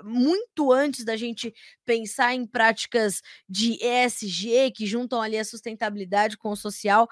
muito 0.04 0.72
antes 0.72 1.04
da 1.04 1.16
gente 1.18 1.54
pensar 1.86 2.34
em 2.34 2.46
práticas 2.46 3.22
de 3.48 3.78
ESG 3.84 4.72
que 4.72 4.86
juntam 4.86 5.22
ali 5.22 5.38
a 5.38 5.46
sustentabilidade 5.46 6.38
com 6.38 6.50
o 6.50 6.56
social, 6.56 7.08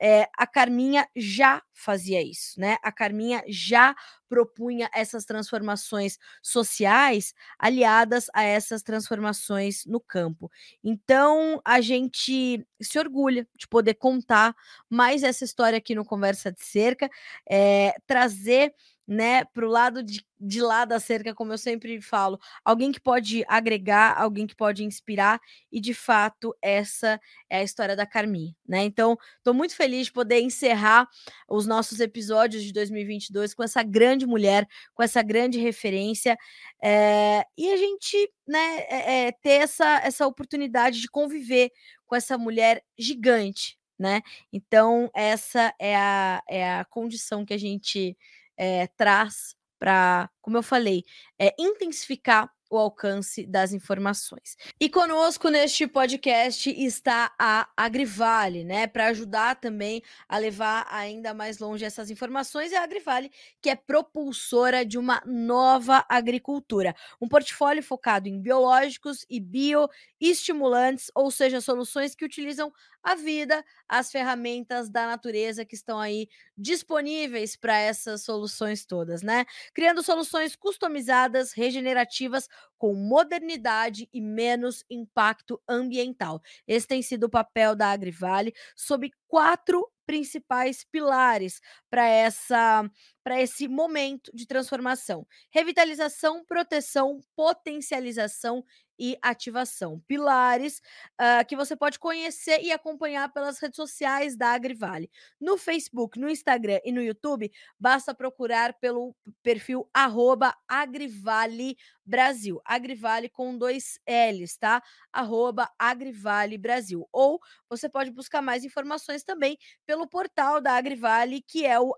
é, 0.00 0.26
a 0.36 0.46
Carminha 0.46 1.06
já 1.14 1.62
fazia 1.74 2.22
isso, 2.22 2.58
né? 2.58 2.78
A 2.82 2.90
Carminha 2.90 3.42
já 3.46 3.94
propunha 4.28 4.88
essas 4.94 5.24
transformações 5.24 6.18
sociais 6.42 7.34
aliadas 7.58 8.26
a 8.32 8.42
essas 8.42 8.82
transformações 8.82 9.84
no 9.84 10.00
campo. 10.00 10.50
Então, 10.82 11.60
a 11.64 11.80
gente 11.80 12.64
se 12.80 12.98
orgulha 12.98 13.46
de 13.56 13.68
poder 13.68 13.94
contar 13.94 14.54
mais 14.88 15.22
essa 15.22 15.44
história 15.44 15.76
aqui 15.76 15.94
no 15.94 16.04
Conversa 16.04 16.50
de 16.50 16.62
Cerca, 16.64 17.10
é, 17.48 17.94
trazer 18.06 18.72
né, 19.10 19.44
para 19.44 19.66
o 19.66 19.68
lado 19.68 20.04
de, 20.04 20.24
de 20.38 20.62
lá 20.62 20.84
da 20.84 21.00
cerca, 21.00 21.34
como 21.34 21.52
eu 21.52 21.58
sempre 21.58 22.00
falo, 22.00 22.38
alguém 22.64 22.92
que 22.92 23.00
pode 23.00 23.44
agregar, 23.48 24.16
alguém 24.16 24.46
que 24.46 24.54
pode 24.54 24.84
inspirar, 24.84 25.40
e 25.72 25.80
de 25.80 25.92
fato 25.92 26.56
essa 26.62 27.20
é 27.50 27.58
a 27.58 27.62
história 27.64 27.96
da 27.96 28.06
Carmi, 28.06 28.56
né? 28.68 28.84
Então, 28.84 29.18
estou 29.38 29.52
muito 29.52 29.74
feliz 29.74 30.06
de 30.06 30.12
poder 30.12 30.40
encerrar 30.40 31.08
os 31.48 31.66
nossos 31.66 31.98
episódios 31.98 32.62
de 32.62 32.72
2022 32.72 33.52
com 33.52 33.64
essa 33.64 33.82
grande 33.82 34.26
mulher, 34.26 34.64
com 34.94 35.02
essa 35.02 35.22
grande 35.22 35.58
referência, 35.58 36.38
é, 36.80 37.44
e 37.58 37.68
a 37.68 37.76
gente, 37.76 38.32
né, 38.46 38.76
é, 38.88 39.32
ter 39.32 39.62
essa, 39.62 40.02
essa 40.04 40.24
oportunidade 40.24 41.00
de 41.00 41.08
conviver 41.08 41.72
com 42.06 42.14
essa 42.14 42.38
mulher 42.38 42.80
gigante, 42.96 43.76
né? 43.98 44.22
Então, 44.52 45.10
essa 45.12 45.74
é 45.80 45.96
a, 45.96 46.40
é 46.48 46.74
a 46.74 46.84
condição 46.84 47.44
que 47.44 47.52
a 47.52 47.58
gente 47.58 48.16
é, 48.60 48.86
traz 48.88 49.56
para, 49.78 50.28
como 50.40 50.56
eu 50.56 50.62
falei, 50.62 51.04
é, 51.38 51.54
intensificar 51.58 52.50
o 52.70 52.78
alcance 52.78 53.44
das 53.44 53.72
informações. 53.72 54.56
E 54.80 54.88
conosco 54.88 55.48
neste 55.48 55.88
podcast 55.88 56.70
está 56.70 57.34
a 57.36 57.68
Agrivale, 57.76 58.62
né, 58.62 58.86
para 58.86 59.08
ajudar 59.08 59.56
também 59.56 60.00
a 60.28 60.38
levar 60.38 60.86
ainda 60.88 61.34
mais 61.34 61.58
longe 61.58 61.84
essas 61.84 62.10
informações. 62.10 62.70
E 62.70 62.76
a 62.76 62.84
Agrivale, 62.84 63.30
que 63.60 63.68
é 63.68 63.74
propulsora 63.74 64.86
de 64.86 64.96
uma 64.96 65.20
nova 65.26 66.06
agricultura, 66.08 66.94
um 67.20 67.28
portfólio 67.28 67.82
focado 67.82 68.28
em 68.28 68.40
biológicos 68.40 69.26
e 69.28 69.40
bioestimulantes, 69.40 71.10
ou 71.12 71.28
seja, 71.32 71.60
soluções 71.60 72.14
que 72.14 72.24
utilizam 72.24 72.72
a 73.02 73.14
vida, 73.14 73.64
as 73.88 74.12
ferramentas 74.12 74.90
da 74.90 75.06
natureza 75.06 75.64
que 75.64 75.74
estão 75.74 75.98
aí 75.98 76.28
disponíveis 76.56 77.56
para 77.56 77.78
essas 77.78 78.22
soluções 78.22 78.84
todas, 78.84 79.22
né? 79.22 79.46
Criando 79.74 80.02
soluções 80.02 80.29
customizadas, 80.58 81.52
regenerativas, 81.52 82.48
com 82.78 82.94
modernidade 82.94 84.08
e 84.12 84.20
menos 84.20 84.84
impacto 84.90 85.60
ambiental. 85.68 86.40
Esse 86.66 86.86
tem 86.86 87.02
sido 87.02 87.24
o 87.24 87.30
papel 87.30 87.76
da 87.76 87.90
Agrivale 87.90 88.52
sob 88.74 89.10
quatro 89.28 89.90
principais 90.06 90.82
pilares 90.82 91.60
para 91.88 92.04
essa 92.04 92.90
para 93.22 93.40
esse 93.40 93.68
momento 93.68 94.30
de 94.34 94.46
transformação: 94.46 95.26
revitalização, 95.52 96.44
proteção, 96.44 97.20
potencialização 97.36 98.64
e 99.00 99.16
ativação. 99.22 99.98
Pilares 100.06 100.82
uh, 101.18 101.44
que 101.48 101.56
você 101.56 101.74
pode 101.74 101.98
conhecer 101.98 102.60
e 102.62 102.70
acompanhar 102.70 103.32
pelas 103.32 103.58
redes 103.58 103.76
sociais 103.76 104.36
da 104.36 104.48
Agrivale. 104.48 105.10
No 105.40 105.56
Facebook, 105.56 106.20
no 106.20 106.28
Instagram 106.28 106.78
e 106.84 106.92
no 106.92 107.02
YouTube, 107.02 107.50
basta 107.78 108.14
procurar 108.14 108.74
pelo 108.74 109.16
perfil 109.42 109.88
arroba 109.94 110.54
Agrivale 110.68 111.76
Brasil. 112.04 112.60
Agrivale 112.64 113.30
com 113.30 113.56
dois 113.56 113.98
L's, 114.06 114.58
tá? 114.58 114.82
Arroba 115.10 115.70
Agrivale 115.78 116.58
Brasil. 116.58 117.08
Ou 117.10 117.40
você 117.68 117.88
pode 117.88 118.10
buscar 118.10 118.42
mais 118.42 118.64
informações 118.64 119.22
também 119.22 119.56
pelo 119.86 120.06
portal 120.06 120.60
da 120.60 120.74
Agrivale, 120.74 121.40
que 121.40 121.64
é 121.64 121.80
o 121.80 121.94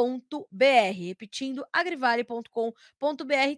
agrivale.com.br 0.00 0.92
Repetindo, 0.94 1.64
agrivale.com.br. 1.72 2.72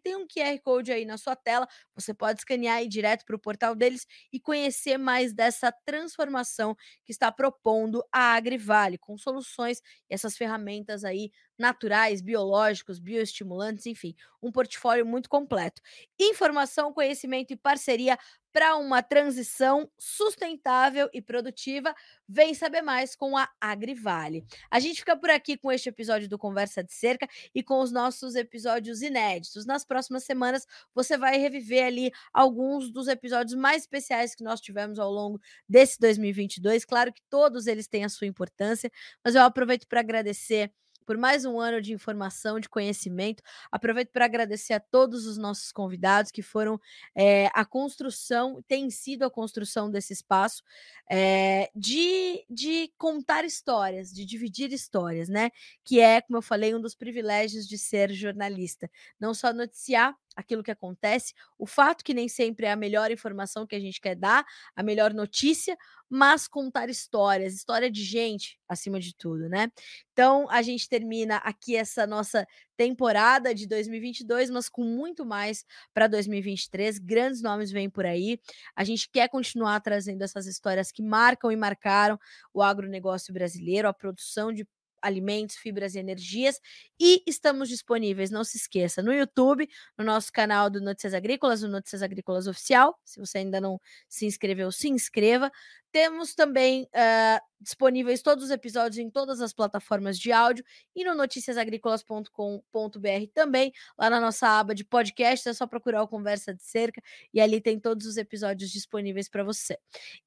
Tem 0.02 0.16
um 0.16 0.26
QR 0.26 0.58
Code 0.62 0.92
aí 0.92 1.04
na 1.04 1.16
sua 1.16 1.36
tela. 1.36 1.66
Você 1.94 2.12
pode 2.14 2.40
escanear 2.40 2.82
e 2.82 2.86
ir 2.86 2.88
direto 2.88 3.24
para 3.24 3.36
o 3.36 3.38
portal 3.38 3.74
deles 3.74 4.06
e 4.32 4.40
conhecer 4.40 4.98
mais 4.98 5.32
dessa 5.32 5.72
transformação 5.84 6.74
que 7.04 7.12
está 7.12 7.30
propondo 7.30 8.02
a 8.12 8.34
Agrivale, 8.34 8.98
com 8.98 9.16
soluções 9.16 9.78
e 10.10 10.14
essas 10.14 10.36
ferramentas 10.36 11.04
aí 11.04 11.30
naturais, 11.62 12.20
biológicos, 12.20 12.98
bioestimulantes, 12.98 13.86
enfim, 13.86 14.16
um 14.42 14.50
portfólio 14.50 15.06
muito 15.06 15.28
completo. 15.28 15.80
Informação, 16.18 16.92
conhecimento 16.92 17.52
e 17.52 17.56
parceria 17.56 18.18
para 18.52 18.76
uma 18.76 19.02
transição 19.02 19.90
sustentável 19.98 21.08
e 21.12 21.22
produtiva. 21.22 21.94
Vem 22.28 22.52
saber 22.52 22.82
mais 22.82 23.16
com 23.16 23.36
a 23.36 23.48
Agrivale. 23.60 24.44
A 24.70 24.78
gente 24.78 24.98
fica 24.98 25.16
por 25.16 25.30
aqui 25.30 25.56
com 25.56 25.72
este 25.72 25.88
episódio 25.88 26.28
do 26.28 26.38
Conversa 26.38 26.84
de 26.84 26.92
Cerca 26.92 27.26
e 27.54 27.62
com 27.62 27.80
os 27.80 27.90
nossos 27.90 28.34
episódios 28.34 29.00
inéditos. 29.00 29.64
Nas 29.64 29.84
próximas 29.84 30.24
semanas, 30.24 30.66
você 30.94 31.16
vai 31.16 31.38
reviver 31.38 31.86
ali 31.86 32.10
alguns 32.32 32.90
dos 32.90 33.08
episódios 33.08 33.54
mais 33.54 33.82
especiais 33.82 34.34
que 34.34 34.44
nós 34.44 34.60
tivemos 34.60 34.98
ao 34.98 35.10
longo 35.10 35.40
desse 35.68 35.98
2022. 35.98 36.84
Claro 36.84 37.12
que 37.12 37.22
todos 37.30 37.66
eles 37.66 37.88
têm 37.88 38.04
a 38.04 38.08
sua 38.08 38.26
importância, 38.26 38.90
mas 39.24 39.34
eu 39.34 39.42
aproveito 39.42 39.86
para 39.86 40.00
agradecer 40.00 40.70
por 41.04 41.16
mais 41.16 41.44
um 41.44 41.60
ano 41.60 41.80
de 41.80 41.92
informação, 41.92 42.58
de 42.58 42.68
conhecimento. 42.68 43.42
Aproveito 43.70 44.10
para 44.10 44.24
agradecer 44.24 44.74
a 44.74 44.80
todos 44.80 45.26
os 45.26 45.36
nossos 45.36 45.72
convidados 45.72 46.30
que 46.30 46.42
foram 46.42 46.80
é, 47.14 47.48
a 47.54 47.64
construção, 47.64 48.62
tem 48.66 48.90
sido 48.90 49.24
a 49.24 49.30
construção 49.30 49.90
desse 49.90 50.12
espaço 50.12 50.62
é, 51.10 51.70
de, 51.74 52.44
de 52.48 52.92
contar 52.96 53.44
histórias, 53.44 54.12
de 54.12 54.24
dividir 54.24 54.72
histórias, 54.72 55.28
né? 55.28 55.50
Que 55.84 56.00
é, 56.00 56.20
como 56.20 56.38
eu 56.38 56.42
falei, 56.42 56.74
um 56.74 56.80
dos 56.80 56.94
privilégios 56.94 57.68
de 57.68 57.76
ser 57.76 58.12
jornalista. 58.12 58.90
Não 59.20 59.34
só 59.34 59.52
noticiar, 59.52 60.16
aquilo 60.36 60.62
que 60.62 60.70
acontece, 60.70 61.34
o 61.58 61.66
fato 61.66 62.04
que 62.04 62.14
nem 62.14 62.28
sempre 62.28 62.66
é 62.66 62.72
a 62.72 62.76
melhor 62.76 63.10
informação 63.10 63.66
que 63.66 63.74
a 63.74 63.80
gente 63.80 64.00
quer 64.00 64.14
dar, 64.16 64.44
a 64.74 64.82
melhor 64.82 65.12
notícia, 65.12 65.76
mas 66.08 66.46
contar 66.46 66.90
histórias, 66.90 67.54
história 67.54 67.90
de 67.90 68.04
gente 68.04 68.58
acima 68.68 69.00
de 69.00 69.14
tudo, 69.16 69.48
né? 69.48 69.70
Então 70.12 70.46
a 70.50 70.60
gente 70.60 70.88
termina 70.88 71.36
aqui 71.36 71.74
essa 71.74 72.06
nossa 72.06 72.46
temporada 72.76 73.54
de 73.54 73.66
2022, 73.66 74.50
mas 74.50 74.68
com 74.68 74.84
muito 74.84 75.24
mais 75.24 75.64
para 75.94 76.06
2023. 76.06 76.98
Grandes 76.98 77.40
nomes 77.42 77.70
vêm 77.70 77.88
por 77.88 78.04
aí. 78.04 78.38
A 78.76 78.84
gente 78.84 79.08
quer 79.10 79.28
continuar 79.28 79.80
trazendo 79.80 80.22
essas 80.22 80.46
histórias 80.46 80.92
que 80.92 81.02
marcam 81.02 81.50
e 81.50 81.56
marcaram 81.56 82.18
o 82.52 82.62
agronegócio 82.62 83.32
brasileiro, 83.32 83.88
a 83.88 83.94
produção 83.94 84.52
de 84.52 84.66
alimentos, 85.02 85.56
fibras 85.56 85.94
e 85.94 85.98
energias. 85.98 86.60
E 86.98 87.22
estamos 87.26 87.68
disponíveis, 87.68 88.30
não 88.30 88.44
se 88.44 88.56
esqueça, 88.56 89.02
no 89.02 89.12
YouTube, 89.12 89.68
no 89.98 90.04
nosso 90.04 90.32
canal 90.32 90.70
do 90.70 90.80
Notícias 90.80 91.14
Agrícolas, 91.14 91.62
o 91.62 91.68
Notícias 91.68 92.02
Agrícolas 92.02 92.46
Oficial. 92.46 92.98
Se 93.04 93.18
você 93.18 93.38
ainda 93.38 93.60
não 93.60 93.80
se 94.08 94.26
inscreveu, 94.26 94.70
se 94.70 94.88
inscreva. 94.88 95.50
Temos 95.92 96.34
também 96.34 96.84
uh, 96.84 97.40
disponíveis 97.60 98.22
todos 98.22 98.44
os 98.44 98.50
episódios 98.50 98.96
em 98.96 99.10
todas 99.10 99.42
as 99.42 99.52
plataformas 99.52 100.18
de 100.18 100.32
áudio 100.32 100.64
e 100.96 101.04
no 101.04 101.14
noticiasagricolas.com.br 101.14 103.26
também, 103.34 103.72
lá 103.98 104.08
na 104.08 104.18
nossa 104.18 104.48
aba 104.48 104.74
de 104.74 104.84
podcast, 104.84 105.46
é 105.48 105.52
só 105.52 105.66
procurar 105.66 106.02
o 106.02 106.08
Conversa 106.08 106.54
de 106.54 106.62
Cerca 106.62 107.02
e 107.32 107.42
ali 107.42 107.60
tem 107.60 107.78
todos 107.78 108.06
os 108.06 108.16
episódios 108.16 108.70
disponíveis 108.70 109.28
para 109.28 109.44
você. 109.44 109.78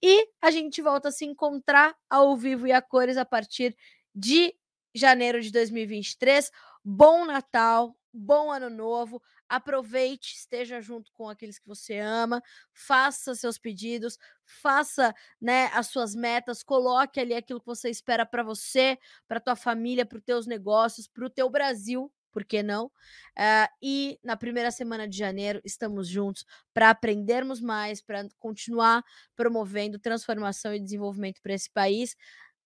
E 0.04 0.30
a 0.40 0.52
gente 0.52 0.84
volta 0.84 1.10
a 1.10 1.12
se 1.12 1.26
encontrar 1.26 1.96
ao 2.08 2.38
vivo 2.38 2.68
e 2.68 2.72
a 2.72 2.82
cores 2.82 3.18
a 3.18 3.26
partir 3.26 3.76
de 4.14 4.54
janeiro 4.96 5.42
de 5.42 5.52
2023. 5.52 6.50
Bom 6.84 7.26
Natal, 7.26 7.96
bom 8.14 8.50
Ano 8.50 8.70
Novo. 8.70 9.22
Aproveite, 9.48 10.36
esteja 10.36 10.82
junto 10.82 11.12
com 11.12 11.30
aqueles 11.30 11.60
que 11.60 11.68
você 11.68 12.00
ama, 12.00 12.42
faça 12.74 13.36
seus 13.36 13.60
pedidos, 13.60 14.18
faça 14.44 15.14
né, 15.40 15.70
as 15.74 15.88
suas 15.88 16.16
metas, 16.16 16.64
coloque 16.64 17.20
ali 17.20 17.36
aquilo 17.36 17.60
que 17.60 17.66
você 17.66 17.90
espera 17.90 18.26
para 18.26 18.42
você, 18.42 18.98
para 19.28 19.40
tua 19.40 19.56
família, 19.56 20.06
para 20.06 20.18
os 20.18 20.24
teus 20.24 20.48
negócios, 20.48 21.08
para 21.08 21.26
o 21.26 21.30
teu 21.30 21.48
Brasil, 21.50 22.12
por 22.32 22.44
que 22.44 22.64
não? 22.64 22.88
Uh, 22.88 23.70
e 23.82 24.20
na 24.24 24.36
primeira 24.36 24.72
semana 24.72 25.08
de 25.08 25.18
janeiro 25.18 25.62
estamos 25.64 26.08
juntos 26.08 26.46
para 26.74 26.90
aprendermos 26.90 27.62
mais, 27.62 28.02
para 28.02 28.28
continuar 28.40 29.04
promovendo 29.36 30.00
transformação 30.00 30.74
e 30.74 30.80
desenvolvimento 30.80 31.42
para 31.42 31.54
esse 31.54 31.70
país. 31.70 32.16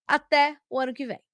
Até 0.08 0.58
o 0.70 0.80
ano 0.80 0.94
que 0.94 1.06
vem. 1.06 1.29